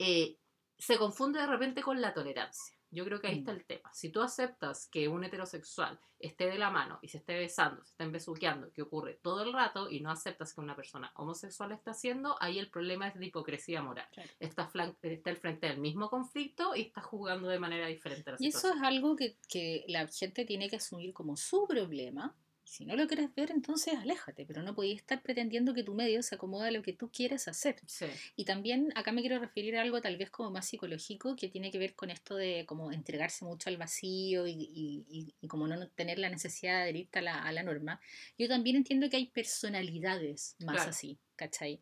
eh, 0.00 0.36
se 0.76 0.98
confunde 0.98 1.38
de 1.38 1.46
repente 1.46 1.80
con 1.80 2.00
la 2.00 2.12
tolerancia. 2.12 2.79
Yo 2.90 3.04
creo 3.04 3.20
que 3.20 3.28
ahí 3.28 3.36
Mm. 3.36 3.38
está 3.38 3.52
el 3.52 3.64
tema. 3.64 3.92
Si 3.92 4.10
tú 4.10 4.22
aceptas 4.22 4.86
que 4.88 5.08
un 5.08 5.24
heterosexual 5.24 5.98
esté 6.18 6.46
de 6.46 6.58
la 6.58 6.70
mano 6.70 6.98
y 7.02 7.08
se 7.08 7.18
esté 7.18 7.38
besando, 7.38 7.82
se 7.84 7.92
estén 7.92 8.12
besuqueando, 8.12 8.72
que 8.72 8.82
ocurre 8.82 9.18
todo 9.22 9.42
el 9.42 9.52
rato, 9.52 9.88
y 9.90 10.00
no 10.00 10.10
aceptas 10.10 10.52
que 10.52 10.60
una 10.60 10.76
persona 10.76 11.12
homosexual 11.16 11.72
está 11.72 11.92
haciendo, 11.92 12.36
ahí 12.40 12.58
el 12.58 12.68
problema 12.68 13.08
es 13.08 13.14
de 13.14 13.26
hipocresía 13.26 13.82
moral. 13.82 14.06
Claro. 14.12 14.30
Está, 14.38 14.70
está 15.02 15.30
al 15.30 15.36
frente 15.36 15.66
del 15.68 15.78
mismo 15.78 16.10
conflicto 16.10 16.74
y 16.74 16.82
está 16.82 17.00
jugando 17.00 17.48
de 17.48 17.58
manera 17.58 17.86
diferente 17.86 18.30
la 18.30 18.36
Y 18.40 18.48
eso 18.48 18.72
es 18.74 18.82
algo 18.82 19.16
que, 19.16 19.36
que 19.48 19.84
la 19.88 20.06
gente 20.08 20.44
tiene 20.44 20.68
que 20.68 20.76
asumir 20.76 21.12
como 21.14 21.36
su 21.36 21.66
problema. 21.66 22.34
Si 22.70 22.84
no 22.86 22.94
lo 22.94 23.08
quieres 23.08 23.34
ver, 23.34 23.50
entonces 23.50 23.94
aléjate, 23.94 24.46
pero 24.46 24.62
no 24.62 24.76
podías 24.76 24.98
estar 24.98 25.20
pretendiendo 25.22 25.74
que 25.74 25.82
tu 25.82 25.92
medio 25.92 26.22
se 26.22 26.36
acomoda 26.36 26.68
a 26.68 26.70
lo 26.70 26.82
que 26.82 26.92
tú 26.92 27.10
quieres 27.10 27.48
hacer. 27.48 27.80
Sí. 27.84 28.06
Y 28.36 28.44
también 28.44 28.92
acá 28.94 29.10
me 29.10 29.22
quiero 29.22 29.40
referir 29.40 29.76
a 29.76 29.82
algo 29.82 30.00
tal 30.00 30.16
vez 30.16 30.30
como 30.30 30.52
más 30.52 30.68
psicológico, 30.68 31.34
que 31.34 31.48
tiene 31.48 31.72
que 31.72 31.78
ver 31.78 31.96
con 31.96 32.10
esto 32.10 32.36
de 32.36 32.66
como 32.66 32.92
entregarse 32.92 33.44
mucho 33.44 33.68
al 33.70 33.76
vacío 33.76 34.46
y, 34.46 34.52
y- 34.52 35.04
y- 35.10 35.34
y 35.40 35.48
como 35.48 35.66
no 35.66 35.88
tener 35.88 36.20
la 36.20 36.30
necesidad 36.30 36.76
de 36.76 36.82
adherirte 36.82 37.18
a 37.18 37.22
la, 37.22 37.42
a 37.42 37.50
la 37.50 37.64
norma. 37.64 38.00
Yo 38.38 38.46
también 38.46 38.76
entiendo 38.76 39.10
que 39.10 39.16
hay 39.16 39.26
personalidades 39.26 40.54
más 40.60 40.74
Claro. 40.76 40.90
así, 40.90 41.18
¿cachai? 41.34 41.80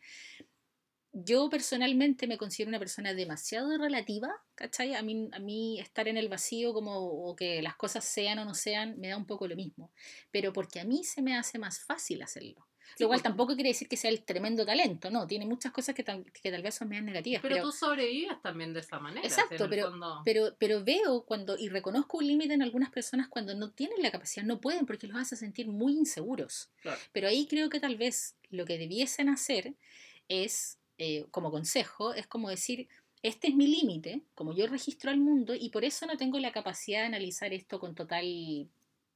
Yo 1.24 1.48
personalmente 1.50 2.26
me 2.26 2.38
considero 2.38 2.68
una 2.68 2.78
persona 2.78 3.12
demasiado 3.14 3.76
relativa, 3.76 4.30
¿cachai? 4.54 4.94
A 4.94 5.02
mí, 5.02 5.28
a 5.32 5.38
mí 5.38 5.80
estar 5.80 6.06
en 6.08 6.16
el 6.16 6.28
vacío 6.28 6.72
como 6.72 6.96
o 6.98 7.34
que 7.34 7.60
las 7.62 7.76
cosas 7.76 8.04
sean 8.04 8.38
o 8.38 8.44
no 8.44 8.54
sean 8.54 8.98
me 9.00 9.08
da 9.08 9.16
un 9.16 9.26
poco 9.26 9.48
lo 9.48 9.56
mismo, 9.56 9.90
pero 10.30 10.52
porque 10.52 10.80
a 10.80 10.84
mí 10.84 11.02
se 11.04 11.22
me 11.22 11.36
hace 11.36 11.58
más 11.58 11.80
fácil 11.80 12.22
hacerlo. 12.22 12.66
Sí, 12.96 13.02
Lo 13.04 13.08
cual 13.08 13.18
porque- 13.18 13.28
tampoco 13.28 13.54
quiere 13.54 13.68
decir 13.70 13.86
que 13.86 13.98
sea 13.98 14.10
el 14.10 14.22
tremendo 14.24 14.64
talento, 14.64 15.10
no, 15.10 15.26
tiene 15.26 15.44
muchas 15.44 15.72
cosas 15.72 15.94
que, 15.94 16.02
tal- 16.02 16.24
que 16.32 16.50
tal 16.50 16.62
vez 16.62 16.74
son 16.74 16.88
más 16.88 17.02
negativas. 17.02 17.42
Pero, 17.42 17.56
Pero, 17.56 17.66
tú 17.66 17.72
sobrevives 17.72 18.40
también 18.40 18.72
de 18.72 18.80
esa 18.80 18.98
manera. 18.98 19.26
Exacto, 19.26 19.66
pero- 19.68 19.90
fondo- 19.90 20.22
pero, 20.24 20.56
pero 20.58 20.82
veo 20.82 21.24
cuando, 21.26 21.58
y 21.58 21.68
reconozco 21.68 22.16
un 22.18 22.26
límite 22.26 22.54
en 22.54 22.62
algunas 22.62 22.90
personas 22.90 23.28
cuando 23.28 23.54
no 23.54 23.70
tienen 23.72 24.00
la 24.02 24.10
capacidad, 24.10 24.44
no 24.46 24.60
pueden 24.60 24.86
porque 24.86 25.06
los 25.06 25.16
hace 25.18 25.36
sentir 25.36 25.68
muy 25.68 25.92
inseguros. 25.92 26.70
Claro. 26.80 26.98
Pero 27.12 27.28
ahí 27.28 27.46
creo 27.46 27.68
que 27.68 27.78
tal 27.80 27.96
vez 27.96 28.36
lo 28.50 28.64
que 28.64 28.78
debiesen 28.78 29.28
hacer 29.28 29.74
es, 30.28 30.78
eh, 30.98 31.26
como 31.30 31.50
consejo, 31.50 32.12
es 32.14 32.26
como 32.26 32.50
decir, 32.50 32.88
este 33.22 33.48
es 33.48 33.54
mi 33.54 33.66
límite, 33.66 34.22
como 34.34 34.52
yo 34.54 34.66
registro 34.66 35.10
al 35.10 35.18
mundo 35.18 35.54
y 35.54 35.70
por 35.70 35.84
eso 35.84 36.06
no 36.06 36.16
tengo 36.16 36.38
la 36.38 36.52
capacidad 36.52 37.00
de 37.00 37.06
analizar 37.06 37.52
esto 37.52 37.80
con 37.80 37.94
total 37.94 38.68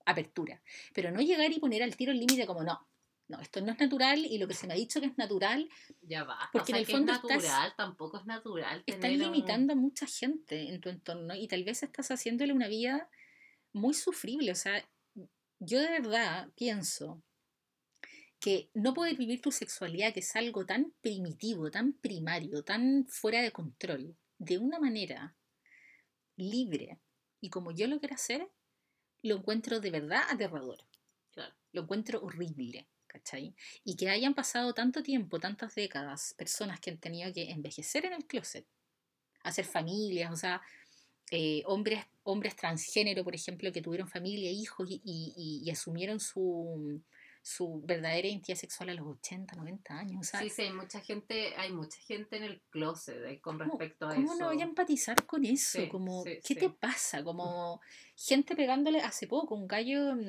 apertura. 0.04 0.60
Pero 0.94 1.10
no 1.10 1.20
llegar 1.20 1.52
y 1.52 1.60
poner 1.60 1.82
al 1.82 1.96
tiro 1.96 2.12
el 2.12 2.18
límite 2.18 2.46
como 2.46 2.62
no. 2.64 2.86
No, 3.28 3.40
esto 3.40 3.60
no 3.60 3.72
es 3.72 3.78
natural 3.78 4.26
y 4.26 4.36
lo 4.38 4.48
que 4.48 4.52
se 4.54 4.66
me 4.66 4.74
ha 4.74 4.76
dicho 4.76 5.00
que 5.00 5.06
es 5.06 5.16
natural 5.16 5.68
Ya 6.02 6.24
va. 6.24 6.50
Porque 6.52 6.72
o 6.72 6.74
sea, 6.74 6.76
en 6.76 6.80
el 6.80 6.86
que 6.86 6.92
fondo 6.92 7.12
es 7.12 7.18
estás- 7.18 7.36
natural, 7.42 7.74
tampoco 7.76 8.18
es 8.18 8.26
natural. 8.26 8.82
estás 8.84 9.10
un- 9.10 9.18
limitando 9.18 9.72
a 9.72 9.76
mucha 9.76 10.06
gente 10.06 10.68
en 10.68 10.80
tu 10.80 10.88
entorno 10.88 11.34
y 11.34 11.46
tal 11.48 11.62
vez 11.64 11.82
estás 11.82 12.10
haciéndole 12.10 12.52
una 12.52 12.68
vida 12.68 13.08
muy 13.72 13.94
sufrible. 13.94 14.50
O 14.52 14.54
sea, 14.56 14.84
yo 15.60 15.80
de 15.80 15.88
verdad 15.88 16.48
pienso 16.56 17.22
que 18.42 18.70
no 18.74 18.92
poder 18.92 19.16
vivir 19.16 19.40
tu 19.40 19.52
sexualidad, 19.52 20.12
que 20.12 20.18
es 20.18 20.34
algo 20.34 20.66
tan 20.66 20.92
primitivo, 21.00 21.70
tan 21.70 21.92
primario, 21.92 22.64
tan 22.64 23.06
fuera 23.06 23.40
de 23.40 23.52
control, 23.52 24.16
de 24.38 24.58
una 24.58 24.80
manera 24.80 25.36
libre 26.36 26.98
y 27.40 27.50
como 27.50 27.70
yo 27.70 27.86
lo 27.86 28.00
quiero 28.00 28.16
hacer, 28.16 28.50
lo 29.22 29.36
encuentro 29.36 29.78
de 29.78 29.92
verdad 29.92 30.22
aterrador. 30.28 30.78
Claro. 31.30 31.54
Lo 31.70 31.82
encuentro 31.82 32.20
horrible. 32.20 32.88
¿Cachai? 33.06 33.54
Y 33.84 33.94
que 33.94 34.08
hayan 34.08 34.32
pasado 34.32 34.72
tanto 34.72 35.02
tiempo, 35.02 35.38
tantas 35.38 35.74
décadas, 35.74 36.34
personas 36.38 36.80
que 36.80 36.90
han 36.90 36.98
tenido 36.98 37.30
que 37.30 37.50
envejecer 37.50 38.06
en 38.06 38.14
el 38.14 38.24
closet, 38.24 38.66
hacer 39.42 39.66
familias, 39.66 40.32
o 40.32 40.36
sea, 40.36 40.62
eh, 41.30 41.62
hombres, 41.66 42.06
hombres 42.22 42.56
transgénero, 42.56 43.22
por 43.22 43.34
ejemplo, 43.34 43.70
que 43.70 43.82
tuvieron 43.82 44.08
familia, 44.08 44.50
hijos 44.50 44.88
y, 44.90 45.02
y- 45.04 45.70
asumieron 45.70 46.20
su, 46.20 47.02
su 47.44 47.82
verdadera 47.84 48.28
identidad 48.28 48.56
sexual 48.56 48.90
a 48.90 48.94
los 48.94 49.06
80, 49.06 49.56
90 49.56 49.98
años. 49.98 50.26
Sea, 50.28 50.40
Sí, 50.40 50.48
sí, 50.50 50.62
hay 50.62 50.72
mucha 50.72 51.00
gente, 51.00 51.56
hay 51.56 51.72
mucha 51.72 51.98
gente 52.00 52.36
en 52.36 52.44
el 52.44 52.62
closet 52.70 53.16
eh, 53.26 53.40
con 53.40 53.58
¿Cómo- 53.58 53.70
respecto 53.72 54.06
a 54.06 54.14
¿Cómo 54.14 54.32
eso. 54.34 54.40
no 54.40 54.46
voy 54.46 54.60
a 54.60 54.64
empatizar 54.64 55.26
con 55.26 55.44
eso? 55.44 55.80
Sí, 55.80 55.88
como, 55.88 56.22
sí, 56.22 56.30
¿Qué 56.36 56.54
sí. 56.54 56.54
te 56.54 56.70
pasa? 56.70 57.24
Como 57.24 57.80
gente 58.16 58.54
pegándole 58.54 59.00
hace 59.00 59.26
poco, 59.26 59.54
un 59.56 59.66
gallo 59.66 60.14
mm, 60.14 60.28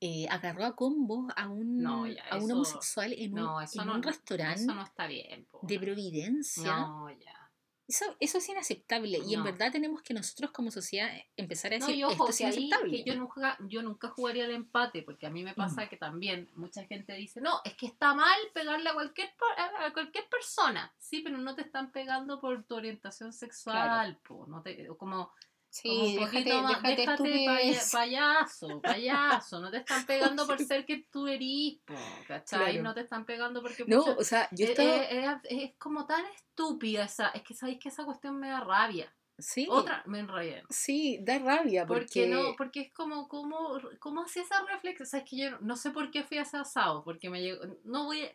eh, 0.00 0.26
agarró 0.28 0.64
a 0.66 0.76
combo 0.76 1.28
a 1.34 1.48
un, 1.48 1.78
No, 1.82 2.06
ya, 2.06 2.22
a 2.30 2.36
un 2.36 2.42
eso- 2.44 2.54
homosexual 2.54 3.12
en 3.14 3.32
un, 3.32 3.40
No, 3.40 3.60
en 3.62 3.86
no, 3.86 3.94
un 3.94 4.02
restaurante 4.02 4.60
eso 4.62 4.74
no 4.74 4.82
está 4.84 5.06
bien. 5.06 5.46
po. 5.50 5.60
de 5.62 5.78
Providencia. 5.80 6.76
No, 6.76 7.10
ya. 7.10 7.47
Eso, 7.88 8.04
eso 8.20 8.36
es 8.36 8.46
inaceptable 8.50 9.18
y 9.26 9.32
en 9.32 9.40
No. 9.40 9.44
verdad 9.46 9.72
tenemos 9.72 10.02
que 10.02 10.12
nosotros 10.12 10.50
como 10.50 10.70
sociedad 10.70 11.10
empezar 11.38 11.72
a 11.72 11.78
No, 11.78 11.86
decir 11.86 11.98
y 12.00 12.04
ojo, 12.04 12.12
esto 12.28 12.28
es 12.28 12.40
inaceptable. 12.42 12.90
que 12.90 13.10
yo 13.10 13.16
nunca, 13.16 13.56
yo 13.66 13.82
nunca 13.82 14.08
jugaría 14.08 14.44
el 14.44 14.50
empate, 14.50 15.02
porque 15.02 15.26
a 15.26 15.30
mí 15.30 15.42
me 15.42 15.54
pasa 15.54 15.86
Mm. 15.86 15.88
que 15.88 15.96
también 15.96 16.50
mucha 16.54 16.84
gente 16.84 17.14
dice, 17.14 17.40
no, 17.40 17.62
es 17.64 17.74
que 17.78 17.86
está 17.86 18.12
mal 18.12 18.38
pegarle 18.52 18.90
a 18.90 18.92
cualquier 18.92 19.30
a 19.78 19.90
cualquier 19.94 20.28
persona. 20.28 20.94
Sí, 20.98 21.20
pero 21.20 21.38
no 21.38 21.54
te 21.54 21.62
están 21.62 21.90
pegando 21.90 22.40
por 22.42 22.62
tu 22.64 22.74
orientación 22.74 23.32
sexual, 23.32 24.18
po, 24.18 24.46
no 24.46 24.60
te, 24.60 24.86
como 24.98 25.32
Sí, 25.70 25.88
un 25.90 26.14
déjate, 26.16 26.38
poquito 26.38 26.62
más, 26.62 26.82
déjate 26.82 26.96
déjate 27.22 27.44
paya- 27.46 27.82
payaso, 27.92 28.80
payaso, 28.80 29.60
no 29.60 29.70
te 29.70 29.76
están 29.78 30.06
pegando 30.06 30.46
por 30.46 30.58
ser 30.58 30.84
que 30.86 31.04
tú 31.10 31.26
eres, 31.28 31.78
po, 31.84 31.94
¿cachai? 32.26 32.72
Claro. 32.72 32.82
No 32.82 32.94
te 32.94 33.00
están 33.02 33.24
pegando 33.26 33.60
porque 33.62 33.84
No, 33.86 33.98
pucha, 34.02 34.16
o 34.18 34.24
sea, 34.24 34.48
yo 34.52 34.64
es, 34.64 34.70
estaba... 34.70 34.96
es- 34.96 35.42
es- 35.50 35.62
es 35.64 35.74
como 35.78 36.06
tan 36.06 36.24
estúpida 36.34 37.04
esa, 37.04 37.28
es 37.28 37.42
que 37.42 37.54
sabéis 37.54 37.78
que 37.80 37.90
esa 37.90 38.04
cuestión 38.04 38.38
me 38.40 38.48
da 38.48 38.60
rabia. 38.60 39.12
sí, 39.36 39.68
Otra, 39.70 40.02
me 40.06 40.18
enrollé. 40.20 40.64
sí, 40.70 41.18
da 41.22 41.38
rabia 41.38 41.86
porque... 41.86 42.04
Porque 42.06 42.26
no, 42.28 42.56
porque 42.56 42.80
es 42.80 42.92
como, 42.92 43.28
como, 43.28 43.78
¿cómo 44.00 44.22
hacía 44.22 44.42
esa 44.42 44.64
reflexión? 44.64 45.06
O 45.06 45.10
sea, 45.10 45.20
es 45.20 45.28
que 45.30 45.36
yo 45.36 45.50
no- 45.50 45.58
no 45.60 45.76
sé 45.76 45.90
por 45.90 46.10
qué 46.10 46.24
fui 46.24 46.38
a 46.38 46.42
ese 46.42 46.56
asado, 46.56 47.04
porque 47.04 47.28
me 47.30 47.40
llegó, 47.42 47.62
no 47.84 48.04
voy 48.06 48.22
a, 48.24 48.32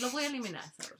lo 0.00 0.10
voy 0.10 0.24
a 0.24 0.26
eliminar. 0.26 0.64
esa 0.64 0.94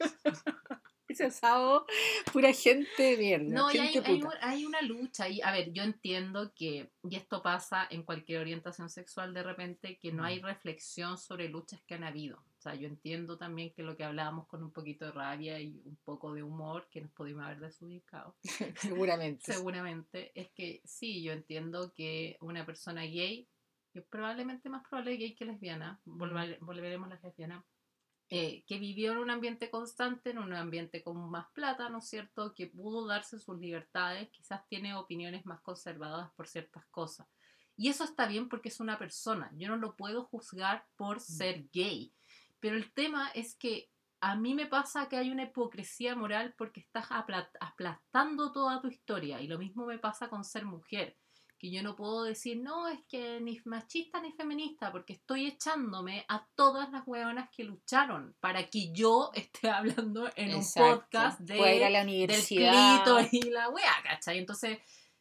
asado, 1.20 1.86
pura 2.32 2.52
gente 2.52 3.02
de 3.02 3.16
mierda, 3.16 3.44
No, 3.54 3.72
y 3.72 3.78
hay, 3.78 3.88
gente 3.88 4.10
hay, 4.10 4.20
puta. 4.20 4.38
hay 4.42 4.64
una 4.66 4.82
lucha, 4.82 5.28
y 5.28 5.40
a 5.42 5.52
ver, 5.52 5.72
yo 5.72 5.82
entiendo 5.84 6.52
que, 6.54 6.90
y 7.08 7.16
esto 7.16 7.42
pasa 7.42 7.86
en 7.90 8.02
cualquier 8.02 8.40
orientación 8.40 8.90
sexual 8.90 9.32
de 9.34 9.42
repente, 9.42 9.98
que 9.98 10.10
no 10.12 10.24
hay 10.24 10.40
Mm. 10.40 10.46
reflexión 10.46 11.18
sobre 11.18 11.48
luchas 11.48 11.80
que 11.86 11.94
han 11.94 12.04
habido. 12.04 12.38
O 12.58 12.60
sea, 12.64 12.74
yo 12.74 12.88
entiendo 12.88 13.36
también 13.36 13.72
que 13.74 13.82
lo 13.82 13.94
que 13.96 14.04
hablábamos 14.04 14.46
con 14.46 14.62
un 14.62 14.72
poquito 14.72 15.04
de 15.04 15.12
rabia 15.12 15.60
y 15.60 15.82
un 15.84 15.96
poco 16.04 16.32
de 16.32 16.42
humor, 16.42 16.88
que 16.90 17.02
nos 17.02 17.10
pudimos 17.12 17.44
haber 17.44 17.60
desubicado, 17.60 18.34
Seguramente. 18.80 19.52
seguramente, 19.52 20.32
es 20.34 20.48
que 20.50 20.80
sí, 20.84 21.22
yo 21.22 21.32
entiendo 21.32 21.92
que 21.94 22.38
una 22.40 22.64
persona 22.64 23.02
gay, 23.02 23.46
que 23.92 24.00
probablemente 24.02 24.68
más 24.68 24.82
probable 24.88 25.16
gay 25.16 25.34
que 25.34 25.44
lesbiana, 25.44 26.00
volver- 26.06 26.58
volveremos 26.60 27.06
a 27.06 27.14
las 27.14 27.22
lesbianas, 27.22 27.62
eh, 28.30 28.64
que 28.66 28.78
vivió 28.78 29.12
en 29.12 29.18
un 29.18 29.30
ambiente 29.30 29.70
constante, 29.70 30.30
en 30.30 30.38
un 30.38 30.52
ambiente 30.54 31.02
con 31.02 31.30
más 31.30 31.46
plata, 31.52 31.88
¿no 31.88 31.98
es 31.98 32.08
cierto? 32.08 32.54
Que 32.54 32.66
pudo 32.66 33.06
darse 33.06 33.38
sus 33.38 33.58
libertades, 33.58 34.30
quizás 34.30 34.66
tiene 34.68 34.94
opiniones 34.94 35.44
más 35.46 35.60
conservadoras 35.60 36.32
por 36.32 36.48
ciertas 36.48 36.84
cosas. 36.86 37.26
Y 37.76 37.88
eso 37.88 38.04
está 38.04 38.26
bien 38.26 38.48
porque 38.48 38.68
es 38.68 38.80
una 38.80 38.98
persona, 38.98 39.50
yo 39.56 39.68
no 39.68 39.76
lo 39.76 39.96
puedo 39.96 40.24
juzgar 40.24 40.86
por 40.96 41.20
ser 41.20 41.68
gay. 41.72 42.12
Pero 42.60 42.76
el 42.76 42.92
tema 42.92 43.28
es 43.34 43.56
que 43.56 43.90
a 44.20 44.36
mí 44.36 44.54
me 44.54 44.66
pasa 44.66 45.06
que 45.08 45.18
hay 45.18 45.30
una 45.30 45.42
hipocresía 45.42 46.16
moral 46.16 46.54
porque 46.56 46.80
estás 46.80 47.10
apla- 47.10 47.50
aplastando 47.60 48.52
toda 48.52 48.80
tu 48.80 48.88
historia. 48.88 49.40
Y 49.42 49.48
lo 49.48 49.58
mismo 49.58 49.84
me 49.84 49.98
pasa 49.98 50.30
con 50.30 50.44
ser 50.44 50.64
mujer. 50.64 51.18
Que 51.64 51.70
yo 51.70 51.82
no 51.82 51.96
puedo 51.96 52.24
decir, 52.24 52.58
no, 52.60 52.88
es 52.88 53.00
que 53.08 53.40
ni 53.40 53.58
machista 53.64 54.20
ni 54.20 54.32
feminista, 54.32 54.92
porque 54.92 55.14
estoy 55.14 55.46
echándome 55.46 56.26
a 56.28 56.46
todas 56.54 56.92
las 56.92 57.06
hueonas 57.06 57.48
que 57.56 57.64
lucharon 57.64 58.36
para 58.38 58.68
que 58.68 58.92
yo 58.92 59.30
esté 59.34 59.70
hablando 59.70 60.30
en 60.36 60.50
Exacto. 60.50 60.90
un 60.92 60.98
podcast 61.00 61.40
de, 61.40 61.76
ir 61.76 61.84
a 61.84 61.88
la 61.88 62.00
del 62.00 62.08
universidad. 62.08 63.02
clítoris 63.02 63.32
y 63.32 63.48
la 63.50 63.70
wea, 63.70 63.94
¿cachai? 64.02 64.36
Entonces, 64.36 64.76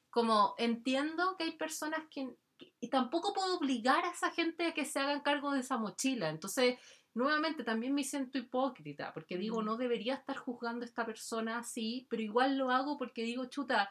como 0.10 0.54
entiendo 0.58 1.38
que 1.38 1.46
hay 1.46 1.52
personas 1.52 2.02
que, 2.12 2.36
que- 2.58 2.74
y 2.82 2.90
tampoco 2.90 3.32
puedo 3.32 3.56
obligar 3.58 4.04
a 4.04 4.12
esa 4.12 4.30
gente 4.32 4.66
a 4.66 4.74
que 4.74 4.84
se 4.84 5.00
hagan 5.00 5.22
cargo 5.22 5.52
de 5.54 5.62
esa 5.62 5.78
mochila. 5.78 6.28
Entonces, 6.28 6.78
nuevamente 7.14 7.64
también 7.64 7.94
me 7.96 8.04
siento 8.04 8.38
hipócrita, 8.38 9.14
porque 9.14 9.38
digo, 9.38 9.62
Mm. 9.62 9.66
no 9.66 9.78
debería 9.78 10.16
estar 10.16 10.36
juzgando 10.36 10.84
a 10.84 10.88
esta 10.90 11.06
persona 11.06 11.60
así, 11.60 12.06
pero 12.10 12.22
igual 12.22 12.58
lo 12.58 12.70
hago 12.70 12.98
porque 12.98 13.24
digo, 13.24 13.46
chuta, 13.46 13.90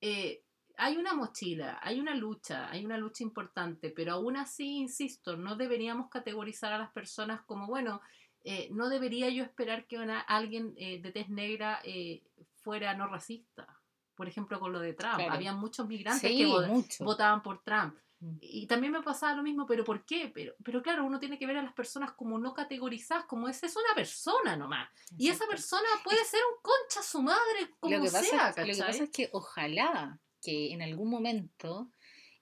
eh, 0.00 0.42
hay 0.76 0.96
una 0.96 1.14
mochila, 1.14 1.78
hay 1.82 2.00
una 2.00 2.14
lucha, 2.14 2.68
hay 2.70 2.84
una 2.84 2.96
lucha 2.98 3.22
importante, 3.22 3.90
pero 3.90 4.12
aún 4.14 4.36
así, 4.36 4.76
insisto, 4.78 5.36
no 5.36 5.56
deberíamos 5.56 6.08
categorizar 6.10 6.72
a 6.72 6.78
las 6.78 6.90
personas 6.90 7.42
como, 7.42 7.66
bueno, 7.66 8.00
eh, 8.42 8.68
no 8.72 8.88
debería 8.88 9.28
yo 9.30 9.42
esperar 9.44 9.86
que 9.86 9.96
una- 9.98 10.20
alguien 10.20 10.74
eh, 10.76 11.00
de 11.00 11.10
tez 11.12 11.28
negra 11.30 11.80
eh, 11.84 12.22
fuera 12.62 12.94
no 12.94 13.06
racista. 13.06 13.66
Por 14.14 14.28
ejemplo, 14.28 14.60
con 14.60 14.72
lo 14.72 14.78
de 14.80 14.92
Trump. 14.92 15.16
Claro. 15.16 15.32
Había 15.32 15.52
muchos 15.54 15.86
migrantes 15.88 16.30
Sí, 16.30 16.38
que 16.38 16.46
mucho. 16.46 17.04
votaban 17.04 17.42
por 17.42 17.62
Trump. 17.64 17.96
Mm. 18.20 18.36
Y 18.40 18.66
también 18.68 18.92
me 18.92 19.02
pasaba 19.02 19.34
lo 19.34 19.42
mismo, 19.42 19.66
pero 19.66 19.82
¿por 19.84 20.04
qué? 20.04 20.30
Pero, 20.32 20.54
pero 20.62 20.82
claro, 20.82 21.04
uno 21.04 21.18
tiene 21.18 21.36
que 21.38 21.46
ver 21.46 21.56
a 21.56 21.62
las 21.62 21.72
personas 21.72 22.12
como 22.12 22.38
no 22.38 22.54
categorizadas, 22.54 23.24
como 23.24 23.48
esa 23.48 23.66
es 23.66 23.74
una 23.76 23.94
persona 23.94 24.56
nomás. 24.56 24.88
Y 25.18 25.26
esa 25.28 25.44
Exacto. 25.44 25.50
persona 25.50 25.88
puede 26.04 26.24
ser 26.24 26.40
un 26.54 26.62
concha 26.62 27.02
su 27.02 27.22
madre, 27.22 27.70
como 27.80 27.96
lo 27.96 28.02
que, 28.04 28.10
pasa, 28.10 28.52
sea, 28.52 28.64
lo 28.66 28.72
que 28.72 28.78
pasa 28.82 29.02
es 29.04 29.10
que 29.10 29.30
ojalá 29.32 30.18
que 30.44 30.72
en 30.72 30.82
algún 30.82 31.08
momento, 31.10 31.90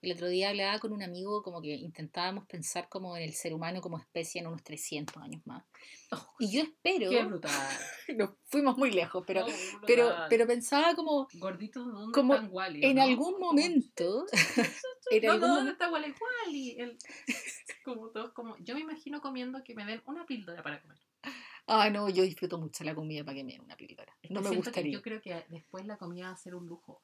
el 0.01 0.11
otro 0.11 0.27
día 0.27 0.49
hablaba 0.49 0.79
con 0.79 0.91
un 0.91 1.01
amigo 1.01 1.41
como 1.41 1.61
que 1.61 1.73
intentábamos 1.75 2.45
pensar 2.45 2.89
como 2.89 3.15
en 3.15 3.23
el 3.23 3.33
ser 3.33 3.53
humano 3.53 3.79
como 3.79 3.97
especie 3.97 4.41
en 4.41 4.47
unos 4.47 4.61
300 4.63 5.15
años 5.23 5.41
más. 5.45 5.63
Oh, 6.11 6.33
Y 6.39 6.51
yo 6.51 6.61
espero, 6.63 7.09
Qué 7.09 7.23
brutal. 7.23 7.51
nos 8.17 8.31
fuimos 8.49 8.77
muy 8.77 8.91
lejos, 8.91 9.23
pero, 9.25 9.45
Oh, 9.45 9.79
pero, 9.87 10.13
pero 10.29 10.45
pensaba 10.45 10.93
como 10.95 11.27
Gordito, 11.35 11.83
¿dónde 11.85 12.11
como 12.13 12.35
está 12.35 12.47
Wally? 12.49 12.85
en 12.85 12.95
no? 12.97 13.03
algún 13.03 13.39
momento, 13.39 14.25
en 15.11 15.23
No, 15.25 15.31
algún 15.31 15.49
no, 15.49 15.55
¿dónde 15.55 15.71
está 15.71 15.89
Wally? 15.89 16.13
Wally. 16.45 16.75
El- 16.79 16.97
Como 17.85 18.09
todos, 18.09 18.31
como... 18.33 18.57
Yo 18.57 18.75
me 18.75 18.81
imagino 18.81 19.21
comiendo 19.21 19.63
que 19.63 19.73
me 19.73 19.85
den 19.85 20.01
una 20.05 20.25
píldora 20.25 20.61
para 20.63 20.81
comer. 20.81 20.97
ah 21.67 21.89
no, 21.89 22.09
yo 22.09 22.23
disfruto 22.23 22.57
mucho 22.57 22.83
la 22.83 22.93
comida 22.95 23.23
para 23.23 23.35
que 23.35 23.43
me 23.45 23.53
den 23.53 23.61
una 23.61 23.75
píldora. 23.77 24.13
Es 24.21 24.27
que 24.29 24.33
No 24.33 24.41
me 24.41 24.49
gustaría. 24.55 24.91
yo 24.91 25.01
creo 25.01 25.21
que 25.21 25.45
después 25.49 25.85
la 25.85 25.97
comida 25.97 26.27
va 26.27 26.33
a 26.33 26.37
ser 26.37 26.55
un 26.55 26.65
lujo. 26.67 27.01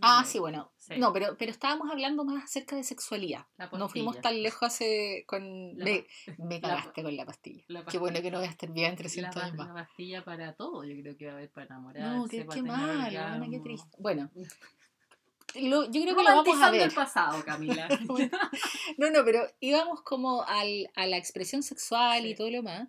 Ah, 0.00 0.24
sí, 0.26 0.38
bueno. 0.38 0.72
Sí. 0.78 0.94
No, 0.98 1.12
pero, 1.12 1.36
pero 1.38 1.50
estábamos 1.50 1.90
hablando 1.90 2.24
más 2.24 2.44
acerca 2.44 2.76
de 2.76 2.84
sexualidad. 2.84 3.46
No 3.72 3.88
fuimos 3.88 4.20
tan 4.20 4.42
lejos 4.42 4.62
hace 4.62 5.24
con... 5.26 5.76
La 5.78 5.84
Me, 5.84 6.06
me 6.38 6.54
la- 6.60 6.68
cagaste 6.68 7.02
con 7.02 7.16
la 7.16 7.24
pastilla. 7.26 7.64
la 7.68 7.84
Qué 7.84 7.98
bueno 7.98 8.20
que 8.22 8.30
no 8.30 8.38
voy 8.38 8.46
a 8.46 8.50
estar 8.50 8.70
bien 8.72 8.86
en 8.86 8.92
La, 8.92 8.96
300 8.98 9.34
pa- 9.34 9.40
años 9.46 9.56
más. 9.56 9.68
la 9.68 9.74
pastilla 9.74 10.24
para 10.24 10.54
todo, 10.54 10.84
yo 10.84 10.94
creo 11.02 11.16
que 11.16 11.26
va 11.26 11.32
a 11.32 11.34
haber 11.36 11.50
para 11.50 11.66
enamorarse. 11.66 12.16
No, 12.16 12.26
qué, 12.28 12.44
para 12.44 12.54
qué 12.56 12.62
mal, 12.62 13.14
weona, 13.14 13.46
qué 13.50 13.60
triste. 13.60 13.96
Bueno, 13.98 14.30
lo- 15.54 15.84
yo 15.90 16.02
creo 16.02 16.16
que 16.16 16.22
lo 16.22 16.36
vamos 16.36 16.62
a 16.62 16.70
ver. 16.70 16.82
el 16.82 16.92
pasado, 16.94 17.44
Camila. 17.44 17.88
No, 18.98 19.10
no, 19.10 19.24
pero 19.24 19.40
íbamos 19.60 20.02
como 20.02 20.42
al, 20.44 20.88
a 20.94 21.06
la 21.06 21.16
expresión 21.16 21.62
sexual 21.62 22.26
y 22.26 22.34
todo 22.34 22.50
lo 22.50 22.62
más. 22.62 22.88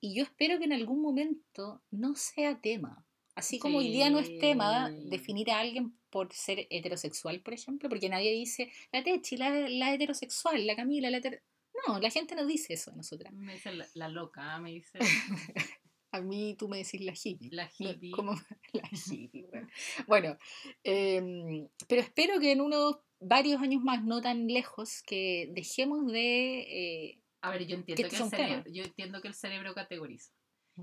Y 0.00 0.14
yo 0.16 0.22
espero 0.22 0.58
que 0.58 0.64
en 0.64 0.72
algún 0.72 1.02
momento 1.02 1.82
no 1.90 2.14
sea 2.14 2.60
tema. 2.60 3.04
Así 3.38 3.58
como 3.58 3.78
hoy 3.78 3.90
día 3.92 4.10
no 4.10 4.18
es 4.18 4.38
tema 4.38 4.88
Sí. 4.90 5.08
definir 5.10 5.50
a 5.50 5.60
alguien 5.60 5.96
por 6.10 6.32
ser 6.32 6.66
heterosexual, 6.70 7.40
por 7.40 7.54
ejemplo, 7.54 7.88
porque 7.88 8.08
nadie 8.08 8.32
dice 8.32 8.70
la 8.92 9.02
Techi, 9.04 9.36
la, 9.36 9.50
la 9.68 9.94
heterosexual, 9.94 10.66
la 10.66 10.74
Camila, 10.74 11.08
la 11.10 11.18
heter-". 11.18 11.42
No, 11.86 12.00
la 12.00 12.10
gente 12.10 12.34
no 12.34 12.44
dice 12.46 12.74
eso 12.74 12.90
de 12.90 12.96
nosotras. 12.96 13.32
me 13.32 13.52
dice 13.54 13.72
la, 13.72 13.86
la 13.94 14.08
loca, 14.08 14.58
me 14.58 14.72
dice 14.72 14.98
A 16.10 16.20
mí 16.22 16.56
tú 16.58 16.68
me 16.68 16.78
decís 16.78 17.00
la 17.02 17.12
hippie. 17.12 17.50
la 17.52 17.70
hippie. 17.78 18.10
como 18.10 18.32
la 18.72 18.88
hippie, 18.92 19.44
bueno. 19.50 19.68
Bueno, 20.06 20.38
em, 20.82 21.68
pero 21.86 22.00
espero 22.02 22.40
que 22.40 22.52
en 22.52 22.60
unos 22.62 22.96
varios 23.20 23.60
años 23.62 23.82
más, 23.82 24.02
no 24.02 24.20
tan 24.20 24.46
lejos, 24.48 25.02
que 25.02 25.48
dejemos 25.52 26.06
de... 26.10 26.60
eh, 26.60 27.22
A 27.42 27.50
ver, 27.50 27.66
yo 27.66 27.76
entiendo 27.76 28.02
que 28.02 28.08
que, 28.08 28.22
el 28.22 28.30
cerebro, 28.30 28.64
yo 28.72 28.82
entiendo 28.84 29.20
que 29.20 29.28
el 29.28 29.34
cerebro 29.34 29.74
categoriza. 29.74 30.32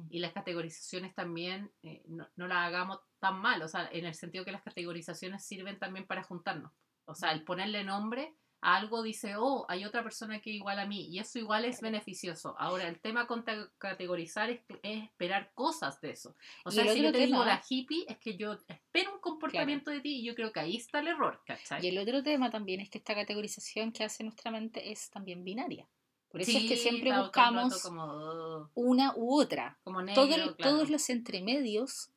Y 0.09 0.19
las 0.19 0.33
categorizaciones 0.33 1.13
también 1.13 1.71
eh, 1.83 2.03
no, 2.07 2.27
no 2.35 2.47
las 2.47 2.67
hagamos 2.67 2.99
tan 3.19 3.39
mal, 3.39 3.61
o 3.61 3.67
sea, 3.67 3.89
en 3.91 4.05
el 4.05 4.13
sentido 4.13 4.45
que 4.45 4.51
las 4.51 4.63
categorizaciones 4.63 5.45
sirven 5.45 5.79
también 5.79 6.05
para 6.05 6.23
juntarnos. 6.23 6.71
O 7.05 7.15
sea, 7.15 7.31
el 7.31 7.43
ponerle 7.43 7.83
nombre 7.83 8.35
a 8.61 8.77
algo 8.77 9.03
dice, 9.03 9.35
oh, 9.37 9.65
hay 9.69 9.85
otra 9.85 10.03
persona 10.03 10.39
que 10.39 10.49
igual 10.49 10.79
a 10.79 10.85
mí, 10.85 11.07
y 11.07 11.19
eso 11.19 11.37
igual 11.37 11.65
es 11.65 11.81
beneficioso. 11.81 12.55
Ahora, 12.57 12.87
el 12.87 12.99
tema 12.99 13.27
con 13.27 13.45
categorizar 13.77 14.49
es, 14.49 14.61
es 14.81 15.03
esperar 15.03 15.51
cosas 15.53 16.01
de 16.01 16.11
eso. 16.11 16.35
O 16.65 16.71
sea, 16.71 16.91
si 16.91 17.03
yo 17.03 17.11
te 17.11 17.25
digo 17.25 17.45
la 17.45 17.61
hippie, 17.67 18.05
es 18.07 18.17
que 18.17 18.35
yo 18.37 18.57
espero 18.67 19.13
un 19.13 19.19
comportamiento 19.19 19.91
de 19.91 20.01
ti 20.01 20.17
y 20.17 20.25
yo 20.25 20.33
creo 20.35 20.51
que 20.51 20.59
ahí 20.59 20.77
está 20.77 20.99
el 20.99 21.09
error, 21.09 21.41
¿cachai? 21.45 21.85
Y 21.85 21.89
el 21.89 21.97
otro 21.99 22.23
tema 22.23 22.49
también 22.49 22.81
es 22.81 22.89
que 22.89 22.97
esta 22.97 23.13
categorización 23.13 23.91
que 23.91 24.03
hace 24.03 24.23
nuestra 24.23 24.51
mente 24.51 24.91
es 24.91 25.09
también 25.11 25.43
binaria. 25.43 25.87
Por 26.35 26.41
eso 26.41 26.57
es 26.57 26.65
que 26.67 26.75
siempre 26.75 27.17
buscamos 27.17 27.81
como, 27.81 28.69
una 28.73 29.13
u 29.15 29.39
otra. 29.41 29.79
como 29.83 30.01
negro, 30.01 30.21
Todo 30.23 30.35
el- 30.35 30.55
claro. 30.57 30.71
Todos 30.75 30.89
los 30.89 31.09
entremedios 31.09 32.11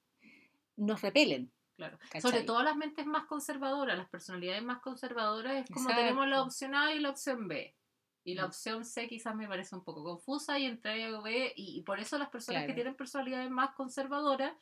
nos 0.76 1.00
repelen. 1.02 1.52
Claro. 1.76 1.98
¿cachai? 2.00 2.20
Sobre 2.20 2.42
todo 2.42 2.64
las 2.64 2.76
mentes 2.76 3.06
más 3.06 3.26
conservadoras, 3.26 3.96
las 3.96 4.08
personalidades 4.08 4.64
más 4.64 4.80
conservadoras, 4.80 5.58
es 5.62 5.66
como 5.70 5.88
Exacto. 5.88 6.02
tenemos 6.02 6.26
la 6.26 6.42
opción 6.42 6.74
A 6.74 6.92
y 6.92 6.98
la 6.98 7.10
opción 7.10 7.46
B. 7.46 7.76
Y 8.24 8.34
la 8.34 8.42
Mm. 8.42 8.46
opción 8.46 8.84
C 8.84 9.06
quizás 9.06 9.36
me 9.36 9.46
parece 9.46 9.76
un 9.76 9.84
poco 9.84 10.02
confusa 10.02 10.58
y 10.58 10.64
entre 10.66 11.04
A 11.04 11.08
y 11.10 11.22
B, 11.22 11.52
y, 11.54 11.78
y 11.78 11.82
por 11.82 12.00
eso 12.00 12.18
las 12.18 12.28
personas 12.30 12.66
que 12.66 12.74
tienen 12.74 12.96
personalidades 12.96 13.50
más 13.50 13.70
conservadoras 13.76 14.52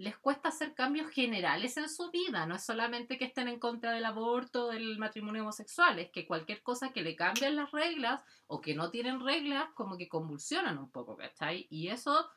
les 0.00 0.16
cuesta 0.16 0.48
hacer 0.48 0.74
cambios 0.74 1.10
generales 1.10 1.76
en 1.76 1.88
su 1.88 2.10
vida. 2.10 2.46
No 2.46 2.54
es 2.56 2.64
solamente 2.64 3.18
que 3.18 3.26
estén 3.26 3.48
en 3.48 3.60
contra 3.60 3.92
del 3.92 4.06
aborto, 4.06 4.68
del 4.68 4.98
matrimonio 4.98 5.42
homosexual, 5.42 5.98
es 5.98 6.10
que 6.10 6.26
cualquier 6.26 6.62
cosa 6.62 6.90
que 6.90 7.02
le 7.02 7.14
cambien 7.14 7.54
las 7.54 7.70
reglas 7.70 8.22
o 8.46 8.62
que 8.62 8.74
no 8.74 8.90
tienen 8.90 9.20
reglas, 9.20 9.68
como 9.74 9.98
que 9.98 10.08
convulsionan 10.08 10.78
un 10.78 10.90
poco, 10.90 11.18
¿cachai? 11.18 11.66
Y 11.68 11.88
eso 11.88 12.30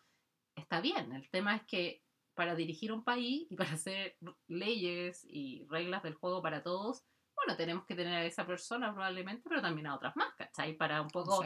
está 0.55 0.81
bien. 0.81 1.13
El 1.13 1.29
tema 1.29 1.55
es 1.55 1.63
que 1.63 2.03
para 2.33 2.53
dirigir 2.53 2.91
un 2.91 3.05
país 3.05 3.47
y 3.49 3.55
para 3.55 3.71
hacer 3.71 4.17
leyes 4.47 5.23
y 5.23 5.65
reglas 5.69 6.03
del 6.03 6.15
juego 6.15 6.41
para 6.41 6.63
todos, 6.63 7.05
bueno, 7.33 7.55
tenemos 7.55 7.85
que 7.85 7.95
tener 7.95 8.13
a 8.13 8.25
esa 8.25 8.45
persona 8.45 8.93
probablemente, 8.93 9.47
pero 9.47 9.61
también 9.61 9.87
a 9.87 9.95
otras 9.95 10.15
más, 10.17 10.33
¿cachai? 10.35 10.75
Para 10.75 11.01
un 11.01 11.09
poco 11.09 11.43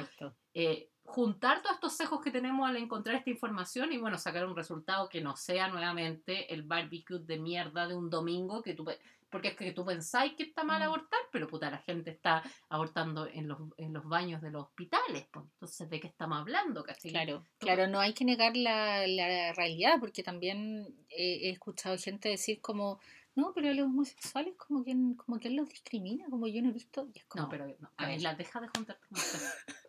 eh, 0.55 0.89
juntar 1.07 1.61
todos 1.61 1.75
estos 1.75 1.93
sesgos 1.95 2.21
que 2.21 2.31
tenemos 2.31 2.67
al 2.67 2.75
encontrar 2.75 3.15
esta 3.15 3.29
información 3.29 3.93
y 3.93 3.97
bueno, 3.97 4.17
sacar 4.17 4.45
un 4.45 4.55
resultado 4.55 5.07
que 5.07 5.21
no 5.21 5.37
sea 5.37 5.69
nuevamente 5.69 6.53
el 6.53 6.63
barbecue 6.63 7.19
de 7.19 7.39
mierda 7.39 7.87
de 7.87 7.95
un 7.95 8.09
domingo 8.09 8.61
que 8.61 8.73
tú 8.73 8.85
porque 9.29 9.49
es 9.49 9.55
que 9.55 9.73
tú 9.73 9.83
pensáis 9.85 10.33
que 10.35 10.43
está 10.43 10.63
mal 10.63 10.79
Mm. 10.81 10.83
abortar, 10.85 11.19
pero 11.33 11.47
puta, 11.47 11.69
la 11.69 11.79
gente 11.79 12.11
está 12.11 12.43
abortando 12.69 13.27
en 13.27 13.47
los, 13.47 13.59
en 13.77 13.91
los 13.93 14.05
baños 14.05 14.41
de 14.41 14.51
los 14.51 14.63
hospitales, 14.63 15.27
pues, 15.31 15.45
entonces 15.53 15.89
¿de 15.89 15.99
qué 15.99 16.07
estamos 16.07 16.39
hablando? 16.39 16.83
¿cachai? 16.83 17.11
Claro, 17.11 17.45
claro, 17.57 17.87
no 17.87 17.99
hay 17.99 18.13
que 18.13 18.23
negar 18.25 18.55
la, 18.55 19.05
la 19.07 19.51
realidad, 19.53 19.95
porque 19.99 20.23
también 20.23 20.87
he, 21.09 21.47
he 21.47 21.49
escuchado 21.51 21.97
gente 21.97 22.29
decir 22.29 22.61
como, 22.61 22.99
no, 23.35 23.51
pero 23.53 23.69
a 23.69 23.73
los 23.73 23.85
homosexuales 23.87 24.55
como 24.57 24.83
que, 24.85 24.93
como 25.17 25.37
él 25.41 25.55
los 25.55 25.67
discrimina, 25.69 26.25
como 26.29 26.47
yo 26.47 26.61
no 26.61 26.69
he 26.69 26.73
visto, 26.73 27.09
y 27.13 27.19
es 27.19 27.25
como, 27.25 27.43
No, 27.45 27.49
pero 27.49 27.67
no, 27.79 27.87
a 27.97 28.03
a 28.03 28.07
ver, 28.07 28.15
ver. 28.15 28.21
la 28.23 28.35
deja 28.35 28.61
de 28.61 28.67
juntarte 28.69 29.05
con 29.09 29.17
usted. 29.17 29.39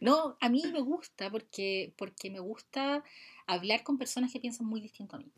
No, 0.00 0.36
a 0.40 0.48
mí 0.48 0.62
me 0.72 0.80
gusta 0.80 1.30
porque, 1.30 1.94
porque 1.96 2.30
me 2.30 2.40
gusta 2.40 3.04
hablar 3.46 3.82
con 3.82 3.98
personas 3.98 4.32
que 4.32 4.40
piensan 4.40 4.66
muy 4.66 4.80
distinto 4.80 5.16
a 5.16 5.18
mí. 5.18 5.32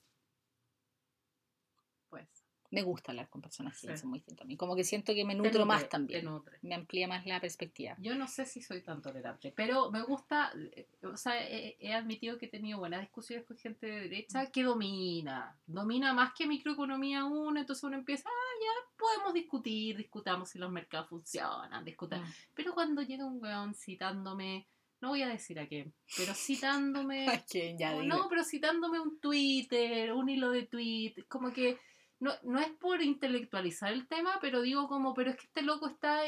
Me 2.71 2.83
gusta 2.83 3.13
hablar 3.13 3.29
con 3.29 3.41
personas 3.41 3.75
que 3.75 3.81
Sí. 3.81 3.87
piensan 3.87 4.09
muy 4.11 4.19
distinto 4.19 4.43
a 4.45 4.47
mí. 4.47 4.57
Como 4.57 4.75
que 4.77 4.85
siento 4.85 5.15
que 5.15 5.25
me 5.25 5.35
nutro 5.35 5.65
más 5.67 5.83
nutre, 5.83 5.89
también. 5.91 6.29
Me 6.63 6.75
amplía 6.75 7.07
más 7.09 7.27
la 7.27 7.41
perspectiva. 7.41 7.95
Yo 7.99 8.15
no 8.15 8.27
sé 8.29 8.45
si 8.47 8.63
soy 8.63 8.83
tan 8.83 9.03
tolerable, 9.03 9.53
pero 9.57 9.91
me 9.91 10.03
gusta, 10.03 10.53
eh, 10.73 10.89
o 11.03 11.17
sea, 11.17 11.41
he, 11.47 11.77
he 11.81 11.93
admitido 11.95 12.39
que 12.39 12.47
he 12.47 12.49
tenido 12.51 12.79
buenas 12.79 13.01
discusiones 13.01 13.47
con 13.47 13.57
gente 13.57 13.87
de 13.87 14.01
derecha 14.01 14.47
que 14.51 14.63
domina, 14.63 15.57
domina 15.67 16.13
más 16.13 16.33
que 16.35 16.47
microeconomía 16.47 17.25
uno, 17.25 17.59
entonces 17.61 17.83
uno 17.85 17.97
empieza, 17.97 18.29
ah, 18.29 18.55
ya 18.61 18.93
podemos 18.97 19.35
discutir, 19.35 19.97
discutamos 19.97 20.49
si 20.51 20.59
los 20.59 20.71
mercados 20.71 21.09
funcionan, 21.09 21.85
discutamos. 21.85 22.29
Pero 22.55 22.75
cuando 22.75 23.03
llega 23.03 23.25
un 23.25 23.43
weón 23.43 23.75
citándome, 23.75 24.67
no 25.01 25.09
voy 25.11 25.23
a 25.23 25.29
decir 25.29 25.59
a 25.61 25.67
quién, 25.67 25.93
pero 26.17 26.33
citándome, 26.35 27.27
Ay, 27.29 27.43
que 27.51 27.77
ya 27.79 27.93
no, 27.95 28.03
no, 28.03 28.29
pero 28.29 28.45
citándome 28.45 28.99
un 29.01 29.21
Twitter, 29.21 30.13
un 30.13 30.29
hilo 30.29 30.51
de 30.51 30.63
tweet, 30.65 31.15
como 31.29 31.53
que 31.53 31.79
no, 32.21 32.33
no 32.43 32.59
es 32.61 32.71
por 32.71 33.03
intelectualizar 33.03 33.93
el 33.93 34.07
tema, 34.09 34.39
pero 34.41 34.63
digo 34.63 34.89
como, 34.89 35.15
pero 35.15 35.31
es 35.31 35.37
que 35.37 35.47
este 35.47 35.63
loco 35.63 35.87
está, 35.89 36.23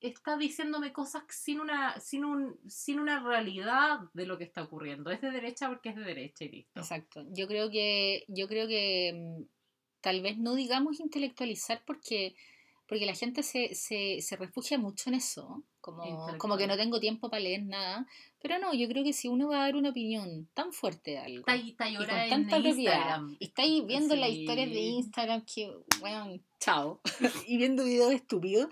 está 0.00 0.36
diciéndome 0.36 0.92
cosas 0.92 1.24
sin 1.28 1.60
una, 1.60 1.98
sin 2.00 2.24
un, 2.24 2.58
sin 2.68 2.98
una 3.00 3.22
realidad 3.22 4.00
de 4.12 4.26
lo 4.26 4.38
que 4.38 4.44
está 4.44 4.62
ocurriendo. 4.62 5.10
Es 5.10 5.20
de 5.20 5.30
derecha 5.30 5.68
porque 5.68 5.90
es 5.90 5.96
de 5.96 6.04
derecha 6.04 6.44
y 6.44 6.48
listo. 6.48 6.80
Exacto. 6.80 7.24
Yo 7.30 7.46
creo 7.46 7.70
que, 7.70 8.24
yo 8.28 8.48
creo 8.48 8.66
que 8.66 9.12
mm, 9.14 9.42
tal 10.00 10.22
vez 10.22 10.38
no 10.38 10.54
digamos 10.54 11.00
intelectualizar 11.00 11.82
porque, 11.86 12.34
porque 12.86 13.06
la 13.06 13.14
gente 13.14 13.42
se, 13.42 13.74
se, 13.74 14.20
se 14.20 14.36
refugia 14.36 14.78
mucho 14.78 15.08
en 15.08 15.14
eso, 15.14 15.62
como, 15.80 16.36
como 16.38 16.56
que 16.56 16.66
no 16.66 16.76
tengo 16.76 17.00
tiempo 17.00 17.30
para 17.30 17.42
leer 17.42 17.62
nada. 17.62 18.06
Pero 18.40 18.58
no, 18.58 18.74
yo 18.74 18.88
creo 18.88 19.02
que 19.02 19.12
si 19.12 19.28
uno 19.28 19.48
va 19.48 19.56
a 19.56 19.60
dar 19.66 19.76
una 19.76 19.90
opinión 19.90 20.48
tan 20.54 20.72
fuerte 20.72 21.12
de 21.12 21.18
algo 21.18 21.38
Está 21.40 21.52
ahí, 21.52 21.70
está 21.70 21.88
y 21.88 21.96
con 21.96 22.06
tanta 22.06 22.60
propiedad, 22.60 22.74
Instagram. 22.76 23.36
y 23.38 23.44
está 23.44 23.62
ahí 23.62 23.80
viendo 23.86 24.16
las 24.16 24.30
historias 24.30 24.70
de 24.70 24.80
Instagram 24.80 25.44
que, 25.46 25.72
bueno, 26.00 26.38
chao, 26.60 27.00
y 27.46 27.56
viendo 27.56 27.84
videos 27.84 28.12
estúpidos, 28.12 28.68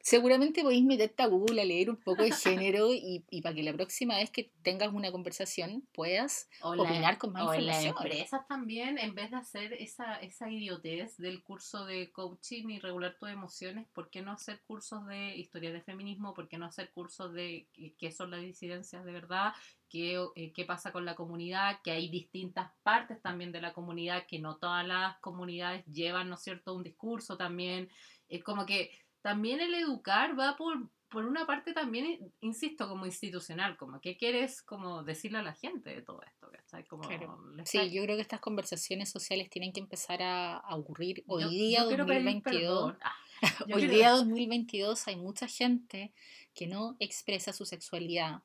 seguramente 0.00 0.62
podéis 0.62 0.84
meterte 0.84 1.22
a 1.22 1.26
Google 1.26 1.60
a 1.60 1.64
leer 1.64 1.90
un 1.90 1.96
poco 1.96 2.22
de 2.22 2.32
género 2.32 2.92
y, 2.94 3.24
y 3.30 3.42
para 3.42 3.54
que 3.54 3.62
la 3.62 3.72
próxima 3.72 4.16
vez 4.16 4.30
que 4.30 4.50
tengas 4.62 4.92
una 4.92 5.12
conversación 5.12 5.86
puedas 5.92 6.48
O 6.62 6.74
la- 6.74 6.82
opinar 6.84 7.18
con 7.18 7.32
más 7.32 7.42
o 7.42 7.52
en 7.54 7.66
las 7.66 7.84
información. 7.84 8.12
empresas 8.12 8.48
también, 8.48 8.98
en 8.98 9.14
vez 9.14 9.30
de 9.30 9.36
hacer 9.36 9.72
esa, 9.74 10.16
esa 10.16 10.50
idiotez 10.50 11.16
del 11.18 11.42
curso 11.42 11.84
de 11.84 12.10
coaching 12.12 12.68
y 12.70 12.78
regular 12.78 13.16
tus 13.18 13.28
emociones, 13.30 13.86
¿por 13.92 14.10
qué 14.10 14.22
no 14.22 14.32
hacer 14.32 14.62
cursos 14.66 15.06
de 15.06 15.36
historia 15.36 15.72
de 15.72 15.82
feminismo? 15.82 16.34
¿Por 16.34 16.48
qué 16.48 16.58
no 16.58 16.66
hacer 16.66 16.90
cursos 16.90 17.32
de 17.32 17.68
qué- 17.72 17.94
qué 17.98 18.10
son 18.12 18.30
las 18.30 18.40
disidencias 18.40 19.04
de 19.04 19.12
verdad? 19.12 19.52
¿Qué, 19.90 20.22
eh, 20.36 20.52
qué 20.52 20.64
pasa 20.64 20.92
con 20.92 21.04
la 21.04 21.14
comunidad? 21.14 21.80
Que 21.82 21.90
hay 21.92 22.08
distintas 22.10 22.70
partes 22.82 23.20
también 23.22 23.52
de 23.52 23.60
la 23.60 23.72
comunidad, 23.72 24.26
que 24.26 24.38
no 24.38 24.56
todas 24.56 24.86
las 24.86 25.18
comunidades 25.20 25.84
llevan, 25.86 26.28
¿no 26.28 26.34
es 26.34 26.42
cierto?, 26.42 26.74
un 26.74 26.82
discurso 26.82 27.36
también. 27.36 27.88
Es 28.28 28.44
como 28.44 28.66
que 28.66 28.90
también 29.22 29.60
el 29.60 29.74
educar 29.74 30.38
va 30.38 30.56
por, 30.56 30.88
por 31.08 31.24
una 31.24 31.46
parte 31.46 31.72
también, 31.72 32.32
insisto, 32.40 32.88
como 32.88 33.06
institucional, 33.06 33.76
como 33.76 34.00
qué 34.00 34.16
quieres 34.16 34.62
como 34.62 35.02
decirle 35.02 35.38
a 35.38 35.42
la 35.42 35.54
gente 35.54 35.90
de 35.90 36.02
todo 36.02 36.22
esto, 36.22 36.50
¿cachai? 36.50 36.84
Como 36.86 37.02
Claro. 37.02 37.50
le 37.54 37.64
Sí, 37.66 37.78
yo 37.90 38.02
creo 38.02 38.16
que 38.16 38.22
estas 38.22 38.40
conversaciones 38.40 39.10
sociales 39.10 39.48
tienen 39.50 39.72
que 39.72 39.80
empezar 39.80 40.22
a, 40.22 40.56
a 40.58 40.76
ocurrir 40.76 41.24
hoy 41.26 41.42
yo- 41.42 41.48
día, 41.50 41.80
yo 41.82 41.88
quiero 41.88 42.06
pedir 42.06 42.24
2022. 42.24 42.92
perdón. 42.92 42.98
Ah, 43.02 43.16
yo 43.68 43.76
Hoy 43.76 43.82
quiero- 43.82 43.94
día 43.94 44.10
2022 44.16 45.08
hay 45.08 45.16
mucha 45.16 45.46
gente 45.48 46.12
que 46.54 46.66
no 46.66 46.96
expresa 46.98 47.52
su 47.52 47.64
sexualidad 47.64 48.42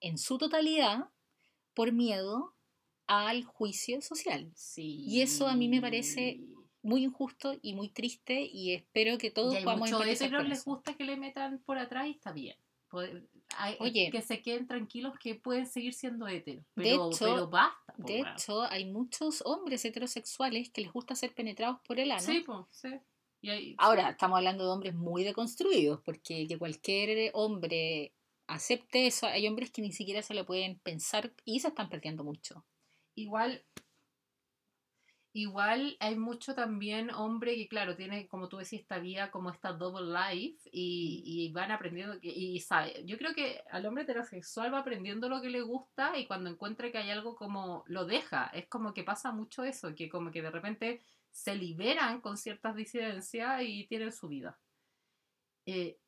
en 0.00 0.16
su 0.18 0.38
totalidad 0.38 1.08
por 1.74 1.92
miedo 1.92 2.54
al 3.06 3.44
juicio 3.44 4.00
social. 4.02 4.50
Sí. 4.54 5.04
Y 5.06 5.20
eso 5.22 5.48
a 5.48 5.56
mí 5.56 5.68
me 5.68 5.80
parece 5.80 6.40
Muy 6.82 7.04
injusto 7.04 7.54
y 7.60 7.74
muy 7.74 7.88
triste 7.90 8.40
y 8.40 8.72
espero 8.72 9.18
que 9.18 9.30
todos 9.30 9.54
podamos 9.62 9.90
heteros 9.90 10.40
con 10.40 10.48
les 10.48 10.64
gusta 10.64 10.94
que 10.94 11.04
le 11.04 11.16
metan 11.16 11.58
por 11.60 11.78
atrás 11.78 12.06
y 12.08 12.12
está 12.12 12.32
bien. 12.32 12.56
Hay- 13.56 13.76
Oye. 13.78 14.08
que 14.10 14.22
se 14.22 14.42
queden 14.42 14.66
tranquilos 14.66 15.14
que 15.18 15.34
pueden 15.34 15.66
seguir 15.66 15.92
siendo 15.94 16.26
heteros. 16.26 16.64
De 16.74 16.82
Pero, 16.84 17.10
hecho- 17.10 17.24
pero 17.24 17.48
basta. 17.48 17.92
po, 17.94 18.02
De 18.02 18.20
hecho, 18.20 18.62
hay 18.62 18.84
muchos 18.86 19.42
hombres 19.44 19.84
heterosexuales 19.84 20.70
que 20.70 20.80
les 20.80 20.92
gusta 20.92 21.14
ser 21.14 21.34
penetrados 21.34 21.78
por 21.86 22.00
el 22.00 22.10
ano. 22.10 22.20
Sí, 22.22 22.40
pues, 22.44 22.66
sí. 22.70 22.88
Y 23.42 23.74
Ahora, 23.78 24.10
estamos 24.10 24.36
hablando 24.36 24.64
de 24.64 24.70
hombres 24.70 24.94
muy 24.94 25.24
deconstruidos, 25.24 26.00
porque 26.04 26.46
que 26.46 26.58
cualquier 26.58 27.30
hombre 27.34 28.12
acepte 28.46 29.06
eso, 29.06 29.26
hay 29.26 29.46
hombres 29.46 29.70
que 29.70 29.80
ni 29.82 29.92
siquiera 29.92 30.20
se 30.22 30.34
lo 30.34 30.44
pueden 30.44 30.78
pensar 30.80 31.32
y 31.44 31.60
se 31.60 31.68
están 31.68 31.88
perdiendo 31.88 32.22
mucho. 32.24 32.64
Igual, 33.14 33.64
igual 35.32 35.96
hay 36.00 36.16
mucho 36.16 36.54
también 36.54 37.10
hombre 37.10 37.54
que, 37.56 37.68
claro, 37.68 37.96
tiene, 37.96 38.26
como 38.28 38.48
tú 38.48 38.56
decís, 38.56 38.80
esta 38.80 38.98
vida 38.98 39.30
como 39.30 39.50
esta 39.50 39.72
double 39.72 40.12
life 40.12 40.68
y, 40.72 41.50
van 41.52 41.70
aprendiendo, 41.70 42.16
y 42.22 42.58
sabe, 42.60 43.04
yo 43.04 43.16
creo 43.18 43.34
que 43.34 43.62
al 43.70 43.86
hombre 43.86 44.04
heterosexual 44.04 44.74
va 44.74 44.80
aprendiendo 44.80 45.28
lo 45.28 45.40
que 45.40 45.50
le 45.50 45.62
gusta 45.62 46.18
y 46.18 46.26
cuando 46.26 46.50
encuentra 46.50 46.90
que 46.90 46.98
hay 46.98 47.10
algo 47.10 47.36
como 47.36 47.84
lo 47.86 48.04
deja, 48.06 48.46
es 48.54 48.66
como 48.68 48.92
que 48.92 49.04
pasa 49.04 49.32
mucho 49.32 49.64
eso, 49.64 49.94
que 49.94 50.08
como 50.08 50.30
que 50.30 50.42
de 50.42 50.50
repente 50.50 51.00
se 51.30 51.54
liberan 51.54 52.20
con 52.20 52.36
ciertas 52.36 52.74
disidencias 52.74 53.62
y 53.62 53.86
tienen 53.86 54.12
su 54.12 54.28
vida. 54.28 54.58
Eh, 55.66 55.98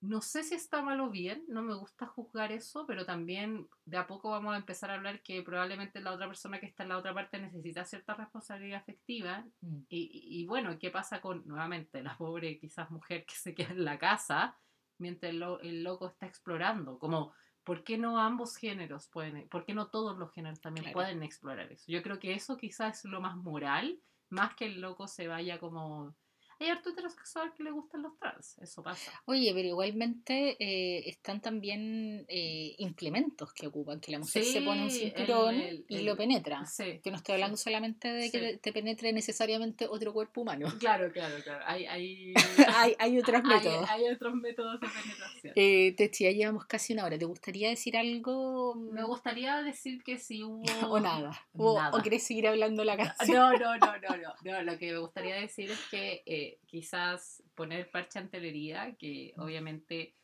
no 0.00 0.20
sé 0.20 0.44
si 0.44 0.54
está 0.54 0.80
mal 0.82 1.00
o 1.00 1.10
bien, 1.10 1.44
no 1.48 1.62
me 1.62 1.74
gusta 1.74 2.06
juzgar 2.06 2.52
eso, 2.52 2.86
pero 2.86 3.04
también 3.04 3.68
de 3.84 3.96
a 3.96 4.06
poco 4.06 4.30
vamos 4.30 4.54
a 4.54 4.58
empezar 4.58 4.90
a 4.90 4.94
hablar 4.94 5.22
que 5.22 5.42
probablemente 5.42 6.00
la 6.00 6.12
otra 6.12 6.28
persona 6.28 6.60
que 6.60 6.66
está 6.66 6.84
en 6.84 6.90
la 6.90 6.98
otra 6.98 7.12
parte 7.12 7.40
necesita 7.40 7.84
cierta 7.84 8.14
responsabilidad 8.14 8.80
afectiva. 8.80 9.44
Y, 9.88 9.98
y- 9.98 10.42
y 10.42 10.46
bueno, 10.46 10.78
¿qué 10.78 10.90
pasa 10.90 11.20
con, 11.20 11.46
nuevamente, 11.46 12.02
la 12.02 12.16
pobre 12.16 12.58
quizás 12.58 12.90
mujer 12.90 13.24
que 13.26 13.34
se 13.34 13.54
queda 13.54 13.70
en 13.70 13.84
la 13.84 13.98
casa 13.98 14.56
mientras 14.98 15.30
el, 15.32 15.40
lo- 15.40 15.60
el 15.60 15.82
loco 15.82 16.06
está 16.06 16.26
explorando? 16.26 16.98
Como, 16.98 17.32
¿por 17.64 17.82
qué 17.82 17.98
no 17.98 18.20
ambos 18.20 18.56
géneros 18.56 19.08
pueden, 19.08 19.48
por 19.48 19.64
qué 19.64 19.74
no 19.74 19.88
todos 19.88 20.16
los 20.16 20.32
géneros 20.32 20.60
también 20.60 20.84
Claro. 20.84 20.94
pueden 20.94 21.22
explorar 21.24 21.72
eso? 21.72 21.84
Yo 21.90 22.02
creo 22.02 22.20
que 22.20 22.34
eso 22.34 22.56
quizás 22.56 23.04
es 23.04 23.10
lo 23.10 23.20
más 23.20 23.36
moral, 23.36 24.00
más 24.30 24.54
que 24.54 24.66
el 24.66 24.80
loco 24.80 25.08
se 25.08 25.26
vaya 25.26 25.58
como... 25.58 26.14
Hay 26.60 26.68
harto 26.68 26.90
heterosexual 26.90 27.52
que 27.54 27.62
le 27.62 27.70
gustan 27.70 28.02
los 28.02 28.18
trans, 28.18 28.58
eso 28.58 28.82
pasa. 28.82 29.12
Oye, 29.26 29.52
pero 29.54 29.68
igualmente 29.68 30.56
eh, 30.58 31.08
están 31.08 31.40
también 31.40 32.24
eh, 32.28 32.74
implementos 32.78 33.52
que 33.52 33.68
ocupan, 33.68 34.00
que 34.00 34.10
la 34.12 34.18
mujer 34.18 34.42
se 34.44 34.60
pone 34.62 34.80
un 34.82 34.86
el- 34.88 34.90
cinturón 34.92 35.54
el- 35.54 35.84
y 35.88 35.96
el- 35.98 36.04
lo 36.06 36.16
penetra. 36.16 36.66
Sí. 36.66 37.00
Que 37.02 37.10
no 37.10 37.16
estoy 37.18 37.34
hablando 37.34 37.56
solamente 37.56 38.08
de 38.08 38.30
que 38.30 38.58
te 38.58 38.72
penetre 38.72 39.12
necesariamente 39.12 39.86
otro 39.86 40.12
cuerpo 40.12 40.40
humano. 40.40 40.66
Claro, 40.80 41.12
claro, 41.12 41.36
claro. 41.44 41.62
Hay, 41.66 41.86
hay, 41.86 42.34
hay, 42.80 42.96
hay 42.98 43.18
otros 43.18 43.42
hay, 43.44 43.48
métodos. 43.48 43.90
hay 43.90 44.08
otros 44.08 44.34
métodos 44.34 44.80
de 44.80 44.88
penetración. 44.88 45.52
Eh, 45.56 45.94
Techi, 45.96 46.24
ya 46.24 46.30
llevamos 46.30 46.66
casi 46.66 46.92
una 46.92 47.04
hora. 47.04 47.18
¿Te 47.18 47.24
gustaría 47.24 47.68
decir 47.68 47.96
algo 47.96 48.74
Me 48.74 49.04
gustaría 49.04 49.62
decir 49.62 50.02
que 50.02 50.18
si 50.18 50.42
hubo... 50.42 50.62
o 50.90 51.00
nada? 51.00 51.38
¿O, 51.52 51.78
Nada. 51.78 51.96
o 51.96 52.02
querés 52.02 52.22
seguir 52.26 52.48
hablando 52.48 52.84
la 52.84 52.96
canción? 52.96 53.36
No, 53.36 53.52
no, 53.52 53.76
no, 53.78 53.98
no, 53.98 54.16
no, 54.16 54.34
no. 54.42 54.62
Lo 54.62 54.78
que 54.78 54.92
me 54.92 54.98
gustaría 54.98 55.36
decir 55.36 55.70
es 55.70 55.80
que 55.90 56.22
eh, 56.26 56.58
quizás 56.66 57.42
poner 57.54 57.90
parche 57.90 58.18
ante 58.18 58.40
la 58.40 58.46
herida, 58.46 58.94
que 58.96 59.34
obviamente 59.36 60.14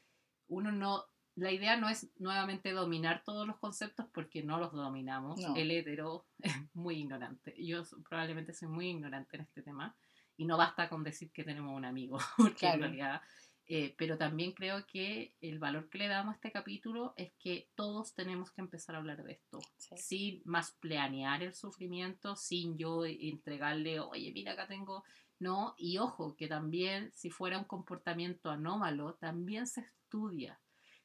uno 0.48 0.72
no... 0.72 1.04
La 1.36 1.50
idea 1.50 1.76
no 1.76 1.88
es 1.88 2.12
nuevamente 2.20 2.70
dominar 2.70 3.24
todos 3.24 3.44
los 3.44 3.56
conceptos 3.58 4.06
porque 4.14 4.44
no 4.44 4.58
los 4.58 4.72
dominamos. 4.72 5.40
No. 5.40 5.56
El 5.56 5.72
hetero 5.72 6.26
es 6.38 6.52
muy 6.74 6.98
ignorante. 6.98 7.56
Yo 7.58 7.82
probablemente 8.08 8.54
soy 8.54 8.68
muy 8.68 8.90
ignorante 8.90 9.36
en 9.36 9.42
este 9.42 9.62
tema 9.62 9.96
y 10.36 10.44
no 10.46 10.56
basta 10.56 10.88
con 10.88 11.02
decir 11.04 11.30
que 11.32 11.44
tenemos 11.44 11.74
un 11.76 11.84
amigo, 11.84 12.18
porque 12.36 12.56
Claro. 12.58 12.74
en 12.76 12.80
realidad 12.80 13.22
Eh, 13.66 13.94
pero 13.96 14.18
también 14.18 14.52
creo 14.52 14.84
que 14.86 15.36
el 15.40 15.58
valor 15.58 15.88
que 15.88 15.96
le 15.96 16.06
damos 16.08 16.32
a 16.32 16.34
este 16.36 16.52
capítulo 16.52 17.14
es 17.16 17.32
que 17.38 17.70
todos 17.74 18.12
tenemos 18.14 18.50
que 18.52 18.60
empezar 18.60 18.94
a 18.94 18.98
hablar 18.98 19.24
de 19.24 19.32
esto, 19.32 19.58
Sí. 19.78 19.96
sin 19.96 20.42
más 20.44 20.72
planear 20.72 21.42
el 21.42 21.54
sufrimiento, 21.54 22.36
sin 22.36 22.76
yo 22.76 23.06
entregarle, 23.06 24.00
oye, 24.00 24.32
mira, 24.34 24.52
acá 24.52 24.66
tengo, 24.66 25.02
no, 25.38 25.74
y 25.78 25.96
ojo, 25.96 26.36
que 26.36 26.46
también 26.46 27.10
si 27.14 27.30
fuera 27.30 27.56
un 27.58 27.64
comportamiento 27.64 28.50
anómalo, 28.50 29.14
también 29.14 29.66
se 29.66 29.80
estudia, 29.80 30.60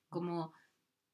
como 0.10 0.52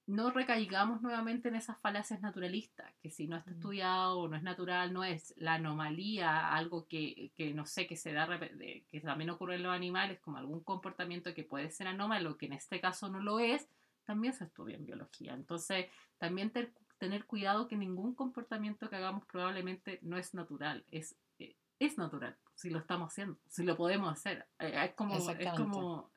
no 0.07 0.29
recaigamos 0.29 1.01
nuevamente 1.01 1.47
en 1.49 1.55
esas 1.55 1.79
falacias 1.79 2.21
naturalistas, 2.21 2.93
que 3.01 3.09
si 3.09 3.27
no 3.27 3.37
está 3.37 3.51
Mm. 3.51 3.53
estudiado 3.55 4.19
o 4.19 4.27
no 4.27 4.35
es 4.35 4.43
natural, 4.43 4.93
no 4.93 5.03
es 5.03 5.33
la 5.37 5.55
anomalía, 5.55 6.53
algo 6.53 6.87
que, 6.87 7.31
que 7.35 7.53
no 7.53 7.65
sé, 7.65 7.87
que 7.87 7.95
se 7.95 8.13
da, 8.13 8.27
que 8.39 9.01
también 9.01 9.31
ocurre 9.31 9.55
en 9.55 9.63
los 9.63 9.73
animales, 9.73 10.19
como 10.19 10.37
algún 10.37 10.63
comportamiento 10.63 11.33
que 11.33 11.43
puede 11.43 11.71
ser 11.71 11.87
anómalo, 11.87 12.37
que 12.37 12.45
en 12.45 12.53
este 12.53 12.79
caso 12.79 13.09
no 13.09 13.19
lo 13.19 13.39
es, 13.39 13.67
también 14.03 14.33
se 14.33 14.43
estudia 14.43 14.75
en 14.75 14.85
biología. 14.85 15.33
Entonces, 15.33 15.87
también 16.19 16.51
ter- 16.51 16.73
tener 16.99 17.25
cuidado 17.25 17.67
que 17.67 17.75
ningún 17.75 18.13
comportamiento 18.13 18.89
que 18.89 18.95
hagamos 18.97 19.25
probablemente 19.25 19.99
no 20.03 20.17
es 20.17 20.35
natural, 20.35 20.85
es, 20.91 21.15
eh, 21.39 21.55
es 21.79 21.97
natural, 21.97 22.37
si 22.53 22.69
lo 22.69 22.77
estamos 22.77 23.11
haciendo, 23.11 23.39
si 23.47 23.63
lo 23.63 23.75
podemos 23.75 24.11
hacer. 24.13 24.45
Eh, 24.59 24.85
Es 24.85 24.93
como, 24.93 25.15
es 25.31 25.49
como, 25.57 26.11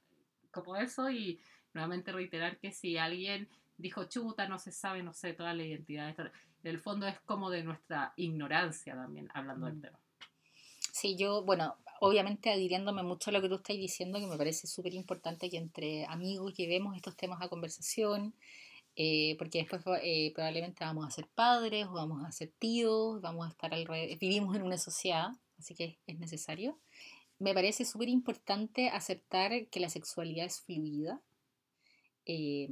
como 0.51 0.76
eso 0.76 1.11
y 1.11 1.41
nuevamente 1.72 2.12
reiterar 2.12 2.59
que 2.59 2.70
si 2.72 2.99
alguien 2.99 3.49
dijo 3.79 4.05
chuta, 4.05 4.49
no 4.49 4.59
se 4.59 4.72
sabe, 4.72 5.03
no 5.03 5.14
sé, 5.14 5.33
toda 5.33 5.55
la 5.55 5.62
identidad. 5.62 6.14
En 6.18 6.31
el 6.64 6.79
fondo 6.81 7.07
es 7.07 7.18
como 7.20 7.49
de 7.51 7.62
nuestra 7.62 8.12
ignorancia 8.16 8.95
también, 8.95 9.29
hablando 9.33 9.66
Mm. 9.66 9.70
del 9.70 9.81
tema. 9.81 9.99
Sí, 10.93 11.16
yo, 11.16 11.45
bueno, 11.45 11.76
obviamente 12.01 12.51
adhiriéndome 12.51 13.05
mucho 13.05 13.31
a 13.31 13.33
lo 13.33 13.41
que 13.41 13.49
tú 13.49 13.55
estás 13.55 13.76
diciendo, 13.76 14.18
que 14.18 14.26
me 14.26 14.37
parece 14.37 14.66
súper 14.66 14.95
importante 14.95 15.49
que 15.49 15.57
entre 15.57 16.05
amigos 16.07 16.55
llevemos 16.55 16.97
estos 16.97 17.16
temas 17.16 17.41
a 17.41 17.49
conversación, 17.49 18.35
eh, 18.97 19.37
porque 19.39 19.59
después 19.59 19.83
eh, 20.03 20.33
probablemente 20.35 20.85
vamos 20.85 21.07
a 21.07 21.11
ser 21.11 21.29
padres 21.29 21.87
o 21.87 21.93
vamos 21.93 22.24
a 22.24 22.33
ser 22.33 22.51
tíos, 22.59 23.20
vamos 23.20 23.47
a 23.47 23.51
estar 23.51 23.72
alrededor, 23.72 24.18
vivimos 24.18 24.57
en 24.57 24.62
una 24.62 24.76
sociedad, 24.76 25.29
así 25.57 25.76
que 25.76 25.99
es 26.09 26.18
necesario. 26.18 26.81
Me 27.39 27.55
parece 27.55 27.85
súper 27.85 28.09
importante 28.09 28.89
aceptar 28.89 29.68
que 29.68 29.79
la 29.79 29.89
sexualidad 29.89 30.47
es 30.47 30.61
fluida 30.61 31.20
eh, 32.26 32.68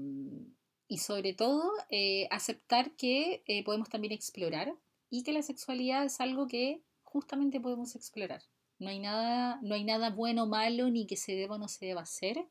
y 0.89 0.99
sobre 0.99 1.35
todo 1.35 1.73
eh, 1.91 2.29
aceptar 2.31 2.93
que 2.93 3.43
eh, 3.47 3.65
podemos 3.65 3.89
también 3.89 4.13
explorar 4.13 4.75
y 5.11 5.23
que 5.23 5.33
la 5.33 5.43
sexualidad 5.43 6.05
es 6.05 6.21
algo 6.21 6.47
que 6.47 6.81
justamente 7.05 7.61
podemos 7.61 7.95
explorar. 7.97 8.43
No 8.79 8.91
hay 8.91 8.99
nada, 8.99 9.59
no 9.63 9.75
hay 9.75 9.85
nada 9.85 10.11
bueno 10.11 10.47
malo 10.47 10.91
ni 10.91 11.07
que 11.07 11.17
se 11.17 11.35
deba 11.35 11.57
o 11.57 11.59
no 11.59 11.69
se 11.69 11.87
deba 11.87 12.03
hacer. 12.03 12.47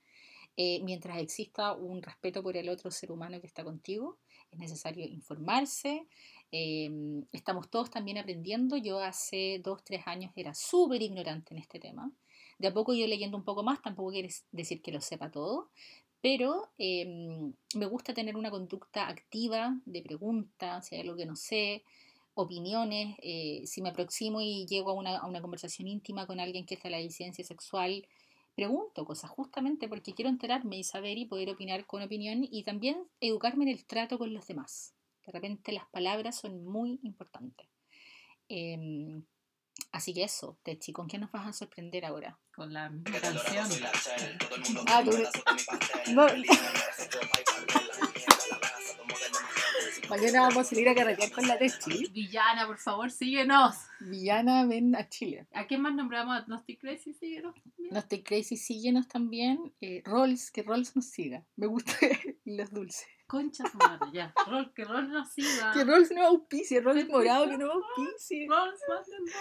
eh, 0.58 0.82
mientras 0.84 1.18
exista 1.20 1.74
un 1.74 2.02
respeto 2.02 2.42
por 2.42 2.56
el 2.58 2.70
otro 2.70 2.90
ser 2.92 3.12
humano 3.12 3.42
que 3.42 3.48
está 3.48 3.64
contigo, 3.64 4.18
es 4.52 4.60
necesario 4.60 5.06
informarse. 5.06 6.08
eh, 6.52 6.90
estamos 7.34 7.70
todos 7.70 7.90
también 7.92 8.18
aprendiendo. 8.18 8.78
Yo 8.78 9.00
hace 9.00 9.60
dos, 9.64 9.84
tres 9.84 10.04
años 10.08 10.32
era 10.36 10.54
súper 10.54 11.02
ignorante 11.02 11.54
en 11.54 11.60
este 11.60 11.80
tema. 11.80 12.12
De 12.58 12.68
a 12.70 12.74
poco 12.74 12.94
yo 12.94 13.06
leyendo 13.08 13.38
un 13.38 13.44
poco 13.44 13.64
más, 13.64 13.82
tampoco 13.82 14.12
quiere 14.12 14.30
decir 14.52 14.82
que 14.82 14.92
lo 14.92 15.02
sepa 15.02 15.30
todo, 15.30 15.72
pero 16.26 16.72
eh, 16.80 17.06
me 17.76 17.86
gusta 17.86 18.16
tener 18.16 18.36
una 18.36 18.50
conducta 18.50 19.08
activa 19.08 19.80
de 19.86 20.02
preguntas, 20.02 20.88
si 20.88 20.96
hay 20.96 21.02
algo 21.02 21.16
que 21.16 21.28
no 21.28 21.36
sé, 21.36 21.84
opiniones, 22.34 23.16
eh, 23.22 23.62
si 23.68 23.84
me 23.84 23.90
aproximo 23.90 24.42
y 24.42 24.66
llego 24.66 24.90
a 24.90 24.94
una, 24.94 25.20
a 25.20 25.28
una 25.28 25.40
conversación 25.40 25.88
íntima 25.88 26.26
con 26.26 26.40
alguien 26.40 26.66
que 26.66 26.74
está 26.74 26.88
en 26.88 26.94
la 26.94 26.98
disidencia 26.98 27.46
sexual, 27.46 28.08
pregunto 28.56 29.06
cosas 29.06 29.30
justamente 29.30 29.88
porque 29.88 30.16
quiero 30.16 30.30
enterarme 30.30 30.80
y 30.80 30.84
saber 30.84 31.20
y 31.20 31.26
poder 31.26 31.52
opinar 31.52 31.86
con 31.86 32.02
opinión 32.02 32.48
y 32.50 32.64
también 32.64 33.04
educarme 33.22 33.66
en 33.66 33.70
el 33.70 33.86
trato 33.86 34.18
con 34.18 34.34
los 34.34 34.48
demás. 34.48 34.96
De 35.28 35.32
repente 35.32 35.74
las 35.74 35.86
palabras 35.90 36.40
son 36.40 36.66
muy 36.66 37.00
importantes. 37.04 37.68
Em, 38.50 39.24
así 39.92 40.14
que 40.14 40.24
eso, 40.24 40.58
Techi, 40.64 40.92
¿con 40.94 41.08
qué 41.08 41.18
nos 41.18 41.32
vas 41.32 41.48
a 41.48 41.54
sorprender 41.54 42.06
ahora? 42.06 42.38
Con 42.56 42.74
la 42.74 42.86
adoramos, 42.86 43.22
canción. 43.22 43.68
Ah, 44.88 45.02
tú- 45.04 45.12
pedazo 45.12 45.44
de 45.46 45.54
mi 45.54 45.64
pastel. 45.64 46.06
No. 46.16 46.28
Mañana 50.10 50.42
vamos 50.42 50.58
a 50.58 50.64
salir 50.64 50.88
a 50.90 50.96
carretear 50.96 51.32
con 51.32 51.48
la 51.48 51.58
Techi. 51.58 52.08
Villana, 52.12 52.68
por 52.68 52.78
favor, 52.78 53.10
síguenos. 53.12 53.76
Villana, 54.00 54.66
ven 54.66 54.96
a 54.96 55.08
Chile. 55.10 55.48
¿A 55.54 55.66
quién 55.68 55.82
más 55.82 55.94
nombramos? 55.96 56.36
¿A 56.38 56.46
Nosty 56.48 56.78
Crazy? 56.78 57.14
Síguenos. 57.14 57.56
No 57.92 58.00
estoy 58.00 58.24
crazy, 58.24 58.58
síguenos 58.58 59.08
también. 59.08 59.74
Eh, 59.82 60.02
Rolls, 60.06 60.52
que 60.52 60.64
Rolls 60.64 60.96
nos 60.96 61.06
siga. 61.06 61.44
Me 61.56 61.68
gusta 61.68 61.94
los 62.46 62.72
dulces. 62.72 63.06
Concha 63.28 63.64
su 63.70 63.78
madre, 63.78 64.08
ya. 64.14 64.34
Rol, 64.48 64.72
que 64.74 64.84
Rol 64.86 65.10
nos 65.12 65.32
siga. 65.34 65.72
Que 65.74 65.84
Rolls 65.84 66.12
no 66.12 66.26
auspicie, 66.28 66.80
Rolls 66.82 67.08
morado 67.10 67.50
que 67.50 67.58
no 67.58 67.72
auspicie. 67.72 68.48
Rol, 68.48 68.72
mándennos. 68.88 69.34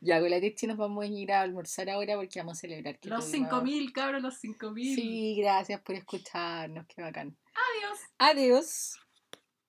Ya, 0.00 0.20
con 0.20 0.30
la 0.30 0.40
Techi 0.40 0.66
nos 0.66 0.76
vamos 0.76 1.04
a 1.04 1.06
ir 1.06 1.32
a 1.32 1.40
almorzar 1.42 1.88
ahora 1.90 2.16
porque 2.16 2.38
vamos 2.38 2.58
a 2.58 2.60
celebrar 2.60 2.98
que 2.98 3.08
Los 3.08 3.26
tuvimos- 3.30 3.50
5000, 3.50 3.92
cabros, 3.92 4.22
los 4.22 4.34
5000. 4.38 4.94
Sí, 4.94 5.36
gracias 5.40 5.80
por 5.80 5.94
escucharnos, 5.94 6.86
qué 6.86 7.02
bacán. 7.02 7.36
Adiós. 7.54 7.98
Adiós. 8.18 8.98